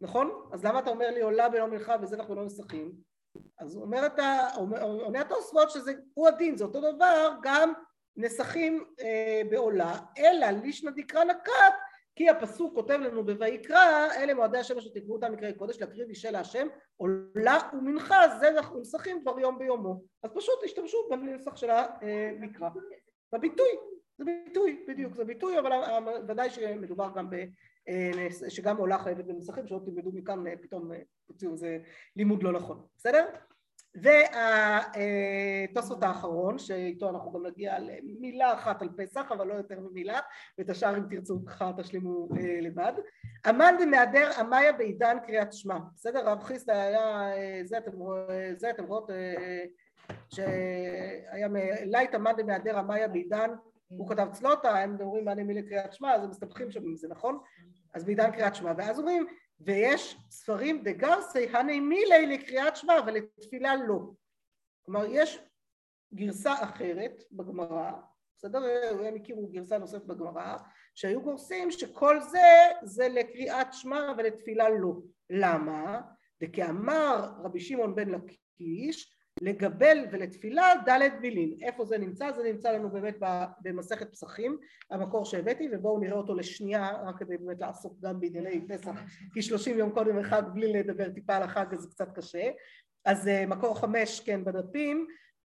נכון? 0.00 0.30
אז 0.52 0.64
למה 0.64 0.78
אתה 0.78 0.90
אומר 0.90 1.10
לי 1.10 1.20
עולה 1.20 1.48
בלא 1.48 1.66
מנחה 1.66 1.96
וזבח 2.02 2.26
בלא 2.26 2.44
נסכים? 2.44 2.92
אז 3.58 3.74
הוא 3.74 3.84
אומר 3.84 4.06
את 4.06 4.18
ה... 4.18 4.56
אומר- 4.56 4.82
עונה 4.82 5.20
התוספות 5.20 5.70
שזה 5.70 5.92
הוא 6.14 6.28
הדין, 6.28 6.56
זה 6.56 6.64
אותו 6.64 6.80
דבר 6.80 7.34
גם 7.42 7.72
נסכים 8.18 8.84
אה, 9.00 9.42
בעולה, 9.50 9.98
אלא 10.18 10.46
לישנא 10.46 10.90
דקרא 10.90 11.24
נקט 11.24 11.74
כי 12.16 12.28
הפסוק 12.28 12.74
כותב 12.74 12.94
לנו 12.94 13.24
בויקרא 13.24 14.08
אלה 14.16 14.34
מועדי 14.34 14.58
השם 14.58 14.78
אשר 14.78 14.90
תקראו 14.94 15.14
אותם 15.14 15.32
מקראי 15.32 15.54
קודש 15.54 15.80
להקריב 15.80 16.08
אישה 16.08 16.30
להשם 16.30 16.66
עולה 16.96 17.58
ומנחה 17.72 18.16
זבח 18.40 18.72
ונסכים 18.72 19.20
דבר 19.20 19.40
יום 19.40 19.58
ביומו. 19.58 20.02
אז 20.22 20.30
פשוט 20.34 20.64
השתמשו 20.64 21.08
בנוסח 21.10 21.56
של 21.56 21.70
המקרא. 21.70 22.68
בביטוי 23.32 23.68
זה 24.18 24.24
ביטוי 24.24 24.84
בדיוק 24.88 25.14
זה 25.14 25.24
ביטוי 25.24 25.58
אבל 25.58 25.72
ודאי 26.28 26.50
שמדובר 26.50 27.08
גם 27.16 27.30
ב... 27.30 27.34
אה, 27.88 28.28
שגם 28.48 28.76
עולה 28.76 28.98
חייבת 28.98 29.24
בנוסחים 29.24 29.66
שלא 29.66 29.80
תלמדו 29.84 30.12
מכאן 30.12 30.46
אה, 30.46 30.52
פתאום 30.62 30.92
אה, 30.92 30.98
תוציאו 31.26 31.52
איזה 31.52 31.78
לימוד 32.16 32.42
לא 32.42 32.52
נכון. 32.52 32.86
בסדר? 32.96 33.26
והתוספות 34.02 36.02
האחרון 36.02 36.58
שאיתו 36.58 37.10
אנחנו 37.10 37.32
גם 37.32 37.46
נגיע 37.46 37.78
למילה 37.78 38.54
אחת 38.54 38.82
על 38.82 38.88
פסח 38.96 39.32
אבל 39.32 39.46
לא 39.46 39.54
יותר 39.54 39.80
ממילה 39.80 40.18
ואת 40.58 40.70
השאר 40.70 40.98
אם 40.98 41.02
תרצו 41.10 41.44
ככה 41.46 41.70
תשלימו 41.76 42.28
אה, 42.36 42.58
לבד. 42.60 42.92
אמן 43.48 43.74
דמהדר 43.80 44.30
עמיה 44.38 44.72
בעידן 44.72 45.16
קריאת 45.26 45.52
שמע. 45.52 45.78
בסדר 45.94 46.28
רב 46.28 46.42
חיסדא 46.42 46.72
היה 46.72 47.32
אה, 47.32 47.60
זה 47.64 47.78
אתם 47.78 47.90
זה 48.56 48.70
אתם 48.70 48.84
רואות 48.84 49.10
אה, 49.10 49.64
שהיה 50.28 51.48
מ- 51.48 51.90
לייט 51.90 52.14
אמן 52.14 52.32
דמהדר 52.36 52.78
עמיה 52.78 53.08
בעידן 53.08 53.50
הוא 53.88 54.08
כתב 54.08 54.28
צלוטה 54.32 54.78
הם 54.78 54.96
אומרים 55.00 55.24
מענה 55.24 55.44
מילי 55.44 55.62
קריאת 55.62 55.92
שמע 55.92 56.14
אז 56.14 56.24
הם 56.24 56.30
מסתבכים 56.30 56.70
שם 56.70 56.80
עם 56.84 56.96
זה 56.96 57.08
נכון. 57.08 57.38
אז 57.94 58.04
בעידן 58.04 58.30
קריאת 58.30 58.54
שמע. 58.54 58.72
ואז 58.76 58.98
אומרים 58.98 59.26
ויש 59.60 60.16
ספרים 60.30 60.82
דגרסי 60.82 61.48
הנעימילי 61.48 62.26
לקריאת 62.26 62.76
שמע 62.76 62.94
ולתפילה 63.06 63.76
לא. 63.76 63.98
כלומר 64.84 65.04
יש 65.10 65.38
גרסה 66.14 66.54
אחרת 66.64 67.22
בגמרא, 67.32 67.92
בסדר? 68.36 68.58
הם 69.06 69.14
הכירו 69.16 69.48
גרסה 69.48 69.78
נוספת 69.78 70.04
בגמרא, 70.04 70.56
שהיו 70.94 71.22
גורסים 71.22 71.70
שכל 71.70 72.20
זה 72.20 72.48
זה 72.82 73.08
לקריאת 73.08 73.66
שמע 73.72 74.12
ולתפילה 74.18 74.68
לא. 74.68 74.94
למה? 75.30 76.00
וכאמר 76.42 77.32
רבי 77.44 77.60
שמעון 77.60 77.94
בן 77.94 78.08
לקיש 78.08 79.17
לגבל 79.42 79.98
ולתפילה 80.12 80.72
ד' 80.88 81.20
מילין. 81.20 81.56
איפה 81.62 81.84
זה 81.84 81.98
נמצא? 81.98 82.32
זה 82.32 82.42
נמצא 82.42 82.72
לנו 82.72 82.90
באמת 82.90 83.16
במסכת 83.62 84.12
פסחים, 84.12 84.58
המקור 84.90 85.24
שהבאתי, 85.24 85.68
ובואו 85.72 85.98
נראה 85.98 86.16
אותו 86.16 86.34
לשנייה, 86.34 86.90
רק 87.06 87.18
כדי 87.18 87.36
באמת 87.36 87.60
לעסוק 87.60 87.98
גם 88.00 88.20
בענייני 88.20 88.68
פסח, 88.68 88.92
כי 89.34 89.42
שלושים 89.42 89.78
יום 89.78 89.90
קודם 89.90 90.18
החג 90.18 90.42
בלי 90.54 90.72
לדבר 90.72 91.10
טיפה 91.10 91.36
על 91.36 91.42
החג 91.42 91.66
זה 91.74 91.88
קצת 91.90 92.08
קשה. 92.18 92.50
אז 93.04 93.28
אה, 93.28 93.46
מקור 93.46 93.80
חמש, 93.80 94.20
כן, 94.20 94.44
בדפים, 94.44 95.06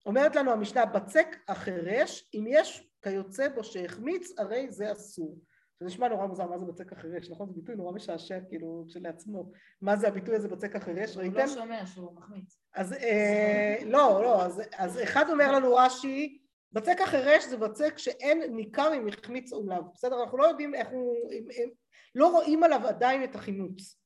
אומרת 0.05 0.35
לנו 0.35 0.51
המשנה 0.51 0.85
בצק 0.85 1.27
החירש, 1.47 2.29
אם 2.33 2.45
יש 2.47 2.89
כיוצא 3.01 3.47
בו 3.49 3.63
שהחמיץ, 3.63 4.39
הרי 4.39 4.71
זה 4.71 4.91
אסור. 4.91 5.37
זה 5.79 5.85
נשמע 5.85 6.07
נורא 6.07 6.25
מוזר, 6.25 6.47
מה 6.47 6.59
זה 6.59 6.65
בצק 6.65 6.93
החירש, 6.93 7.29
נכון? 7.29 7.47
זה 7.47 7.53
ביטוי 7.53 7.75
נורא 7.75 7.91
משעשע 7.91 8.39
כאילו 8.49 8.85
כשלעצמו. 8.87 9.51
מה 9.81 9.95
זה 9.95 10.07
הביטוי 10.07 10.35
הזה 10.35 10.47
בצק 10.47 10.75
החירש, 10.75 11.17
ראיתם? 11.17 11.33
הוא 11.33 11.41
לא 11.41 11.47
שומע 11.47 11.85
שהוא 11.85 12.15
מחמיץ. 12.15 12.57
אז 12.75 12.93
אה, 12.93 13.75
לא, 13.85 14.21
לא, 14.23 14.45
אז, 14.77 15.03
אחד 15.03 15.25
אומר 15.29 15.51
לנו 15.51 15.75
רש"י, 15.75 16.37
בצק 16.71 17.01
החירש 17.01 17.45
זה 17.45 17.57
בצק 17.57 17.97
שאין 17.97 18.55
ניכר 18.55 18.93
אם 18.93 19.07
החמיץ 19.07 19.53
או 19.53 19.67
לאו, 19.67 19.91
בסדר? 19.93 20.23
אנחנו 20.23 20.37
לא 20.37 20.45
יודעים 20.45 20.75
איך 20.75 20.87
הוא, 20.89 21.15
לא 22.15 22.31
רואים 22.31 22.63
עליו 22.63 22.87
עדיין 22.87 23.23
את 23.23 23.35
החינוץ. 23.35 24.04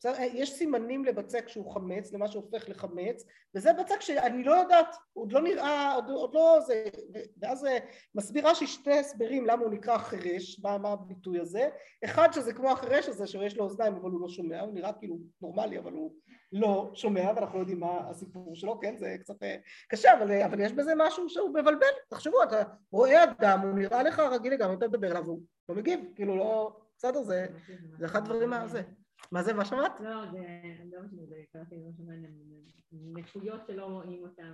בסדר? 0.00 0.14
יש 0.32 0.52
סימנים 0.52 1.04
לבצק 1.04 1.48
שהוא 1.48 1.72
חמץ, 1.72 2.12
למה 2.12 2.28
שהופך 2.28 2.68
לחמץ, 2.68 3.24
וזה 3.54 3.72
בצק 3.72 4.00
שאני 4.00 4.44
לא 4.44 4.54
יודעת, 4.54 4.96
עוד 5.12 5.32
לא 5.32 5.42
נראה, 5.42 5.94
עוד, 5.94 6.10
עוד 6.10 6.34
לא 6.34 6.60
זה, 6.66 6.84
ואז 7.42 7.66
מסבירה 8.14 8.54
ששתי 8.54 8.98
הסברים 8.98 9.46
למה 9.46 9.62
הוא 9.62 9.70
נקרא 9.70 9.98
חירש, 9.98 10.60
מה, 10.64 10.78
מה 10.78 10.88
הביטוי 10.88 11.40
הזה, 11.40 11.68
אחד 12.04 12.28
שזה 12.32 12.52
כמו 12.52 12.70
החירש 12.70 13.08
הזה 13.08 13.26
שיש 13.26 13.56
לו 13.56 13.64
אוזניים 13.64 13.94
אבל 13.94 14.10
הוא 14.10 14.20
לא 14.20 14.28
שומע, 14.28 14.60
הוא 14.60 14.74
נראה 14.74 14.92
כאילו 14.92 15.18
נורמלי 15.42 15.78
אבל 15.78 15.92
הוא 15.92 16.14
לא 16.52 16.90
שומע 16.94 17.32
ואנחנו 17.36 17.58
לא 17.58 17.62
יודעים 17.62 17.80
מה 17.80 18.08
הסיפור 18.10 18.56
שלו, 18.56 18.80
כן, 18.80 18.96
זה 18.96 19.16
קצת 19.20 19.36
קשה, 19.88 20.18
אבל, 20.18 20.42
אבל 20.42 20.60
יש 20.60 20.72
בזה 20.72 20.92
משהו 20.96 21.28
שהוא 21.28 21.50
מבלבל, 21.50 21.86
תחשבו, 22.08 22.42
אתה 22.42 22.62
רואה 22.92 23.24
אדם, 23.24 23.60
הוא 23.60 23.78
נראה 23.78 24.02
לך 24.02 24.18
רגיל 24.18 24.52
לגמרי, 24.52 24.76
אתה 24.76 24.88
מדבר 24.88 25.10
אליו, 25.10 25.24
הוא 25.24 25.40
לא 25.68 25.74
מגיב, 25.74 26.00
כאילו 26.14 26.36
לא, 26.36 26.76
בסדר, 26.98 27.22
זה, 27.22 27.46
זה 27.98 28.06
אחד 28.06 28.22
הדברים 28.22 28.52
הזה. 28.52 28.82
מה 29.32 29.42
זה, 29.42 29.52
מה 29.52 29.64
שמעת? 29.64 29.92
לא, 30.00 30.30
זה 30.32 30.38
לא 30.92 31.02
משנה, 31.02 31.26
זה 31.28 31.36
קראתי 31.52 31.76
לא 31.76 32.14
נכויות 32.92 33.60
שלא 33.66 33.84
רואים 33.84 34.22
אותן. 34.22 34.52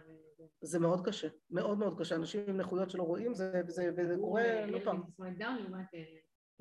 זה 0.62 0.78
מאוד 0.78 1.06
קשה, 1.06 1.28
מאוד 1.50 1.78
מאוד 1.78 1.98
קשה, 1.98 2.14
אנשים 2.14 2.40
עם 2.48 2.56
נכויות 2.56 2.90
שלא 2.90 3.02
רואים, 3.02 3.34
זה, 3.34 3.62
קורה 4.20 4.66
לא 4.66 4.78
פעם. 4.84 5.02
תסמונת 5.02 5.38
דאון 5.38 5.56
לעומת 5.56 5.86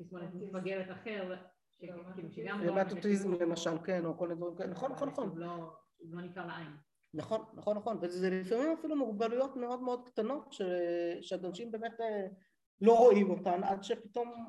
תסמונת 0.02 0.34
מתבגרת 0.34 0.90
אחר, 0.90 1.34
כאילו 1.78 2.02
שגם... 2.30 2.60
לעומת 2.64 2.92
אוטיזם 2.92 3.32
למשל, 3.32 3.78
כן, 3.84 4.04
או 4.04 4.18
כל 4.18 4.28
מיני 4.28 4.40
דברים 4.40 4.56
כאלה, 4.56 4.70
נכון, 4.70 4.92
נכון, 4.92 5.08
נכון. 5.08 5.38
לא 5.38 6.22
ניכר 6.22 6.46
לעין. 6.46 6.76
נכון, 7.14 7.44
נכון, 7.54 7.76
נכון, 7.76 7.98
וזה 8.02 8.30
לפעמים 8.30 8.72
אפילו 8.78 8.96
מוגבלויות 8.96 9.56
מאוד 9.56 9.82
מאוד 9.82 10.08
קטנות 10.08 10.54
שאנשים 11.20 11.70
באמת 11.70 12.00
לא 12.80 12.98
רואים 12.98 13.30
אותן 13.30 13.64
עד 13.64 13.82
שפתאום 13.82 14.46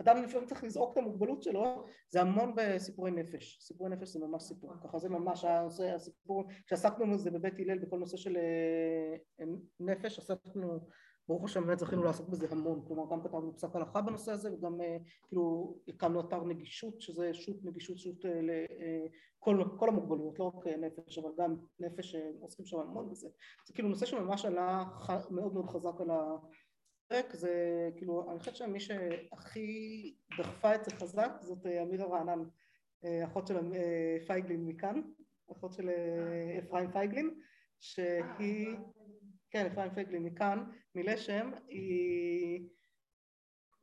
אדם 0.00 0.22
לפעמים 0.22 0.46
צריך 0.46 0.64
לזעוק 0.64 0.92
את 0.92 0.96
המוגבלות 0.96 1.42
שלו, 1.42 1.84
זה 2.08 2.20
המון 2.20 2.54
בסיפורי 2.56 3.10
נפש, 3.10 3.58
סיפורי 3.60 3.90
נפש 3.90 4.08
זה 4.08 4.18
ממש 4.18 4.42
סיפור, 4.42 4.72
ככה 4.84 4.98
זה 4.98 5.08
ממש 5.08 5.44
הסיפור, 5.94 6.44
כשעסקנו 6.66 7.12
בזה 7.12 7.30
בבית 7.30 7.54
הלל 7.58 7.78
בכל 7.78 7.98
נושא 7.98 8.16
של 8.16 8.36
אה, 8.36 9.44
נפש, 9.80 10.18
עסקנו, 10.18 10.80
ברוך 11.28 11.44
השם 11.44 11.66
באמת 11.66 11.78
זכינו 11.78 12.02
לעסוק 12.02 12.28
בזה 12.28 12.46
המון, 12.50 12.84
כלומר 12.86 13.10
גם 13.10 13.22
כתבנו 13.22 13.54
פסק 13.56 13.76
הלכה 13.76 14.02
בנושא 14.02 14.32
הזה 14.32 14.54
וגם 14.54 14.80
אה, 14.80 14.96
כאילו 15.28 15.74
הקמנו 15.88 16.20
אתר 16.20 16.44
נגישות, 16.44 17.00
שזה 17.00 17.34
שו"ת 17.34 17.64
נגישות, 17.64 17.98
שו"ת 17.98 18.26
אה, 18.26 18.40
לכל 19.46 19.88
המוגבלויות, 19.88 20.38
לא 20.38 20.44
רק 20.44 20.66
נפש, 20.66 21.18
אבל 21.18 21.30
גם 21.38 21.56
נפש, 21.80 22.16
עוסקים 22.40 22.66
שם 22.66 22.78
המון 22.78 23.10
בזה, 23.10 23.28
זה 23.66 23.74
כאילו 23.74 23.88
נושא 23.88 24.06
שממש 24.06 24.44
עלה 24.44 24.84
מאוד 25.30 25.54
מאוד 25.54 25.68
חזק 25.68 26.00
על 26.00 26.10
ה... 26.10 26.36
הפרק 27.14 27.34
זה 27.34 27.90
כאילו, 27.96 28.30
אני 28.30 28.38
חושבת 28.38 28.56
שמי 28.56 28.80
שהכי 28.80 30.14
דחפה 30.38 30.74
את 30.74 30.84
זה 30.84 30.90
חזק 30.90 31.30
זאת 31.40 31.66
אה, 31.66 31.82
אמירה 31.82 32.06
רענן, 32.06 32.44
אה, 33.04 33.24
אחות 33.24 33.46
של 33.46 33.74
אה, 33.74 34.16
פייגלין 34.26 34.66
מכאן, 34.66 35.00
אחות 35.52 35.72
של 35.72 35.90
אפרים 36.58 36.92
פייגלין, 36.92 37.40
שהיא, 37.80 38.76
כן 39.50 39.66
אפרים 39.66 39.94
פייגלין 39.94 40.22
מכאן, 40.22 40.64
מלשם, 40.94 41.50
היא, 41.68 42.68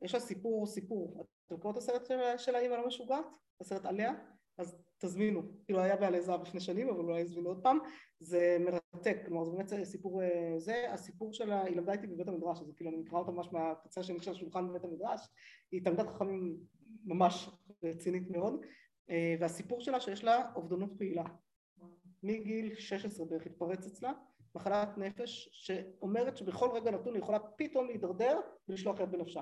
יש 0.02 0.14
לה 0.14 0.20
סיפור 0.20 0.66
סיפור, 0.66 1.26
אתם 1.46 1.56
קוראים 1.56 1.78
את 1.78 1.82
הסרט 1.82 2.08
של 2.38 2.54
האימא 2.54 2.74
לא 2.74 2.86
משוגעת? 2.86 3.36
הסרט 3.60 3.84
עליה? 3.84 4.12
אז 4.60 4.76
תזמינו, 4.98 5.42
כאילו 5.64 5.80
היה 5.80 5.96
בעלי 5.96 6.20
זהב 6.20 6.42
לפני 6.42 6.60
שנים 6.60 6.88
אבל 6.88 7.04
אולי 7.04 7.20
יזמינו 7.20 7.48
עוד 7.48 7.62
פעם, 7.62 7.78
זה 8.20 8.56
מרתק, 8.60 9.22
כלומר 9.26 9.44
זה 9.44 9.50
באמת 9.50 9.84
סיפור 9.84 10.22
זה, 10.58 10.92
הסיפור 10.92 11.32
שלה, 11.32 11.64
היא 11.64 11.76
למדה 11.76 11.92
איתי 11.92 12.06
בבית 12.06 12.28
המדרש, 12.28 12.60
אז 12.60 12.72
כאילו 12.76 12.90
אני 12.90 12.98
מקרא 12.98 13.18
אותה 13.18 13.30
ממש 13.30 13.52
מהקצה 13.52 14.00
השני 14.00 14.20
של 14.20 14.30
השולחן 14.30 14.68
בבית 14.68 14.84
המדרש, 14.84 15.28
היא 15.72 15.84
תלמידת 15.84 16.06
חכמים 16.06 16.56
ממש 17.04 17.50
רצינית 17.84 18.30
מאוד, 18.30 18.66
והסיפור 19.40 19.80
שלה 19.80 20.00
שיש 20.00 20.24
לה 20.24 20.52
אובדנות 20.54 20.90
פעילה, 20.98 21.24
מגיל 22.22 22.74
16 22.74 23.26
בערך 23.26 23.46
התפרץ 23.46 23.86
אצלה, 23.86 24.12
מחלת 24.54 24.98
נפש 24.98 25.48
שאומרת 25.52 26.36
שבכל 26.36 26.70
רגע 26.70 26.90
נתון 26.90 27.14
היא 27.14 27.22
יכולה 27.22 27.38
פתאום 27.38 27.86
להידרדר 27.86 28.40
ולשלוח 28.68 29.00
יד 29.00 29.10
בנפשה 29.10 29.40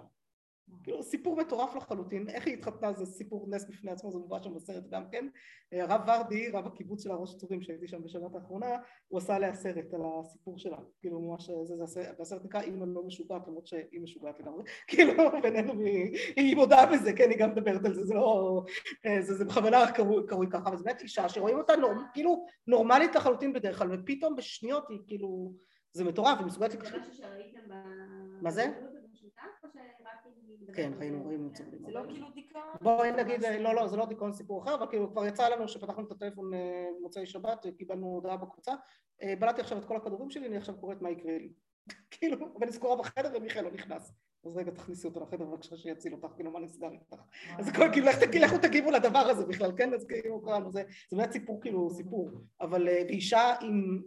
כאילו 0.82 1.02
סיפור 1.02 1.36
מטורף 1.36 1.74
לחלוטין, 1.74 2.28
איך 2.28 2.46
היא 2.46 2.54
התחתנה 2.54 2.92
זה 2.92 3.06
סיפור 3.06 3.46
נס 3.50 3.64
בפני 3.68 3.90
עצמו, 3.90 4.10
זה 4.12 4.18
מובא 4.18 4.42
שם 4.42 4.54
בסרט 4.54 4.84
גם 4.90 5.04
כן. 5.10 5.28
הרב 5.72 6.00
ורדי, 6.06 6.50
רב 6.50 6.66
הקיבוץ 6.66 7.02
של 7.02 7.10
הראש 7.10 7.36
צורים 7.36 7.62
שהייתי 7.62 7.88
שם 7.88 8.02
בשבת 8.04 8.34
האחרונה, 8.34 8.76
הוא 9.08 9.18
עשה 9.18 9.36
עליה 9.36 9.54
סרט 9.54 9.94
על 9.94 10.00
הסיפור 10.20 10.58
שלה, 10.58 10.76
כאילו 11.00 11.20
ממש, 11.20 11.50
זה, 11.64 11.74
זה, 11.86 12.12
הסרט 12.20 12.44
נקרא 12.44 12.60
אימא 12.60 12.84
לא 12.84 13.02
משוגעת, 13.02 13.48
למרות 13.48 13.66
שהיא 13.66 14.00
משוגעת 14.00 14.40
לגמרי, 14.40 14.62
כאילו 14.88 15.12
בינינו 15.42 15.72
היא 16.36 16.56
מודעה 16.56 16.86
בזה, 16.86 17.12
כן, 17.12 17.30
היא 17.30 17.38
גם 17.38 17.50
מדברת 17.50 17.84
על 17.84 17.94
זה, 17.94 18.04
זה 18.04 18.14
לא, 18.14 18.62
זה, 19.20 19.34
זה 19.34 19.44
בכוונה 19.44 19.92
קרוי, 19.92 20.26
קרוי 20.26 20.46
ככה, 20.50 20.68
אבל 20.68 20.76
זו 20.76 20.84
באמת 20.84 21.02
אישה 21.02 21.28
שרואים 21.28 21.58
אותה 21.58 21.76
נור, 21.76 21.92
כאילו 22.12 22.46
נורמלית 22.66 23.14
לחלוטין 23.14 23.52
בדרך 23.52 23.78
כלל, 23.78 23.88
ופתאום 23.92 24.36
בשניות 24.36 24.84
היא 24.90 24.98
כאילו, 25.06 25.52
זה 25.92 26.04
מטורף, 26.04 26.38
היא 26.38 26.46
מסוגלת... 26.46 26.74
מה 28.42 28.50
זה? 28.50 28.66
כן, 30.74 30.92
היינו 31.00 31.26
ראינו 31.26 31.48
את 31.48 31.56
זה. 31.56 31.64
זה 31.78 31.90
לא 31.90 32.02
כאילו 32.08 32.26
דיכאון? 32.34 32.62
בואי 32.80 33.12
נגיד, 33.12 33.42
לא, 33.60 33.74
לא, 33.74 33.86
זה 33.86 33.96
לא 33.96 34.06
דיכאון 34.06 34.32
סיפור 34.32 34.62
אחר, 34.62 34.74
אבל 34.74 34.86
כאילו 34.90 35.10
כבר 35.10 35.26
יצא 35.26 35.48
לנו 35.48 35.68
שפתחנו 35.68 36.04
את 36.06 36.10
הטלפון 36.10 36.50
במוצאי 37.00 37.26
שבת, 37.26 37.66
קיבלנו 37.78 38.06
הודעה 38.06 38.36
בקבוצה, 38.36 38.72
בלעתי 39.38 39.60
עכשיו 39.60 39.78
את 39.78 39.84
כל 39.84 39.96
הכדורים 39.96 40.30
שלי, 40.30 40.46
אני 40.46 40.56
עכשיו 40.56 40.76
קוראת 40.76 41.02
מה 41.02 41.10
יקרה 41.10 41.38
לי. 41.38 41.52
כאילו, 42.10 42.36
ואני 42.60 42.72
סגורה 42.72 42.96
בחדר 42.96 43.32
ומיכאל 43.36 43.64
לא 43.64 43.70
נכנס. 43.70 44.12
אז 44.44 44.56
רגע 44.56 44.70
תכניסי 44.70 45.06
אותו 45.06 45.20
לחדר 45.20 45.44
בבקשה 45.44 45.76
שיציל 45.76 46.14
אותך, 46.14 46.28
כאילו 46.36 46.50
מה 46.50 46.60
נסגר 46.60 46.90
איתך. 46.92 47.16
אז 47.58 47.68
הכל 47.68 47.88
כאילו, 47.92 48.06
לכו 48.40 48.58
תגיבו 48.58 48.90
לדבר 48.90 49.18
הזה 49.18 49.46
בכלל, 49.46 49.72
כן? 49.76 49.94
אז 49.94 50.06
כאילו, 50.06 50.42
זה 50.70 50.82
באמת 51.12 51.32
סיפור 51.32 51.60
כאילו, 51.60 51.90
סיפור. 51.90 52.30
אבל 52.60 52.88
אישה 52.88 53.54
עם 53.60 54.02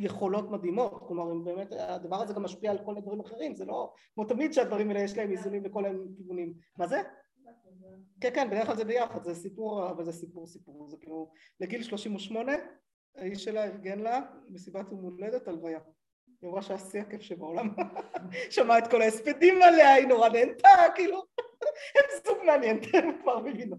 יכולות 0.00 0.50
מדהימות, 0.50 1.02
כלומר 1.08 1.32
אם 1.32 1.44
באמת 1.44 1.72
הדבר 1.78 2.16
הזה 2.16 2.34
גם 2.34 2.42
משפיע 2.42 2.70
על 2.70 2.78
כל 2.78 2.94
מיני 2.94 3.00
דברים 3.00 3.20
אחרים, 3.20 3.54
זה 3.56 3.64
לא 3.64 3.92
כמו 4.14 4.24
תמיד 4.24 4.52
שהדברים 4.52 4.88
האלה 4.88 5.00
יש 5.00 5.16
להם 5.16 5.30
איזונים 5.30 5.62
בכל 5.62 5.84
הכיוונים. 5.86 6.54
מה 6.78 6.86
זה? 6.86 7.02
כן 8.20 8.30
כן 8.34 8.50
בדרך 8.50 8.66
כלל 8.66 8.76
זה 8.76 8.84
ביחד, 8.84 9.24
זה 9.24 9.34
סיפור, 9.34 9.90
אבל 9.90 10.04
זה 10.04 10.12
סיפור 10.12 10.46
סיפור, 10.46 10.88
זה 10.88 10.96
כאילו 11.00 11.32
לגיל 11.60 11.82
38 11.82 12.52
האיש 13.16 13.44
שלה 13.44 13.64
ארגן 13.64 13.98
לה 13.98 14.20
מסיבת 14.50 14.92
יום 14.92 15.00
הולדת 15.00 15.48
הלוויה. 15.48 15.78
היא 16.42 16.50
אמרה 16.50 16.62
שהיה 16.62 16.78
שיא 16.78 17.00
הכיף 17.00 17.20
שבעולם, 17.20 17.74
שמעה 18.50 18.78
את 18.78 18.90
כל 18.90 19.02
ההספדים 19.02 19.62
עליה, 19.62 19.94
היא 19.94 20.06
נורא 20.06 20.28
נהנתה, 20.28 20.68
כאילו, 20.94 21.22
הם 21.96 22.04
זוג 22.24 22.38
מעניין, 22.46 22.80
הם 22.94 23.22
כבר 23.22 23.38
מבינות. 23.38 23.78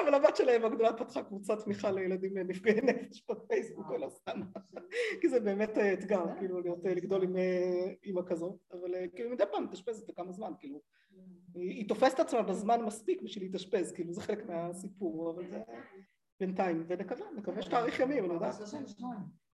אבל 0.00 0.14
הבת 0.14 0.36
שלהם 0.36 0.64
הגדולה 0.64 0.92
פתחה 0.92 1.22
קבוצת 1.22 1.64
תמיכה 1.64 1.90
לילדים 1.90 2.38
נפגעי 2.38 2.80
נפש 2.80 3.24
בפייסבוק 3.30 3.86
כל 3.86 4.02
הזמן. 4.04 4.42
כי 5.20 5.28
זה 5.28 5.40
באמת 5.40 5.78
אתגר 5.78 6.24
כאילו 6.38 6.60
להיות 6.60 6.84
לגדול 6.84 7.22
עם 7.22 7.36
אימא 8.04 8.22
כזאת. 8.26 8.56
אבל 8.72 8.94
כאילו 9.14 9.30
מדי 9.30 9.44
פעם 9.52 9.64
מתאשפזת 9.64 10.08
לכמה 10.08 10.32
זמן 10.32 10.52
כאילו. 10.58 10.80
היא 11.54 11.88
תופסת 11.88 12.20
עצמה 12.20 12.42
בזמן 12.42 12.82
מספיק 12.84 13.22
בשביל 13.22 13.44
להתאשפז 13.44 13.92
כאילו 13.92 14.12
זה 14.12 14.20
חלק 14.20 14.46
מהסיפור 14.46 15.30
אבל 15.30 15.46
זה 15.46 15.62
בינתיים. 16.40 16.84
ונקווה 16.88 17.26
נקווה 17.36 17.62
שתאריך 17.62 18.00
ימים 18.00 18.24
אני 18.24 18.34
יודעת. 18.34 18.54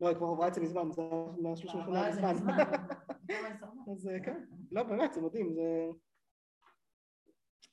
לא 0.01 0.07
היא 0.07 0.18
כבר 0.18 0.28
עברה 0.28 0.47
את 0.47 0.53
זה 0.53 0.61
מזמן 0.61 0.91
זה 0.95 1.01
היה 1.43 1.55
38 1.55 2.09
מזמן. 2.09 2.53
אז 3.91 4.09
כן. 4.24 4.43
לא 4.72 4.84
באמת 4.84 5.13
זה 5.13 5.22
מדהים 5.22 5.53
זה 5.53 5.88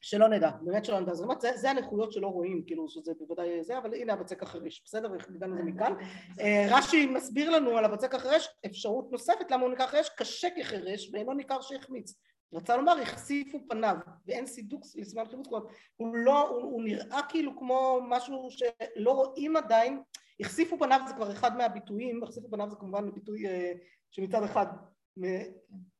שלא 0.03 0.29
נדע, 0.29 0.51
באמת 0.63 0.85
שלא 0.85 1.01
נדע, 1.01 1.13
אומרת, 1.23 1.41
זה, 1.41 1.57
זה 1.57 1.71
הנכויות 1.71 2.13
שלא 2.13 2.27
רואים, 2.27 2.63
כאילו 2.67 2.89
שזה 2.89 3.13
בוודאי 3.19 3.65
זה, 3.65 3.79
אבל 3.79 3.95
הנה 3.95 4.13
הבצק 4.13 4.43
החרש, 4.43 4.83
בסדר? 4.85 5.09
הגענו 5.35 5.55
לזה 5.55 5.65
מכאן. 5.65 5.93
אה, 6.41 6.67
רש"י 6.71 7.07
מסביר 7.07 7.51
לנו 7.51 7.79
על 7.79 7.85
הבצק 7.85 8.15
החרש 8.15 8.49
אפשרות 8.67 9.13
נוספת 9.13 9.51
למה 9.51 9.63
הוא 9.63 9.71
ניכר 9.71 9.87
חרש, 9.87 10.09
קשה 10.09 10.49
כחרש 10.57 11.11
ואינו 11.13 11.33
ניכר 11.33 11.61
שהחמיץ. 11.61 12.15
רצה 12.55 12.77
לומר, 12.77 12.99
החשיפו 12.99 13.59
פניו, 13.69 13.97
ואין 14.27 14.47
סידוק 14.47 14.83
לסימן 14.95 15.25
חימוץ, 15.31 15.47
כלומר, 15.49 15.67
הוא 15.97 16.17
לא, 16.17 16.49
הוא, 16.49 16.63
הוא 16.63 16.83
נראה 16.83 17.21
כאילו 17.29 17.59
כמו 17.59 18.01
משהו 18.09 18.49
שלא 18.51 19.11
רואים 19.11 19.57
עדיין, 19.57 20.03
החשיפו 20.41 20.79
פניו 20.79 21.01
זה 21.09 21.15
כבר 21.15 21.33
אחד 21.33 21.57
מהביטויים, 21.57 22.23
החשיפו 22.23 22.51
פניו 22.51 22.71
זה 22.71 22.77
כמובן 22.77 23.11
ביטוי 23.15 23.47
אה, 23.47 23.73
שמצד 24.11 24.43
אחד 24.43 24.67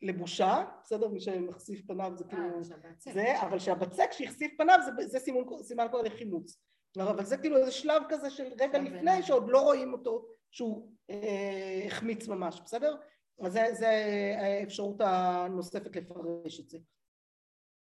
לבושה, 0.03 0.65
בסדר? 0.83 1.09
מי 1.09 1.21
שמחשיף 1.21 1.87
פניו 1.87 2.13
זה 2.17 2.25
כאילו 2.25 2.59
אה, 2.59 2.65
שהבצק. 2.65 3.13
זה, 3.13 3.43
אבל 3.43 3.59
שהבצק 3.59 4.13
שהחשיף 4.13 4.53
פניו 4.59 4.79
זה, 5.01 5.19
סימן 5.63 5.89
קוד 5.91 6.07
לחימוץ. 6.07 6.59
אבל 6.97 7.25
זה 7.25 7.37
כאילו 7.37 7.57
איזה 7.57 7.71
שלב 7.71 8.03
כזה 8.09 8.31
של 8.31 8.53
רגע 8.61 8.79
לפני. 8.79 9.23
שעוד 9.23 9.49
לא 9.49 9.61
רואים 9.61 9.93
אותו 9.93 10.27
שהוא 10.51 10.93
אה, 11.11 11.83
החמיץ 11.87 12.29
ממש, 12.29 12.61
בסדר? 12.65 12.97
אז 13.41 13.53
זה, 13.53 13.67
זה 13.73 13.91
האפשרות 14.39 14.97
הנוספת 15.01 15.97
לפרש 15.97 16.61
את 16.61 16.71
זה. 16.71 16.79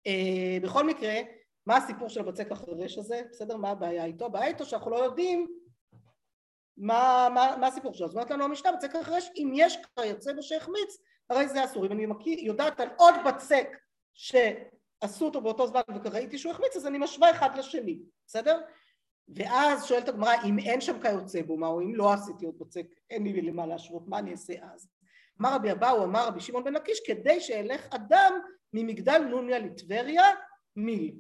אה, 0.08 0.58
בכל 0.64 0.88
מקרה, 0.88 1.14
מה 1.66 1.78
הסיפור 1.78 2.10
של 2.10 2.20
הבצק 2.20 2.52
החרש 2.52 2.98
הזה? 2.98 3.22
בסדר? 3.32 3.58
מה 3.58 3.70
הבעיה 3.70 4.06
איתו? 4.06 4.26
הבעיה 4.26 4.48
איתו 4.48 4.66
שאנחנו 4.66 4.92
לא 4.92 4.98
יודעים 4.98 5.48
מה, 6.78 7.28
מה, 7.34 7.56
מה 7.60 7.68
הסיפור 7.68 7.94
שלו. 7.94 8.08
אז 8.08 8.14
אומרת 8.14 8.32
לנו 8.32 8.44
המשנה, 8.44 8.72
בצק 8.72 8.96
החרש, 8.96 9.30
אם 9.36 9.52
יש 9.56 9.78
כיוצא 10.00 10.34
בו 10.34 10.44
שהחמיץ, 10.44 10.98
הרי 11.30 11.50
זה 11.50 11.66
אסור. 11.66 11.86
אם 11.86 11.92
אני 11.92 12.06
מכיר, 12.06 12.40
יודעת 12.40 12.80
על 12.80 12.90
עוד 12.98 13.16
בצק 13.26 13.68
שעשו 14.14 15.26
אותו 15.26 15.42
באותו 15.42 15.68
זמן 15.68 15.82
וראיתי 16.04 16.38
שהוא 16.38 16.52
החמיץ, 16.52 16.76
אז 16.76 16.88
אני 16.88 16.98
משווה 16.98 17.32
אחד 17.32 17.58
לשני, 17.58 18.00
בסדר? 18.28 18.62
ואז 19.30 19.86
שואלת 19.86 20.10
הגמרא, 20.10 20.34
אם 20.46 20.60
אין 20.60 20.82
שם 20.82 21.02
כיוצא 21.02 21.42
בו, 21.42 21.58
מה, 21.58 21.68
או 21.68 21.82
אם 21.82 21.96
לא 21.96 22.14
עשיתי 22.14 22.46
עוד 22.46 22.60
בצק, 22.60 22.86
אין 23.10 23.24
לי 23.24 23.42
למה 23.42 23.66
להשוות, 23.66 24.08
מה 24.08 24.20
אני 24.20 24.32
אעשה 24.32 24.54
אז? 24.74 24.88
אמר 25.42 25.56
רבי 25.56 25.72
אבאו, 25.72 26.04
אמר 26.04 26.28
רבי 26.28 26.42
שמעון 26.42 26.64
בן 26.64 26.74
לקיש, 26.74 27.00
כדי 27.06 27.42
שאלך 27.42 27.88
אדם 27.90 28.34
ממגדל 28.74 29.20
נוניה 29.30 29.60
לטבריה, 29.60 30.24
מיל. 30.76 31.16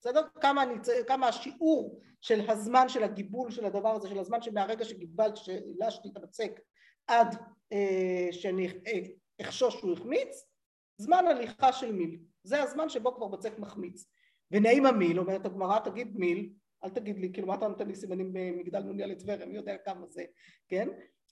בסדר? 0.00 0.22
כמה, 0.40 0.62
אני, 0.62 0.74
כמה 1.06 1.28
השיעור 1.28 2.00
של 2.20 2.50
הזמן 2.50 2.88
של 2.88 3.02
הגיבול 3.02 3.50
של 3.50 3.64
הדבר 3.64 3.96
הזה, 3.96 4.08
של 4.08 4.18
הזמן 4.18 4.42
שמהרגע 4.42 4.84
שגיבלתי, 4.84 5.40
שהילשתי 5.40 6.08
את 6.08 6.16
הבצק, 6.16 6.60
עד 7.06 7.36
אה, 7.72 8.28
שאני 8.30 8.68
אה, 8.86 9.00
אחשוש 9.40 9.74
שהוא 9.76 9.92
החמיץ, 9.92 10.44
זמן 10.96 11.24
הליכה 11.26 11.72
של 11.72 11.92
מיל. 11.92 12.18
זה 12.42 12.62
הזמן 12.62 12.88
שבו 12.88 13.14
כבר 13.14 13.28
בצק 13.28 13.58
מחמיץ. 13.58 14.04
ונעים 14.50 14.86
המיל, 14.86 15.18
אומרת 15.18 15.46
הגמרא, 15.46 15.78
תגיד 15.78 16.16
מיל, 16.16 16.50
אל 16.84 16.90
תגיד 16.90 17.18
לי, 17.18 17.32
כאילו 17.32 17.46
מה 17.48 17.54
אתה 17.54 17.68
נותן 17.68 17.88
לי 17.88 17.94
סימנים 17.94 18.32
במגדל 18.32 18.80
נוניה 18.80 19.06
לטבריה, 19.06 19.46
מי 19.46 19.56
יודע 19.56 19.76
כמה 19.76 20.06
זה, 20.06 20.24
כן? 20.68 20.88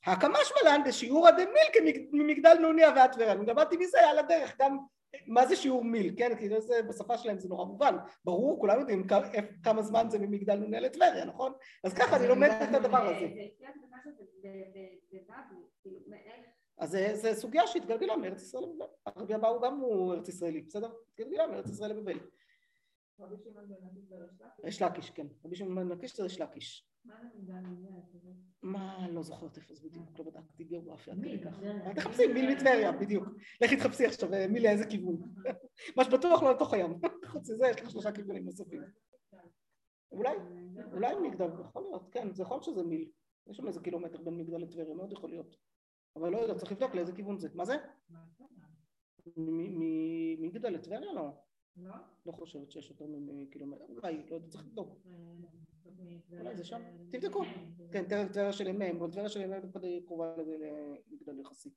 הקמש 0.06 0.52
מלן 0.62 0.80
דשיעורא 0.84 1.30
דמיל 1.30 1.96
ממגדל 2.12 2.58
נוניה 2.60 2.90
ועד 2.96 3.12
טבריה. 3.12 3.32
אני 3.32 3.46
למדתי 3.46 3.76
מזה 3.76 4.10
על 4.10 4.18
הדרך, 4.18 4.56
גם 4.60 4.78
מה 5.26 5.46
זה 5.46 5.56
שיעור 5.56 5.84
מיל, 5.84 6.14
כן? 6.18 6.36
כי 6.38 6.48
זה, 6.60 6.82
בשפה 6.88 7.18
שלהם 7.18 7.38
זה 7.38 7.48
נורא 7.48 7.64
מובן. 7.64 7.96
ברור, 8.24 8.60
כולם 8.60 8.80
יודעים 8.80 9.06
כמה, 9.62 9.82
זמן 9.82 10.06
זה 10.10 10.18
ממגדל 10.18 10.56
נוניה 10.56 10.80
לטבריה, 10.80 11.24
נכון? 11.24 11.52
אז 11.84 11.94
ככה 11.94 12.16
אני 12.16 12.28
לומדת 12.28 12.68
את 12.70 12.74
הדבר 12.74 13.06
הזה. 13.06 13.28
זה 13.34 13.42
אצלנו 13.56 13.82
זה 13.82 13.96
משהו 13.96 14.12
בבבלי, 15.12 15.66
כאילו, 15.82 15.98
איך 16.12 16.55
אז 16.78 16.90
זה 17.12 17.34
סוגיה 17.34 17.66
שהתגלגלה 17.66 18.16
מארץ 18.16 18.42
ישראל 18.42 18.62
לבבל. 18.62 18.86
הרבי 19.06 19.34
אבאו 19.34 19.60
גם 19.60 19.80
הוא 19.80 20.14
ארץ 20.14 20.28
ישראלי, 20.28 20.60
בסדר? 20.60 20.90
התגלגלה 21.12 21.46
מארץ 21.46 21.70
ישראל 21.70 21.90
לבבל. 21.90 22.18
יש 24.64 24.82
לקיש, 24.82 25.10
כן. 25.10 25.26
רבי 25.44 25.56
שמעון 25.56 25.76
בן 25.76 25.88
לקיש 25.88 26.16
זה 26.16 26.26
יש 26.26 26.40
לקיש. 26.40 26.88
מה, 28.62 29.04
אני 29.04 29.14
לא 29.14 29.22
זוכרת 29.22 29.56
איפה 29.56 29.74
זה 29.74 29.88
בדיוק, 29.88 30.18
לא 30.18 30.24
בדקתי 30.24 30.64
גיאוגרפיה. 30.64 31.14
תחפשי, 31.94 32.26
מיל 32.26 32.50
מטבריה, 32.54 32.92
בדיוק. 32.92 33.28
לכי 33.60 33.76
תחפשי 33.76 34.06
עכשיו 34.06 34.34
אה, 34.34 34.46
מיל 34.48 34.62
לאיזה 34.62 34.86
כיוון. 34.86 35.16
מה 35.96 36.04
שבטוח 36.04 36.42
לא 36.42 36.50
לתוך 36.50 36.72
הים. 36.72 36.98
חוץ 37.32 37.50
מזה 37.50 37.66
יש 37.66 37.80
לך 37.80 37.90
שלושה 37.90 38.12
כיוונים 38.12 38.44
נוספים. 38.44 38.82
אולי, 40.12 40.36
אולי 40.92 41.14
מגדל, 41.22 41.48
יכול 41.60 41.82
להיות, 41.82 42.08
כן, 42.12 42.34
זה 42.34 42.42
יכול 42.42 42.54
להיות 42.54 42.64
שזה 42.64 42.82
מיל. 42.82 43.10
יש 43.46 43.56
שם 43.56 43.66
איזה 43.66 43.80
קילומטר 43.80 44.22
בין 44.22 44.34
מגדל 44.38 44.58
לטבריה, 44.58 44.94
מאוד 44.94 45.12
יכול 45.12 45.30
להיות. 45.30 45.56
אבל 46.16 46.32
לא 46.32 46.38
יודע, 46.38 46.54
צריך 46.54 46.72
לבדוק 46.72 46.94
לאיזה 46.94 47.12
כיוון 47.12 47.38
זה. 47.38 47.48
מה 47.54 47.64
זה? 47.64 47.76
מגדל 50.38 50.68
לטבריה? 50.68 51.12
לא. 51.12 51.30
לא 52.26 52.32
חושבת 52.32 52.70
שיש 52.70 52.90
יותר 52.90 53.04
מקילומטר. 53.08 53.84
אולי, 53.88 54.22
לא 54.30 54.34
יודע, 54.34 54.48
צריך 54.48 54.64
לבדוק. 54.66 54.98
אולי 56.40 56.56
זה 56.56 56.64
שם? 56.64 56.80
תבדקו. 57.12 57.42
כן, 57.92 58.04
טבריה- 58.28 58.52
של 58.52 58.66
ימיהם, 58.66 58.96
אבל 58.96 59.10
טבריה 59.10 59.28
של 59.28 59.40
ימיהם 59.40 59.62
דווקא 59.62 59.78
די 59.78 60.02
קרובה 60.06 60.34
למגדל 60.36 61.40
יחסית. 61.40 61.72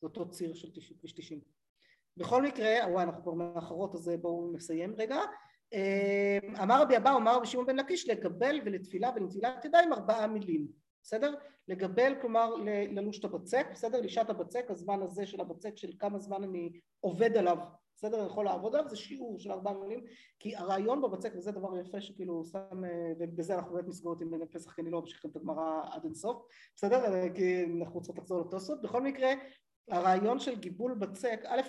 זה 0.00 0.06
אותו 0.06 0.30
ציר 0.30 0.54
של 0.54 0.70
90 0.72 0.98
כביש 0.98 1.12
90. 1.12 1.40
בכל 2.16 2.42
מקרה, 2.42 2.70
וואי, 2.90 3.04
אנחנו 3.04 3.22
כבר 3.22 3.32
מאחרות, 3.34 3.94
אז 3.94 4.10
בואו 4.20 4.52
נסיים 4.52 4.94
רגע. 4.98 5.16
אה, 5.74 6.38
אמר 6.62 6.82
רבי 6.82 6.96
אבאו, 6.96 7.16
אמר 7.16 7.36
רבי 7.36 7.46
שמעון 7.46 7.66
בן 7.66 7.76
לקיש, 7.76 8.08
לקבל 8.08 8.56
ולתפילה 8.64 9.10
ולנטילת 9.16 9.64
ידיים 9.64 9.92
ארבעה 9.92 10.26
מילים, 10.26 10.68
בסדר? 11.02 11.34
לגבל, 11.68 12.14
כלומר 12.20 12.54
ללוש 12.90 13.18
את 13.18 13.24
הבצק, 13.24 13.66
בסדר? 13.72 14.00
לישת 14.00 14.30
הבצק, 14.30 14.66
הזמן 14.68 15.02
הזה 15.02 15.26
של 15.26 15.40
הבצק, 15.40 15.76
של 15.76 15.92
כמה 15.98 16.18
זמן 16.18 16.42
אני 16.42 16.70
עובד 17.00 17.36
עליו, 17.36 17.58
בסדר? 17.96 18.18
אני 18.18 18.26
יכול 18.26 18.44
לעבוד 18.44 18.74
עליו, 18.74 18.88
זה 18.88 18.96
שיעור 18.96 19.38
של 19.38 19.52
ארבעה 19.52 19.74
מילים, 19.74 20.04
כי 20.38 20.56
הרעיון 20.56 21.02
בבצק, 21.02 21.32
וזה 21.36 21.52
דבר 21.52 21.78
יפה 21.78 22.00
שכאילו 22.00 22.44
שם, 22.44 22.84
אה, 22.84 23.12
ובזה 23.18 23.54
אנחנו 23.54 23.74
באמת 23.74 23.88
נסגור 23.88 24.12
אותי 24.12 24.24
בין 24.24 24.46
פסח, 24.46 24.72
כי 24.72 24.82
אני 24.82 24.90
לא 24.90 24.98
אמשיך 24.98 25.26
את 25.26 25.36
הגמרא 25.36 25.82
עד 25.90 26.04
אינסוף, 26.04 26.46
בסדר? 26.76 27.14
אה, 27.14 27.34
כי 27.34 27.64
אנחנו 27.64 27.94
רוצות 27.94 28.18
לחזור 28.18 28.40
לתוספות. 28.40 28.82
בכל 28.82 29.02
מקרה, 29.02 29.28
הרעיון 29.90 30.38
של 30.38 30.58
גיבול 30.58 30.94
בצק, 30.94 31.40
א', 31.46 31.60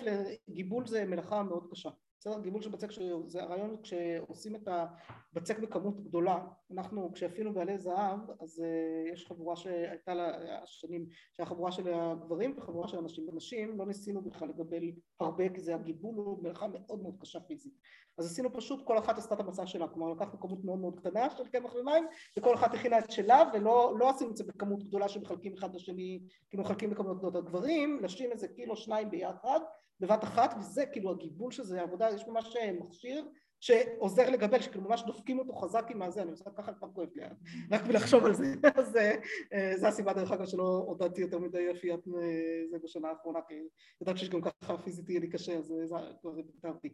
גיבול 0.50 0.86
זה 0.86 1.04
מלאכה 1.04 1.42
מאוד 1.42 1.66
קשה. 1.70 1.90
בסדר? 2.26 2.40
גיבול 2.40 2.62
של 2.62 2.70
בצק, 2.70 2.88
זה 3.26 3.42
הרעיון 3.42 3.76
כשעושים 3.82 4.56
את 4.56 4.68
הבצק 4.68 5.58
בכמות 5.58 6.00
גדולה. 6.00 6.46
אנחנו, 6.70 7.12
כשאפינו 7.12 7.54
בעלי 7.54 7.78
זהב, 7.78 8.20
אז 8.40 8.62
uh, 8.62 9.12
יש 9.12 9.26
חבורה 9.26 9.56
שהייתה 9.56 10.14
לה 10.14 10.58
השנים, 10.62 11.06
שהיה 11.32 11.46
חבורה 11.46 11.72
של 11.72 11.94
הגברים 11.94 12.54
וחבורה 12.56 12.88
של 12.88 12.98
הנשים. 12.98 13.28
ונשים 13.28 13.78
לא 13.78 13.86
ניסינו 13.86 14.22
בכלל 14.22 14.48
לגבל 14.48 14.82
הרבה, 15.20 15.48
כי 15.48 15.60
זה 15.60 15.74
הגיבול 15.74 16.14
הוא 16.16 16.42
מלאכה 16.42 16.66
מאוד 16.68 17.02
מאוד 17.02 17.14
קשה 17.20 17.40
פיזית. 17.40 17.74
אז 18.18 18.26
עשינו 18.26 18.52
פשוט, 18.52 18.86
כל 18.86 18.98
אחת 18.98 19.18
עשתה 19.18 19.34
את 19.34 19.40
המסע 19.40 19.66
שלה, 19.66 19.88
כלומר 19.88 20.12
לקחנו 20.12 20.40
כמות 20.40 20.64
מאוד 20.64 20.78
מאוד 20.78 21.00
קטנה 21.00 21.30
של 21.30 21.48
קמח 21.48 21.74
ומים, 21.74 22.04
וכל 22.38 22.54
אחת 22.54 22.74
הכינה 22.74 22.98
את 22.98 23.10
שלה, 23.10 23.50
ולא 23.54 23.94
לא 23.98 24.10
עשינו 24.10 24.30
את 24.30 24.36
זה 24.36 24.44
בכמות 24.44 24.84
גדולה 24.84 25.08
שמחלקים 25.08 25.54
אחד 25.54 25.74
לשני, 25.74 26.20
כאילו 26.50 26.62
מחלקים 26.62 26.90
בכמות 26.90 27.18
גדולות. 27.18 27.36
הגברים, 27.36 27.98
נשים 28.02 28.32
איזה 28.32 28.48
קילו 28.48 28.76
שניים 28.76 29.10
ביחד, 29.10 29.60
בבת 30.00 30.24
אחת, 30.24 30.54
וזה 30.58 30.86
כאילו 30.86 31.10
הגיבול 31.10 31.52
שזה 31.52 31.82
עבודה, 31.82 32.13
יש 32.14 32.26
ממש 32.26 32.56
מכשיר 32.80 33.28
שעוזר 33.60 34.30
לגבל, 34.30 34.60
שכאילו 34.60 34.84
ממש 34.88 35.02
דופקים 35.06 35.38
אותו 35.38 35.54
חזק 35.54 35.86
עם 35.90 36.02
הזה, 36.02 36.22
אני 36.22 36.30
עושה 36.30 36.50
ככה 36.56 36.72
כבר 36.72 36.88
כואב 36.94 37.08
לי, 37.14 37.22
רק 37.70 37.86
מלחשוב 37.86 38.24
על 38.24 38.34
זה, 38.34 38.44
אז 38.80 38.96
אה, 38.96 39.72
זה 39.76 39.88
הסיבה 39.88 40.12
דרך 40.12 40.32
אגב 40.32 40.46
שלא 40.46 40.84
עודדתי 40.86 41.20
יותר 41.20 41.38
מדי 41.38 41.70
אפיית 41.70 42.00
אה, 42.08 42.62
זה 42.70 42.78
בשנה 42.84 43.08
האחרונה, 43.08 43.38
כי 43.48 43.54
יודעת 44.00 44.18
שיש 44.18 44.28
גם 44.28 44.40
ככה 44.40 44.78
פיזית 44.78 45.08
יהיה 45.10 45.20
לי 45.20 45.28
קשה, 45.28 45.58
אז 45.58 45.74
זה 45.84 45.96
כבר 46.20 46.30
ויתרתי. 46.30 46.88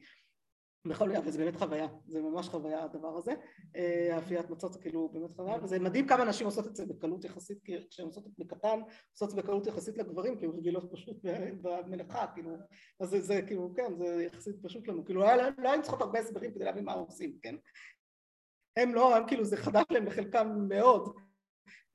בכל 0.84 1.08
מקרה, 1.08 1.18
אבל 1.18 1.30
זה 1.30 1.38
באמת 1.38 1.56
חוויה, 1.56 1.86
זה 2.06 2.22
ממש 2.22 2.48
חוויה 2.48 2.84
הדבר 2.84 3.18
הזה, 3.18 3.32
אה, 3.76 4.18
אפיית 4.18 4.50
מצות 4.50 4.72
זה 4.72 4.78
כאילו 4.78 5.08
באמת 5.08 5.32
חוויה, 5.32 5.56
וזה 5.62 5.78
מדהים 5.78 6.06
כמה 6.06 6.24
נשים 6.24 6.46
עושות 6.46 6.66
את 6.66 6.76
זה 6.76 6.86
בקלות 6.86 7.24
יחסית, 7.24 7.58
כי 7.64 7.76
כשהן 7.90 8.06
עושות 8.06 8.26
את 8.26 8.32
זה 8.36 8.44
בקטן, 8.44 8.80
עושות 9.12 9.28
את 9.28 9.30
זה 9.30 9.42
בקלות 9.42 9.66
יחסית 9.66 9.98
לגברים, 9.98 10.38
כי 10.38 10.44
הן 10.44 10.50
רגילות 10.50 10.92
פשוט 10.92 11.16
במלאכה, 11.62 12.26
כאילו, 12.34 12.50
אז 13.00 13.08
זה, 13.10 13.20
זה 13.20 13.42
כאילו, 13.46 13.72
כן, 13.76 13.94
זה 13.98 14.22
יחסית 14.22 14.56
פשוט 14.62 14.88
לנו, 14.88 15.04
כאילו, 15.04 15.20
לא, 15.20 15.36
לא 15.58 15.68
היינו 15.68 15.82
צריכות 15.82 16.00
הרבה 16.00 16.18
הסברים 16.18 16.54
כדי 16.54 16.64
להבין 16.64 16.84
מה 16.84 16.92
עושים, 16.92 17.38
כן? 17.42 17.54
הם 18.76 18.94
לא, 18.94 19.16
הם 19.16 19.26
כאילו, 19.26 19.44
זה 19.44 19.56
חדש 19.56 19.84
להם 19.90 20.06
לחלקם 20.06 20.66
מאוד, 20.68 21.14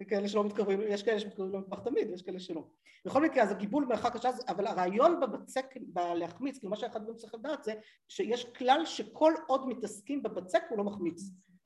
כאלה 0.04 0.28
שלא 0.28 0.44
מתקרבים, 0.44 0.82
יש 0.82 1.04
כאלה 1.04 1.20
שמתקרבים 1.20 1.54
למטבח 1.54 1.80
תמיד, 1.80 2.10
יש 2.10 2.22
כאלה 2.22 2.40
שלא. 2.40 2.64
בכל 3.06 3.24
מקרה, 3.24 3.44
אז 3.44 3.52
הגיבול 3.52 3.86
מרחק 3.86 4.14
קשה, 4.14 4.30
אבל 4.48 4.68
הרעיון 4.68 5.20
בבצק, 5.20 5.66
בלהחמיץ, 5.82 6.58
כאילו 6.58 6.70
מה 6.70 6.76
שאחד 6.76 6.96
הדברים 6.96 7.18
צריך 7.18 7.34
לדעת 7.36 7.64
זה 7.64 7.74
שיש 8.08 8.46
כלל 8.46 8.86
שכל 8.86 9.34
עוד 9.48 9.68
מתעסקים 9.68 10.24
בבצק 10.24 10.64
הוא 10.70 10.78
לא 10.78 10.84
מחמיץ. 10.84 11.22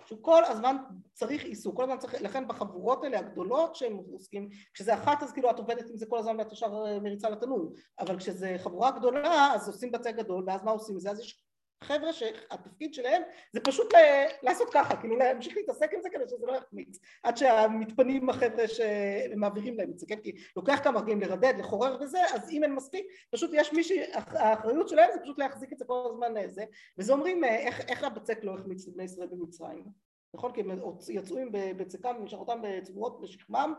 שהוא 0.05 0.23
כל 0.23 0.43
הזמן 0.43 0.75
צריך 1.13 1.43
עיסוק, 1.43 1.75
כל 1.75 1.83
הזמן 1.83 1.97
צריך, 1.97 2.21
לכן 2.21 2.47
בחבורות 2.47 3.03
האלה 3.03 3.19
הגדולות 3.19 3.75
שהם 3.75 3.97
עוסקים, 4.11 4.49
כשזה 4.73 4.93
אחת 4.93 5.23
אז 5.23 5.31
כאילו 5.31 5.49
את 5.49 5.59
עובדת 5.59 5.89
עם 5.89 5.97
זה 5.97 6.05
כל 6.05 6.17
הזמן 6.17 6.35
ואת 6.37 6.51
ישר 6.51 6.99
מריצה 7.01 7.29
לתנור, 7.29 7.73
אבל 7.99 8.17
כשזה 8.17 8.55
חבורה 8.57 8.91
גדולה 8.91 9.53
אז 9.53 9.67
עושים 9.67 9.91
בצק 9.91 10.15
גדול 10.15 10.43
ואז 10.47 10.63
מה 10.63 10.71
עושים 10.71 10.95
עם 10.95 10.99
זה? 10.99 11.11
אז 11.11 11.19
יש 11.19 11.43
חבר'ה 11.83 12.13
שהתפקיד 12.13 12.93
שלהם 12.93 13.21
זה 13.53 13.59
פשוט 13.59 13.93
ל- 13.93 14.25
לעשות 14.43 14.67
ככה, 14.73 14.97
כאילו 14.97 15.17
להמשיך 15.17 15.57
להתעסק 15.57 15.93
עם 15.93 16.01
זה 16.01 16.09
כדי 16.09 16.23
שזה 16.27 16.45
לא 16.45 16.53
יחמיץ, 16.53 16.99
עד 17.23 17.37
שהמתפנים 17.37 18.29
החבר'ה 18.29 18.63
שמעבירים 18.67 19.77
להם 19.77 19.91
את 19.91 19.99
זה, 19.99 20.05
כן? 20.09 20.19
כי 20.23 20.31
לוקח 20.55 20.79
כמה 20.83 20.99
רגעים 20.99 21.21
לרדד, 21.21 21.53
לחורר 21.59 21.97
וזה, 22.01 22.19
אז 22.35 22.49
אם 22.49 22.63
אין 22.63 22.75
מספיק, 22.75 23.05
פשוט 23.31 23.51
יש 23.53 23.73
מישהי, 23.73 23.99
האחריות 24.13 24.89
שלהם 24.89 25.09
זה 25.13 25.19
פשוט 25.23 25.39
להחזיק 25.39 25.73
את 25.73 25.77
זה 25.77 25.85
כל 25.85 26.07
הזמן 26.09 26.33
לזה, 26.33 26.63
וזה 26.97 27.13
אומרים 27.13 27.43
אה, 27.43 27.55
איך, 27.55 27.81
איך 27.81 28.03
הבצק 28.03 28.43
לא 28.43 28.55
החמיץ 28.55 28.87
לבני 28.87 29.03
ישראל 29.03 29.27
במצרים, 29.27 29.85
נכון? 30.33 30.51
כי 30.51 30.61
הם 30.61 30.71
יצאו 31.09 31.37
עם 31.37 31.49
בצקם 31.51 32.15
ונשארותם 32.19 32.61
בצבועות 32.63 33.21
בשכמם, 33.21 33.73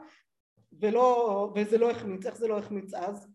ולא, 0.80 1.53
וזה 1.57 1.78
לא 1.78 1.90
החמיץ, 1.90 2.26
איך 2.26 2.36
זה 2.36 2.48
לא 2.48 2.59
החמיץ 2.59 2.94
אז? 2.94 3.28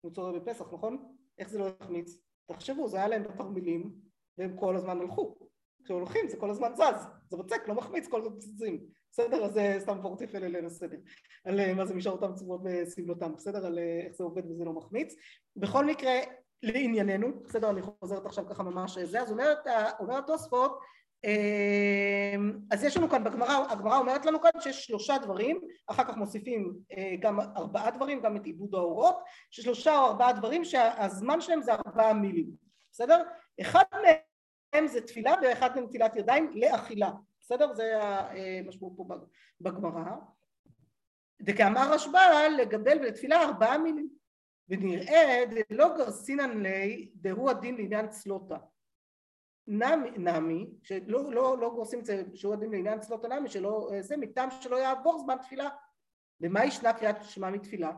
הוא 0.00 0.12
צורר 0.12 0.38
בפסח, 0.38 0.72
נכון? 0.72 1.14
איך 1.38 1.48
זה 1.48 1.58
לא 1.58 1.68
החמיץ? 1.80 2.18
תחשבו, 2.46 2.88
זה 2.88 2.96
היה 2.96 3.08
להם 3.08 3.22
בתרמילים, 3.22 4.05
והם 4.38 4.56
כל 4.56 4.76
הזמן 4.76 5.00
הלכו. 5.00 5.36
כשהולכים 5.84 6.28
זה 6.28 6.36
כל 6.36 6.50
הזמן 6.50 6.72
זז, 6.74 7.06
זה 7.30 7.36
בצק, 7.36 7.68
לא 7.68 7.74
מחמיץ 7.74 8.08
כל 8.08 8.20
הזמן 8.20 8.40
זזים. 8.40 8.80
בסדר? 9.12 9.44
אז 9.44 9.52
זה 9.52 9.76
סתם 9.78 9.98
פורטיף 10.02 10.34
אלה 10.34 10.48
ליל 10.48 10.66
הסדר. 10.66 10.96
על 11.44 11.60
אה, 11.60 11.74
מה 11.74 11.86
זה 11.86 11.94
משאר 11.94 12.12
אותם 12.12 12.34
צורות 12.34 12.60
בסבלותם, 12.64 13.34
בסדר? 13.34 13.66
על 13.66 13.78
אה, 13.78 14.00
איך 14.06 14.12
זה 14.16 14.24
עובד 14.24 14.50
וזה 14.50 14.64
לא 14.64 14.72
מחמיץ. 14.72 15.14
בכל 15.56 15.84
מקרה, 15.84 16.12
לענייננו, 16.62 17.28
בסדר? 17.44 17.70
אני 17.70 17.82
חוזרת 17.82 18.26
עכשיו 18.26 18.44
ככה 18.48 18.62
ממש 18.62 18.98
זה, 18.98 19.22
אז 19.22 19.30
אומרת, 19.30 19.58
אומר 20.00 20.18
התוספות, 20.18 20.78
אמ, 21.24 22.58
אז 22.70 22.84
יש 22.84 22.96
לנו 22.96 23.08
כאן 23.08 23.24
בגמרא, 23.24 23.66
הגמרא 23.68 23.98
אומרת 23.98 24.26
לנו 24.26 24.40
כאן 24.40 24.50
שיש 24.60 24.86
שלושה 24.86 25.18
דברים, 25.18 25.60
אחר 25.86 26.04
כך 26.04 26.16
מוסיפים 26.16 26.74
אה, 26.96 27.14
גם 27.20 27.40
ארבעה 27.40 27.90
דברים, 27.90 28.20
גם 28.20 28.36
את 28.36 28.44
עיבוד 28.44 28.74
האורות, 28.74 29.16
ששלושה 29.50 29.98
או 29.98 30.06
ארבעה 30.06 30.32
דברים 30.32 30.64
שהזמן 30.64 31.40
שלהם 31.40 31.62
זה 31.62 31.72
ארבעה 31.72 32.14
מילים, 32.14 32.50
בסדר? 32.92 33.22
אחד 33.60 33.84
מהם 33.92 34.86
זה 34.86 35.00
תפילה 35.00 35.34
ואחד 35.42 35.74
מהם 35.74 35.84
נטילת 35.84 36.16
ידיים 36.16 36.50
לאכילה, 36.54 37.10
בסדר? 37.40 37.74
זה 37.74 37.92
המשמעות 38.02 38.92
פה 38.96 39.04
בגמרא. 39.60 40.16
דכאמר 41.42 41.92
רשב"א 41.92 42.48
לגבל 42.58 42.98
ולתפילה 42.98 43.42
ארבעה 43.42 43.78
מילים. 43.78 44.08
ונראה 44.68 45.44
דלא 45.50 45.96
גרסינן 45.96 46.62
ליה 46.62 47.06
דהוא 47.14 47.50
הדין 47.50 47.76
לעניין 47.76 48.08
צלוטה 48.08 48.56
נמי, 49.66 50.10
נמי 50.10 50.70
שלא 50.82 51.32
לא, 51.32 51.58
לא 51.58 51.70
גורסים 51.70 51.98
את 51.98 52.04
זה 52.04 52.22
שהוא 52.34 52.54
הדין 52.54 52.70
לעניין 52.70 53.00
צלות 53.00 53.24
הנמי 53.24 53.48
שלא 53.48 53.90
זה 54.00 54.16
מטעם 54.16 54.50
שלא 54.50 54.76
יעבור 54.76 55.18
זמן 55.18 55.36
תפילה. 55.42 55.68
למה 56.40 56.64
ישנה 56.64 56.92
קריאת 56.92 57.16
שמע 57.22 57.50
מתפילה 57.50 57.92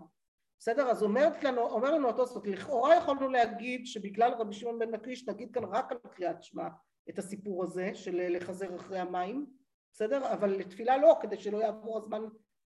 בסדר? 0.58 0.90
אז 0.90 1.02
אומרת 1.02 1.44
לנו, 1.44 1.60
אומר 1.60 1.90
לנו 1.90 2.08
התוספות 2.08 2.46
לכאורה 2.46 2.96
יכולנו 2.96 3.28
להגיד 3.28 3.86
שבגלל 3.86 4.32
רבי 4.32 4.54
שמעון 4.54 4.78
בן 4.78 4.90
מקיש 4.90 5.28
נגיד 5.28 5.54
כאן 5.54 5.64
רק 5.64 5.92
על 5.92 5.98
קריאת 6.10 6.42
שמע 6.42 6.68
את 7.08 7.18
הסיפור 7.18 7.64
הזה 7.64 7.90
של 7.94 8.36
לחזר 8.36 8.76
אחרי 8.76 8.98
המים 8.98 9.46
בסדר? 9.92 10.32
אבל 10.32 10.50
לתפילה 10.50 10.96
לא 10.96 11.18
כדי 11.20 11.36
שלא 11.36 11.58
יעבור 11.58 11.98
הזמן 11.98 12.22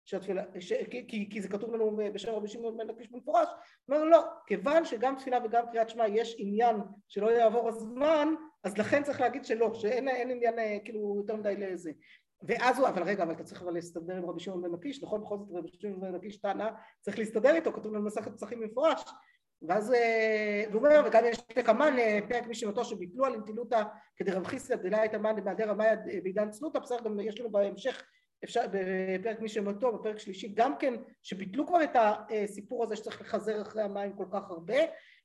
שהתפילה, 0.06 0.44
ש, 0.60 0.74
כי, 0.74 1.08
כי, 1.08 1.30
כי 1.32 1.42
זה 1.42 1.50
כתוב 1.50 1.74
לנו 1.74 1.98
בשם 2.14 2.32
רבי 2.32 2.48
שמעון 2.48 2.78
בן 2.78 2.88
לקיש 2.88 3.12
במפורש, 3.12 3.50
אומר 3.90 4.04
לא, 4.04 4.24
כיוון 4.48 4.86
שגם 4.86 5.16
תפילה 5.16 5.40
וגם 5.46 5.66
קריאת 5.72 5.90
שמע 5.90 6.08
יש 6.08 6.36
עניין 6.38 6.76
שלא 7.08 7.32
יעבור 7.32 7.70
הזמן, 7.70 8.28
אז 8.64 8.78
לכן 8.78 9.04
צריך 9.04 9.22
להגיד 9.22 9.46
שלא, 9.46 9.74
שאין 9.74 10.32
עניין 10.32 10.60
אה, 10.60 10.78
כאילו 10.86 11.16
יותר 11.18 11.36
מדי 11.36 11.56
לזה. 11.56 11.92
ואז 12.44 12.80
הוא, 12.80 12.88
אבל 12.88 13.04
רגע, 13.04 13.24
אבל 13.24 13.34
אתה 13.34 13.44
צריך 13.44 13.62
אבל 13.62 13.74
להסתדר 13.74 14.16
עם 14.16 14.30
רבי 14.30 14.40
שמעון 14.40 14.62
בן 14.62 14.72
לקיש, 14.72 15.04
נכון? 15.04 15.22
בכל 15.22 15.38
זאת 15.38 15.48
רבי 15.52 15.68
שמעון 15.82 16.02
בן 16.02 16.16
לקיש 16.16 16.38
טענה, 16.38 16.70
צריך 17.02 17.20
להסתדר 17.20 17.56
איתו, 17.56 17.74
כתוב 17.74 17.94
לנו 17.94 18.04
במסכת 18.04 18.34
פסחים 18.36 18.60
במפורש. 18.60 19.04
ואז 19.62 19.94
אה, 19.94 20.64
הוא 20.74 20.76
אומר, 20.76 21.04
וגם 21.06 21.26
יש 21.26 21.42
פרק 21.42 21.70
המן, 21.70 22.00
אה, 22.00 22.20
פרק 22.30 22.48
משמתו 22.48 22.86
שביטלו 22.86 23.26
על 23.26 23.34
אינטילותא 23.34 23.84
כדי 24.18 24.32
רב 24.32 24.48
חיסדא 24.48 24.76
דלה 24.76 25.06
את 25.06 25.14
המן 25.14 25.36
למהדר 25.36 25.70
המאיה 25.70 25.96
בעידן 26.24 26.50
צנותא, 26.50 26.80
בסדר, 26.80 27.04
גם 27.04 27.20
יש 27.20 27.40
לנו 27.40 27.52
בהמשך 27.52 28.04
אפשר, 28.44 28.62
בפרק 28.72 29.40
מי 29.40 29.50
שמותו, 29.50 29.98
בפרק 29.98 30.20
שלישי 30.20 30.48
גם 30.48 30.78
כן, 30.78 30.94
שביטלו 31.24 31.68
כבר 31.68 31.84
את 31.84 31.96
הסיפור 31.96 32.84
הזה 32.84 32.96
שצריך 32.96 33.22
לחזר 33.22 33.62
אחרי 33.62 33.84
המים 33.84 34.14
כל 34.14 34.26
כך 34.32 34.50
הרבה, 34.50 34.78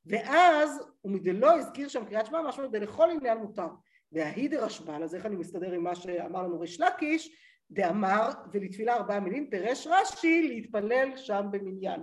ואז 0.06 0.82
ומדלא 1.04 1.52
הזכיר 1.52 1.88
שם 1.88 2.04
קריאת 2.04 2.26
שמע 2.26 2.42
משהו 2.42 2.64
ולכל 2.72 3.10
עניין 3.10 3.38
מותר. 3.38 3.68
וההידר 4.14 4.64
השב"ל, 4.64 5.02
אז 5.04 5.14
איך 5.14 5.26
אני 5.26 5.36
מסתדר 5.36 5.72
עם 5.72 5.84
מה 5.84 5.94
שאמר 5.94 6.42
לנו 6.42 6.60
ריש 6.60 6.80
לקיש, 6.80 7.36
דאמר 7.70 8.28
ולתפילה 8.52 8.96
ארבעה 8.96 9.20
מילים, 9.20 9.50
פירש 9.50 9.86
רש"י 9.86 10.48
להתפלל 10.48 11.16
שם 11.16 11.46
במניין. 11.50 12.00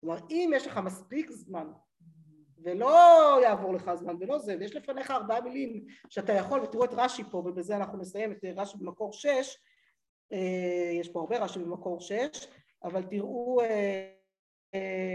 כלומר 0.00 0.18
אם 0.30 0.50
יש 0.54 0.66
לך 0.66 0.78
מספיק 0.78 1.30
זמן 1.30 1.66
ולא 2.58 3.38
יעבור 3.42 3.74
לך 3.74 3.90
זמן 3.94 4.14
ולא 4.20 4.38
זה, 4.38 4.56
ויש 4.60 4.76
לפניך 4.76 5.10
ארבעה 5.10 5.40
מילים 5.40 5.84
שאתה 6.08 6.32
יכול, 6.32 6.60
ותראו 6.60 6.84
את 6.84 6.90
רש"י 6.92 7.24
פה, 7.30 7.38
ובזה 7.38 7.76
אנחנו 7.76 7.98
נסיים 7.98 8.32
את 8.32 8.44
רש"י 8.56 8.78
במקור 8.78 9.12
שש, 9.12 9.58
אה, 10.32 10.90
יש 11.00 11.08
פה 11.08 11.20
הרבה 11.20 11.38
רש"י 11.38 11.58
במקור 11.58 12.00
שש, 12.00 12.48
אבל 12.84 13.02
תראו 13.02 13.60
אה, 13.60 14.10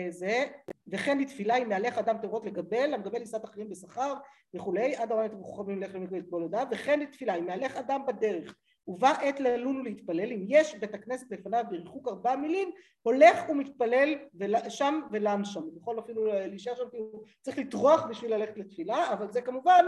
זה, 0.10 0.46
וכן 0.88 1.20
לתפילה 1.20 1.58
אם 1.58 1.70
מהלך 1.70 1.98
אדם 1.98 2.18
תורות 2.22 2.46
לגבל, 2.46 2.94
המגבל 2.94 3.20
עיסת 3.20 3.46
אחרים 3.46 3.70
בשכר 3.70 4.14
וכולי, 4.54 4.96
עד 4.96 5.12
הרעיון 5.12 5.32
אתם 5.32 5.44
חוכמים 5.44 5.82
ללכת 5.82 5.94
למקבל 5.94 6.20
את 6.20 6.30
בולדיו, 6.30 6.68
וכן 6.72 7.00
לתפילה 7.00 7.36
אם 7.36 7.46
מהלך 7.46 7.76
אדם 7.76 8.02
בדרך 8.08 8.56
ובא 8.88 9.10
עת 9.10 9.40
ללון 9.40 9.80
ולהתפלל, 9.80 10.32
אם 10.32 10.46
יש 10.48 10.76
בית 10.76 10.94
הכנסת 10.94 11.32
לפניו 11.32 11.64
בריחוק 11.70 12.08
ארבעה 12.08 12.36
מילים, 12.36 12.72
הולך 13.02 13.50
ומתפלל 13.50 14.16
שם 14.70 15.02
ולן 15.12 15.46
שם, 15.46 15.64
יכול 15.78 16.00
אפילו 16.00 16.26
להישאר 16.26 16.76
שם, 16.76 16.90
כאילו 16.90 17.24
צריך 17.42 17.58
לטרוח 17.58 18.06
בשביל 18.10 18.36
ללכת 18.36 18.58
לתפילה, 18.58 19.14
אבל 19.14 19.32
זה 19.32 19.42
כמובן 19.42 19.86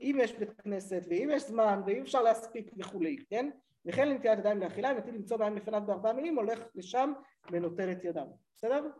אם 0.00 0.18
יש 0.20 0.32
בית 0.32 0.60
כנסת 0.60 1.02
ואם 1.08 1.30
יש 1.32 1.42
זמן 1.42 1.80
ואם 1.86 2.02
אפשר 2.02 2.22
להספיק 2.22 2.70
וכולי, 2.78 3.16
כן? 3.30 3.50
וכן 3.88 4.08
לנטילת 4.08 4.38
ידיים 4.38 4.58
לאכילה, 4.58 4.90
אם 4.90 4.96
נטיל 4.96 5.14
למצוא 5.14 5.36
בהם 5.36 5.56
לפניו 5.56 5.82
בארבעה 5.86 6.12
מילים, 6.12 6.36
הולך 6.36 6.58
לשם 6.74 7.12
ונוטל 7.50 7.92
את 7.92 8.04
ידם, 8.04 8.26
בסדר? 8.56 8.90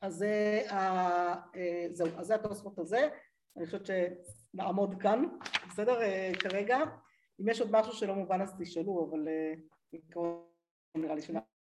אז 0.00 0.22
אה, 0.22 0.72
אה, 1.56 1.86
זהו, 1.90 2.08
אז 2.16 2.26
זה 2.26 2.34
התוספות 2.34 2.78
הזה, 2.78 3.08
אני 3.56 3.66
חושבת 3.66 3.86
שנעמוד 3.86 5.02
כאן, 5.02 5.24
בסדר? 5.68 6.02
אה, 6.02 6.32
כרגע, 6.40 6.78
אם 7.40 7.48
יש 7.48 7.60
עוד 7.60 7.70
משהו 7.72 7.92
שלא 7.92 8.14
מובן 8.14 8.40
אז 8.40 8.54
תשאלו, 8.58 9.08
אבל 9.10 9.28
נראה 10.94 11.14
לי 11.14 11.22
שנעמוד 11.22 11.59